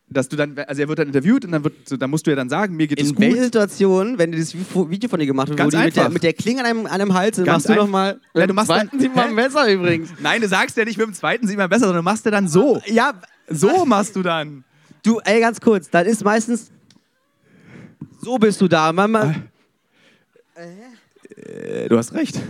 dass 0.08 0.28
du 0.28 0.36
dann, 0.36 0.56
also 0.58 0.80
er 0.82 0.88
wird 0.88 0.98
dann 0.98 1.08
interviewt 1.08 1.44
und 1.44 1.52
dann, 1.52 1.64
wird, 1.64 1.88
so, 1.88 1.96
dann 1.96 2.10
musst 2.10 2.26
du 2.26 2.30
ja 2.30 2.36
dann 2.36 2.48
sagen, 2.48 2.76
mir 2.76 2.86
geht 2.86 3.00
es 3.00 3.08
In 3.08 3.14
gut. 3.14 3.24
welcher 3.24 3.44
Situation, 3.44 4.16
wenn 4.18 4.30
dieses 4.32 4.54
Video 4.54 5.08
von 5.08 5.18
dir 5.18 5.26
gemacht 5.26 5.50
wo 5.50 5.56
Ganz 5.56 5.74
die 5.74 5.80
mit 5.80 5.96
der, 5.96 6.08
mit 6.10 6.22
der 6.22 6.32
Klinge 6.34 6.60
an 6.60 6.66
einem, 6.66 6.86
an 6.86 6.92
einem 6.92 7.14
Hals 7.14 7.36
sind, 7.36 7.46
Ganz 7.46 7.64
machst 7.64 7.68
du 7.70 7.74
doch 7.74 7.86
einfach. 7.86 7.92
mal. 7.92 8.20
Ja, 8.34 8.46
du 8.46 8.54
machst 8.54 8.70
dann- 8.70 8.80
Zweiten 8.88 9.00
sieht 9.00 9.16
man 9.16 9.34
besser 9.34 9.72
übrigens. 9.72 10.10
Nein, 10.20 10.40
du 10.42 10.46
sagst 10.48 10.76
ja 10.76 10.84
nicht 10.84 10.98
mit 10.98 11.06
dem 11.06 11.14
zweiten 11.14 11.46
sieht 11.48 11.56
man 11.56 11.68
besser, 11.68 11.86
sondern 11.86 12.04
du 12.04 12.10
machst 12.10 12.24
ja 12.26 12.30
dann 12.30 12.46
so. 12.48 12.80
Ja, 12.86 13.14
So 13.48 13.84
machst 13.86 14.14
du 14.14 14.22
dann. 14.22 14.62
du, 15.02 15.18
ey, 15.24 15.40
ganz 15.40 15.60
kurz, 15.60 15.90
dann 15.90 16.06
ist 16.06 16.22
meistens. 16.22 16.70
So 18.20 18.38
bist 18.38 18.60
du 18.60 18.68
da. 18.68 18.92
Mama, 18.92 19.34
Äh, 21.36 21.88
du 21.88 21.96
hast 21.98 22.12
recht. 22.14 22.40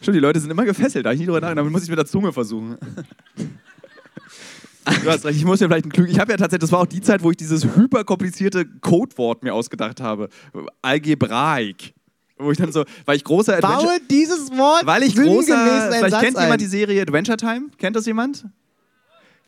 Stimmt, 0.00 0.16
die 0.16 0.20
Leute 0.20 0.40
sind 0.40 0.50
immer 0.50 0.64
gefesselt, 0.64 1.06
da 1.06 1.12
ich 1.12 1.18
nie 1.20 1.24
drüber 1.26 1.40
nachgedacht, 1.40 1.58
damit 1.58 1.72
muss 1.72 1.84
ich 1.84 1.88
mit 1.88 1.98
der 1.98 2.06
Zunge 2.06 2.32
versuchen. 2.32 2.76
Du 4.84 5.10
hast 5.10 5.24
recht, 5.24 5.38
ich 5.38 5.44
muss 5.44 5.60
mir 5.60 5.68
vielleicht 5.68 5.86
ein 5.86 5.92
klug. 5.92 6.08
Ich 6.08 6.18
habe 6.18 6.32
ja 6.32 6.36
tatsächlich, 6.36 6.60
das 6.60 6.72
war 6.72 6.80
auch 6.80 6.86
die 6.86 7.00
Zeit, 7.00 7.22
wo 7.22 7.30
ich 7.30 7.36
dieses 7.36 7.64
hyperkomplizierte 7.64 8.66
Codewort 8.80 9.42
mir 9.42 9.54
ausgedacht 9.54 10.00
habe. 10.00 10.28
Algebraik. 10.82 11.94
Wo 12.36 12.50
ich 12.50 12.58
dann 12.58 12.72
so, 12.72 12.84
weil 13.06 13.16
ich 13.16 13.24
großer 13.24 13.56
Adventure, 13.56 13.86
baue 13.86 13.98
dieses 14.10 14.50
Wort 14.50 14.84
weil 14.84 15.04
ich 15.04 15.14
großer, 15.14 15.88
vielleicht 15.88 16.10
Satz 16.10 16.22
kennt 16.22 16.36
ein. 16.36 16.44
jemand 16.44 16.60
die 16.60 16.66
Serie 16.66 17.00
Adventure 17.02 17.36
Time? 17.36 17.68
Kennt 17.78 17.94
das 17.96 18.06
jemand? 18.06 18.44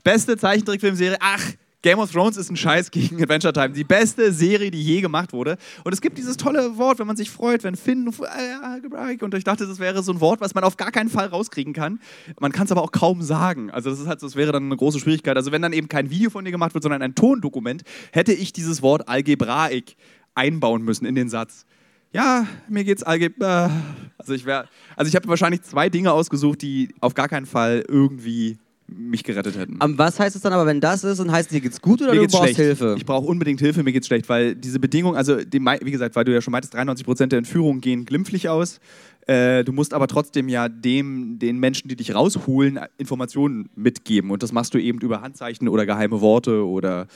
Beste 0.05 0.37
Zeichentrickfilmserie. 0.37 1.16
Ach, 1.20 1.42
Game 1.87 2.01
of 2.01 2.11
Thrones 2.11 2.37
ist 2.37 2.51
ein 2.51 2.57
Scheiß 2.57 2.90
gegen 2.90 3.22
Adventure 3.22 3.53
Time. 3.53 3.70
Die 3.70 3.85
beste 3.85 4.33
Serie, 4.33 4.72
die 4.72 4.83
je 4.83 5.01
gemacht 5.01 5.33
wurde. 5.33 5.57
Und 5.85 5.92
es 5.92 6.01
gibt 6.01 6.18
dieses 6.18 6.37
tolle 6.37 6.77
Wort, 6.79 6.99
wenn 6.99 7.07
man 7.07 7.14
sich 7.14 7.31
freut, 7.31 7.62
wenn 7.62 7.77
Finn 7.77 8.09
äh, 8.09 9.16
und 9.20 9.35
ich 9.35 9.44
dachte, 9.44 9.68
das 9.68 9.79
wäre 9.79 10.03
so 10.03 10.11
ein 10.11 10.20
Wort, 10.20 10.40
was 10.40 10.53
man 10.53 10.64
auf 10.64 10.77
gar 10.77 10.90
keinen 10.90 11.09
Fall 11.09 11.27
rauskriegen 11.29 11.72
kann. 11.72 12.01
Man 12.40 12.51
kann 12.51 12.64
es 12.64 12.72
aber 12.72 12.83
auch 12.83 12.90
kaum 12.90 13.22
sagen. 13.22 13.70
Also 13.70 13.88
das 13.90 14.01
ist 14.01 14.09
halt, 14.09 14.20
das 14.20 14.35
wäre 14.35 14.51
dann 14.51 14.64
eine 14.64 14.77
große 14.77 14.99
Schwierigkeit. 14.99 15.37
Also 15.37 15.53
wenn 15.53 15.62
dann 15.62 15.72
eben 15.72 15.88
kein 15.88 16.11
Video 16.11 16.29
von 16.29 16.44
dir 16.44 16.51
gemacht 16.51 16.75
wird, 16.75 16.83
sondern 16.83 17.03
ein 17.03 17.14
Tondokument, 17.14 17.85
hätte 18.11 18.33
ich 18.33 18.53
dieses 18.53 18.83
Wort 18.83 19.09
Algebraik 19.09 19.94
einbauen 20.35 20.83
müssen 20.83 21.07
in 21.07 21.14
den 21.14 21.29
Satz. 21.29 21.66
Ja, 22.12 22.49
mir 22.68 22.83
geht's 22.83 23.05
Algebra. 23.05 23.70
Also 24.18 24.35
ich 24.35 24.44
also 24.49 25.09
ich 25.09 25.14
habe 25.14 25.29
wahrscheinlich 25.29 25.62
zwei 25.62 25.88
Dinge 25.88 26.11
ausgesucht, 26.11 26.62
die 26.62 26.92
auf 27.01 27.14
gar 27.14 27.29
keinen 27.29 27.46
Fall 27.46 27.85
irgendwie 27.87 28.59
mich 28.88 29.25
gerettet 29.25 29.57
hätten. 29.59 29.77
Am 29.81 29.99
was 29.99 30.18
heißt 30.20 30.37
es 30.37 30.42
dann 30.42 30.53
aber, 30.53 30.64
wenn 30.66 30.81
das 30.81 31.03
ist, 31.05 31.18
dann 31.18 31.33
heißt 31.33 31.51
es, 31.51 31.55
dir 31.55 31.61
geht's 31.61 31.81
gut 31.81 32.01
oder 32.03 32.12
mir 32.14 32.20
du 32.20 32.27
brauchst 32.29 32.42
schlecht. 32.55 32.57
Hilfe? 32.57 32.94
Ich 32.96 33.05
brauche 33.05 33.27
unbedingt 33.27 33.59
Hilfe, 33.61 33.83
mir 33.83 33.92
geht's 33.92 34.07
schlecht, 34.07 34.29
weil 34.29 34.55
diese 34.55 34.79
Bedingungen, 34.79 35.16
also 35.16 35.37
die, 35.37 35.61
wie 35.61 35.90
gesagt, 35.90 36.14
weil 36.14 36.25
du 36.25 36.33
ja 36.33 36.40
schon 36.40 36.53
meintest, 36.53 36.75
93% 36.77 37.27
der 37.27 37.38
Entführungen 37.38 37.81
gehen 37.81 38.05
glimpflich 38.05 38.49
aus. 38.49 38.79
Äh, 39.27 39.64
du 39.64 39.72
musst 39.72 39.92
aber 39.92 40.07
trotzdem 40.07 40.49
ja 40.49 40.68
dem, 40.68 41.38
den 41.40 41.59
Menschen, 41.59 41.88
die 41.88 41.96
dich 41.96 42.14
rausholen, 42.14 42.79
Informationen 42.96 43.68
mitgeben. 43.75 44.31
Und 44.31 44.44
das 44.44 44.53
machst 44.53 44.72
du 44.72 44.79
eben 44.79 45.01
über 45.01 45.20
Handzeichen 45.20 45.66
oder 45.68 45.85
geheime 45.85 46.20
Worte 46.20 46.64
oder 46.64 47.09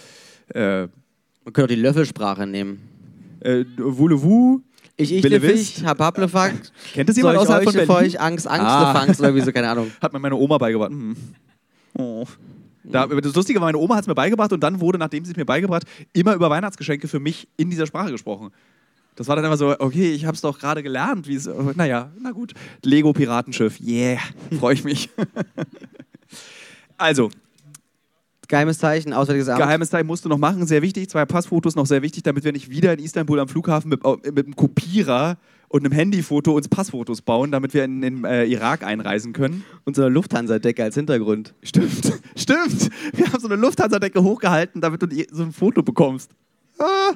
äh, 0.52 0.80
Man 0.80 0.88
könnte 1.52 1.62
auch 1.64 1.68
die 1.68 1.76
Löffelsprache 1.76 2.48
nehmen. 2.48 2.80
äh, 3.40 3.64
Voulez-vous? 3.78 4.60
Ich, 4.96 5.12
ich? 5.14 5.22
Lefich, 5.22 5.84
hab 5.84 5.98
Haplefak, 6.00 6.52
Kennt 6.92 7.08
das 7.08 7.16
jemand 7.16 7.36
ich 7.36 7.40
außerhalb 7.42 7.64
von 7.64 7.72
Berlin? 7.72 7.90
euch 7.90 8.20
Angst, 8.20 8.46
Angst, 8.48 8.66
Ah. 8.66 8.92
Angst 8.92 9.20
oder 9.20 9.34
wie 9.34 9.40
so, 9.40 9.50
keine 9.52 9.68
Ahnung. 9.70 9.90
Hat 10.02 10.12
mir 10.12 10.18
meine 10.18 10.34
Oma 10.36 10.58
beigebracht. 10.58 10.90
Hm. 10.90 11.16
Oh. 11.96 12.26
Da, 12.82 13.06
das 13.06 13.34
Lustige 13.34 13.60
war, 13.60 13.68
meine 13.68 13.78
Oma 13.78 13.96
hat 13.96 14.02
es 14.02 14.08
mir 14.08 14.14
beigebracht 14.14 14.52
und 14.52 14.60
dann 14.60 14.80
wurde, 14.80 14.98
nachdem 14.98 15.24
sie 15.24 15.32
es 15.32 15.36
mir 15.36 15.44
beigebracht, 15.44 15.84
immer 16.12 16.34
über 16.34 16.48
Weihnachtsgeschenke 16.48 17.08
für 17.08 17.20
mich 17.20 17.46
in 17.56 17.70
dieser 17.70 17.86
Sprache 17.86 18.10
gesprochen. 18.10 18.50
Das 19.16 19.28
war 19.28 19.36
dann 19.36 19.44
immer 19.44 19.56
so, 19.56 19.78
okay, 19.78 20.12
ich 20.12 20.24
habe 20.24 20.34
es 20.34 20.40
doch 20.40 20.58
gerade 20.58 20.82
gelernt. 20.82 21.28
Wie 21.28 21.34
es, 21.34 21.48
naja, 21.74 22.10
na 22.20 22.30
gut. 22.30 22.54
Lego-Piratenschiff, 22.82 23.78
yeah, 23.80 24.18
freue 24.58 24.74
ich 24.74 24.84
mich. 24.84 25.10
also, 26.96 27.30
Geheimes 28.48 28.78
Zeichen, 28.78 29.12
Auswärtiges 29.12 29.48
Amt. 29.48 29.60
geheimes 29.60 29.90
Teil 29.90 30.02
musst 30.02 30.24
du 30.24 30.28
noch 30.28 30.38
machen, 30.38 30.66
sehr 30.66 30.82
wichtig. 30.82 31.08
Zwei 31.08 31.24
Passfotos 31.24 31.76
noch 31.76 31.86
sehr 31.86 32.02
wichtig, 32.02 32.24
damit 32.24 32.42
wir 32.42 32.50
nicht 32.50 32.68
wieder 32.68 32.92
in 32.92 32.98
Istanbul 32.98 33.38
am 33.38 33.46
Flughafen 33.46 33.90
mit, 33.90 34.02
mit 34.04 34.46
einem 34.46 34.56
Kopierer 34.56 35.36
und 35.70 35.84
einem 35.84 35.92
Handyfoto 35.92 36.52
uns 36.52 36.68
Passfotos 36.68 37.22
bauen, 37.22 37.52
damit 37.52 37.74
wir 37.74 37.84
in 37.84 38.00
den 38.00 38.24
äh, 38.24 38.44
Irak 38.44 38.82
einreisen 38.82 39.32
können. 39.32 39.64
Und 39.84 39.94
so 39.94 40.02
eine 40.02 40.10
Lufthansa-Decke 40.10 40.82
als 40.82 40.96
Hintergrund. 40.96 41.54
Stimmt, 41.62 42.12
stimmt. 42.36 42.90
Wir 43.14 43.32
haben 43.32 43.40
so 43.40 43.46
eine 43.46 43.54
Lufthansa-Decke 43.54 44.20
hochgehalten, 44.20 44.80
damit 44.80 45.00
du 45.00 45.06
so 45.30 45.44
ein 45.44 45.52
Foto 45.52 45.84
bekommst. 45.84 46.32
Ah. 46.78 47.12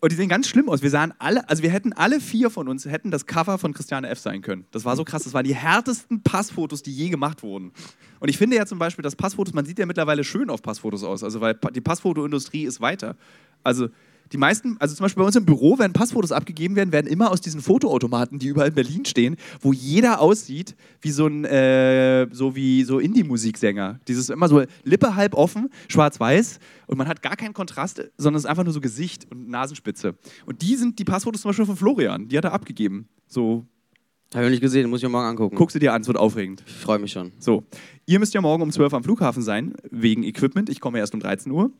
Und 0.00 0.10
die 0.10 0.16
sehen 0.16 0.28
ganz 0.28 0.48
schlimm 0.48 0.68
aus. 0.68 0.82
Wir 0.82 0.90
sahen 0.90 1.14
alle, 1.20 1.48
also 1.48 1.62
wir 1.62 1.70
hätten 1.70 1.92
alle 1.92 2.18
vier 2.18 2.50
von 2.50 2.66
uns 2.66 2.84
hätten 2.84 3.12
das 3.12 3.26
Cover 3.26 3.58
von 3.58 3.72
Christiane 3.72 4.08
F. 4.08 4.18
sein 4.18 4.42
können. 4.42 4.66
Das 4.72 4.84
war 4.84 4.96
so 4.96 5.04
krass. 5.04 5.22
Das 5.22 5.32
waren 5.32 5.44
die 5.44 5.54
härtesten 5.54 6.20
Passfotos, 6.24 6.82
die 6.82 6.92
je 6.92 7.10
gemacht 7.10 7.44
wurden. 7.44 7.70
Und 8.18 8.28
ich 8.28 8.38
finde 8.38 8.56
ja 8.56 8.66
zum 8.66 8.80
Beispiel, 8.80 9.04
dass 9.04 9.14
Passfotos, 9.14 9.54
man 9.54 9.66
sieht 9.66 9.78
ja 9.78 9.86
mittlerweile 9.86 10.24
schön 10.24 10.50
auf 10.50 10.62
Passfotos 10.62 11.04
aus. 11.04 11.22
Also 11.22 11.40
weil 11.40 11.56
die 11.72 11.80
Passfotoindustrie 11.80 12.64
ist 12.64 12.80
weiter. 12.80 13.16
Also 13.62 13.88
die 14.30 14.38
meisten, 14.38 14.76
also 14.78 14.94
zum 14.94 15.04
Beispiel 15.04 15.20
bei 15.20 15.26
uns 15.26 15.36
im 15.36 15.44
Büro, 15.44 15.78
wenn 15.78 15.92
Passfotos 15.92 16.32
abgegeben 16.32 16.76
werden, 16.76 16.92
werden 16.92 17.06
immer 17.06 17.30
aus 17.30 17.40
diesen 17.40 17.60
Fotoautomaten, 17.60 18.38
die 18.38 18.46
überall 18.46 18.68
in 18.68 18.74
Berlin 18.74 19.04
stehen, 19.04 19.36
wo 19.60 19.72
jeder 19.72 20.20
aussieht 20.20 20.74
wie 21.00 21.10
so 21.10 21.26
ein, 21.26 21.44
äh, 21.44 22.26
so 22.32 22.54
wie 22.54 22.84
so 22.84 22.98
Indie-Musiksänger. 22.98 24.00
Dieses 24.08 24.30
immer 24.30 24.48
so 24.48 24.62
Lippe 24.84 25.16
halb 25.16 25.34
offen, 25.34 25.68
schwarz-weiß 25.88 26.60
und 26.86 26.98
man 26.98 27.08
hat 27.08 27.22
gar 27.22 27.36
keinen 27.36 27.52
Kontrast, 27.52 28.02
sondern 28.16 28.38
es 28.38 28.44
ist 28.44 28.50
einfach 28.50 28.64
nur 28.64 28.72
so 28.72 28.80
Gesicht 28.80 29.26
und 29.30 29.48
Nasenspitze. 29.48 30.14
Und 30.46 30.62
die 30.62 30.76
sind 30.76 30.98
die 30.98 31.04
Passfotos 31.04 31.42
zum 31.42 31.50
Beispiel 31.50 31.66
von 31.66 31.76
Florian, 31.76 32.28
die 32.28 32.38
hat 32.38 32.44
er 32.44 32.52
abgegeben. 32.52 33.08
So, 33.26 33.66
Habe 34.32 34.44
ich 34.44 34.48
noch 34.48 34.50
nicht 34.50 34.60
gesehen, 34.62 34.88
muss 34.88 35.00
ich 35.00 35.04
mir 35.04 35.10
morgen 35.10 35.26
angucken. 35.26 35.56
guck 35.56 35.70
sie 35.70 35.78
dir 35.78 35.92
an, 35.92 36.02
es 36.02 36.06
wird 36.06 36.16
aufregend. 36.16 36.62
Ich 36.66 36.72
freue 36.72 36.98
mich 36.98 37.12
schon. 37.12 37.32
So, 37.38 37.64
ihr 38.06 38.18
müsst 38.18 38.32
ja 38.32 38.40
morgen 38.40 38.62
um 38.62 38.70
12 38.72 38.92
Uhr 38.92 38.96
am 38.96 39.04
Flughafen 39.04 39.42
sein, 39.42 39.74
wegen 39.90 40.22
Equipment. 40.22 40.70
Ich 40.70 40.80
komme 40.80 40.98
erst 40.98 41.12
um 41.12 41.20
13 41.20 41.52
Uhr. 41.52 41.70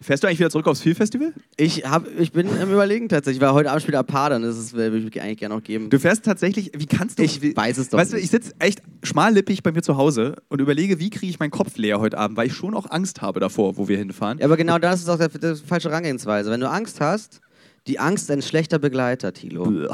Fährst 0.00 0.22
du 0.22 0.28
eigentlich 0.28 0.38
wieder 0.38 0.50
zurück 0.50 0.68
aufs 0.68 0.80
Feel-Festival? 0.80 1.32
Ich, 1.56 1.84
hab, 1.84 2.06
ich 2.18 2.30
bin 2.30 2.48
im 2.48 2.72
Überlegen 2.72 3.08
tatsächlich, 3.08 3.40
weil 3.40 3.52
heute 3.52 3.70
Abend 3.70 3.82
spielt 3.82 3.96
Apadan, 3.96 4.42
das 4.42 4.56
ist, 4.56 4.74
würde 4.74 4.96
ich 4.98 5.20
eigentlich 5.20 5.38
gerne 5.38 5.56
noch 5.56 5.62
geben. 5.62 5.90
Du 5.90 5.98
fährst 5.98 6.24
tatsächlich, 6.24 6.70
wie 6.76 6.86
kannst 6.86 7.18
du... 7.18 7.24
Ich 7.24 7.42
wie, 7.42 7.56
weiß 7.56 7.78
es 7.78 7.88
doch 7.88 7.98
Weißt 7.98 8.12
du, 8.12 8.16
nicht. 8.16 8.26
ich 8.26 8.30
sitze 8.30 8.52
echt 8.60 8.80
schmallippig 9.02 9.64
bei 9.64 9.72
mir 9.72 9.82
zu 9.82 9.96
Hause 9.96 10.36
und 10.48 10.60
überlege, 10.60 11.00
wie 11.00 11.10
kriege 11.10 11.30
ich 11.30 11.40
meinen 11.40 11.50
Kopf 11.50 11.76
leer 11.76 11.98
heute 11.98 12.16
Abend, 12.16 12.36
weil 12.36 12.46
ich 12.46 12.54
schon 12.54 12.74
auch 12.74 12.88
Angst 12.90 13.22
habe 13.22 13.40
davor, 13.40 13.76
wo 13.76 13.88
wir 13.88 13.98
hinfahren. 13.98 14.38
Ja, 14.38 14.44
aber 14.44 14.56
genau 14.56 14.78
das 14.78 15.00
ist 15.00 15.08
auch 15.08 15.18
der, 15.18 15.28
der 15.28 15.56
falsche 15.56 15.90
Herangehensweise. 15.90 16.50
Wenn 16.50 16.60
du 16.60 16.70
Angst 16.70 17.00
hast, 17.00 17.40
die 17.88 17.98
Angst 17.98 18.24
ist 18.24 18.30
ein 18.30 18.42
schlechter 18.42 18.78
Begleiter, 18.78 19.32
Tilo. 19.32 19.64
Blech. 19.64 19.90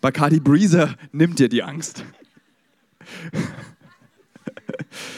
Bacardi 0.00 0.38
Breezer 0.38 0.94
nimmt 1.10 1.40
dir 1.40 1.48
die 1.48 1.62
Angst. 1.62 2.04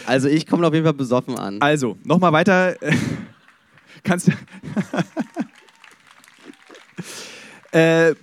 Also 0.06 0.28
ich 0.28 0.46
komme 0.46 0.66
auf 0.66 0.72
jeden 0.72 0.84
Fall 0.84 0.94
besoffen 0.94 1.36
an. 1.36 1.60
Also, 1.60 1.98
nochmal 2.04 2.32
weiter. 2.32 2.76
Kannst 4.02 4.28
du. 4.28 4.32
äh, 7.78 8.14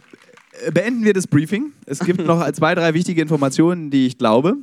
beenden 0.72 1.04
wir 1.04 1.14
das 1.14 1.28
Briefing. 1.28 1.74
Es 1.86 2.00
gibt 2.00 2.20
noch 2.26 2.50
zwei, 2.52 2.76
drei 2.76 2.94
wichtige 2.94 3.22
Informationen, 3.22 3.90
die 3.92 4.06
ich 4.08 4.18
glaube, 4.18 4.56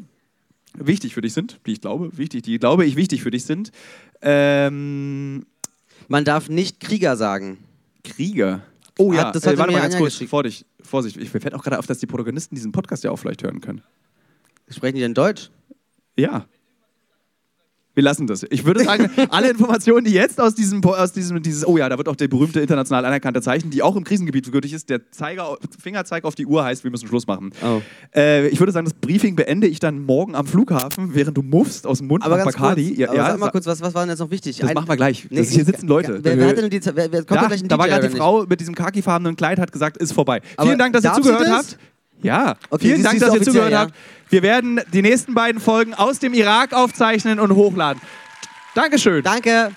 wichtig 0.75 1.15
für 1.15 1.21
dich 1.21 1.33
sind. 1.33 1.61
Die 1.67 1.73
ich 1.73 1.81
glaube, 1.81 2.17
wichtig, 2.17 2.43
die 2.43 2.59
glaube 2.59 2.85
ich 2.87 2.97
wichtig 2.97 3.23
für 3.23 3.31
dich 3.31 3.45
sind. 3.45 3.71
Ähm, 4.23 5.47
Man 6.09 6.25
darf 6.25 6.49
nicht 6.49 6.81
Krieger 6.81 7.17
sagen. 7.17 7.59
Krieger. 8.05 8.63
Oh 8.99 9.13
ja, 9.13 9.27
Hat- 9.27 9.35
das 9.35 9.47
hat 9.47 9.55
äh, 9.55 9.59
warte 9.59 9.73
mal 9.73 9.81
ganz 9.83 9.97
kurz. 9.97 10.13
geschickt. 10.15 10.31
Vorsicht, 10.31 10.67
Vorsicht. 10.83 11.17
Ich, 11.17 11.31
fällt 11.31 11.55
auch 11.55 11.63
gerade 11.63 11.79
auf, 11.79 11.87
dass 11.87 11.99
die 11.99 12.07
Protagonisten 12.07 12.55
diesen 12.55 12.73
Podcast 12.73 13.05
ja 13.05 13.11
auch 13.11 13.17
vielleicht 13.17 13.43
hören 13.43 13.61
können. 13.61 13.83
Sprechen 14.69 14.97
die 14.97 15.01
denn 15.01 15.15
Deutsch? 15.15 15.51
Ja. 16.17 16.47
Wir 18.01 18.05
lassen 18.05 18.26
das. 18.26 18.46
Ich 18.48 18.64
würde 18.64 18.82
sagen, 18.82 19.11
alle 19.28 19.51
Informationen, 19.51 20.07
die 20.07 20.12
jetzt 20.12 20.40
aus 20.40 20.55
diesem, 20.55 20.82
aus 20.82 21.12
diesem 21.12 21.42
dieses, 21.42 21.66
oh 21.66 21.76
ja, 21.76 21.86
da 21.86 21.98
wird 21.98 22.09
auch 22.09 22.16
der 22.16 22.28
berühmte 22.28 22.59
international 22.59 23.05
anerkannte 23.05 23.42
Zeichen, 23.42 23.68
die 23.68 23.82
auch 23.82 23.94
im 23.94 24.05
Krisengebiet 24.05 24.51
gültig 24.51 24.72
ist, 24.72 24.88
der 24.88 25.11
Zeiger, 25.11 25.59
Fingerzeig 25.78 26.24
auf 26.24 26.34
die 26.34 26.46
Uhr 26.46 26.64
heißt, 26.64 26.82
wir 26.82 26.90
müssen 26.90 27.09
Schluss 27.09 27.26
machen. 27.26 27.51
Oh. 27.62 27.82
Äh, 28.16 28.48
ich 28.48 28.59
würde 28.59 28.72
sagen, 28.72 28.86
das 28.86 28.94
Briefing 28.94 29.36
beende 29.36 29.66
ich 29.66 29.80
dann 29.80 30.03
morgen 30.07 30.34
am 30.34 30.46
Flughafen, 30.46 31.14
während 31.14 31.36
du 31.36 31.42
muffst 31.42 31.86
aus 31.86 31.98
dem 31.98 32.07
Mund 32.07 32.24
Aber 32.24 32.38
nach 32.38 32.44
ganz 32.44 32.57
Bacardi. 32.57 32.86
kurz, 32.86 32.98
Ja, 33.01 33.09
aber 33.09 33.16
ja, 33.18 33.26
sag 33.32 33.38
mal 33.38 33.51
kurz, 33.51 33.66
was, 33.66 33.82
was 33.82 33.92
war 33.92 34.03
denn 34.05 34.09
jetzt 34.11 34.20
noch 34.20 34.30
wichtig? 34.30 34.57
das 34.57 34.70
Ein- 34.70 34.74
machen 34.76 34.88
wir 34.88 34.96
gleich. 34.96 35.26
Nee, 35.28 35.36
das, 35.40 35.51
hier 35.51 35.66
sitzen 35.66 35.86
Leute. 35.86 36.20
Wer, 36.22 36.38
wer 36.38 36.48
hat 36.48 36.57
denn 36.57 36.70
die, 36.70 36.80
wer, 36.82 37.12
wer, 37.12 37.24
kommt 37.24 37.42
da 37.42 37.48
gleich 37.48 37.62
ein 37.62 37.68
da 37.68 37.76
war 37.76 37.86
gerade 37.86 38.09
die? 38.09 38.16
Frau 38.16 38.46
mit 38.46 38.61
diesem 38.61 38.74
khakifarbenen 38.74 39.36
Kleid, 39.36 39.59
hat 39.59 39.72
gesagt, 39.72 39.98
ist 39.98 40.12
vorbei. 40.12 40.40
Aber 40.57 40.68
Vielen 40.68 40.78
Dank, 40.78 40.94
dass 40.94 41.05
ihr 41.05 41.12
zugehört 41.12 41.42
das? 41.42 41.51
habt. 41.51 41.78
Ja, 42.23 42.57
Okay, 42.68 42.87
vielen 42.87 43.03
Dank, 43.03 43.21
dass 43.21 43.35
ihr 43.35 43.43
zugehört 43.43 43.73
ja. 43.73 43.81
habt. 43.81 43.95
Wir 44.29 44.43
werden 44.43 44.81
die 44.93 45.03
nächsten 45.03 45.35
beiden 45.35 45.61
Folgen 45.61 45.95
aus 45.95 46.18
dem 46.18 46.35
Irak 46.35 46.73
aufzeichnen 46.73 47.41
und 47.41 47.55
hochladen. 47.55 48.01
Dankeschön. 48.75 49.23
Danke. 49.23 49.73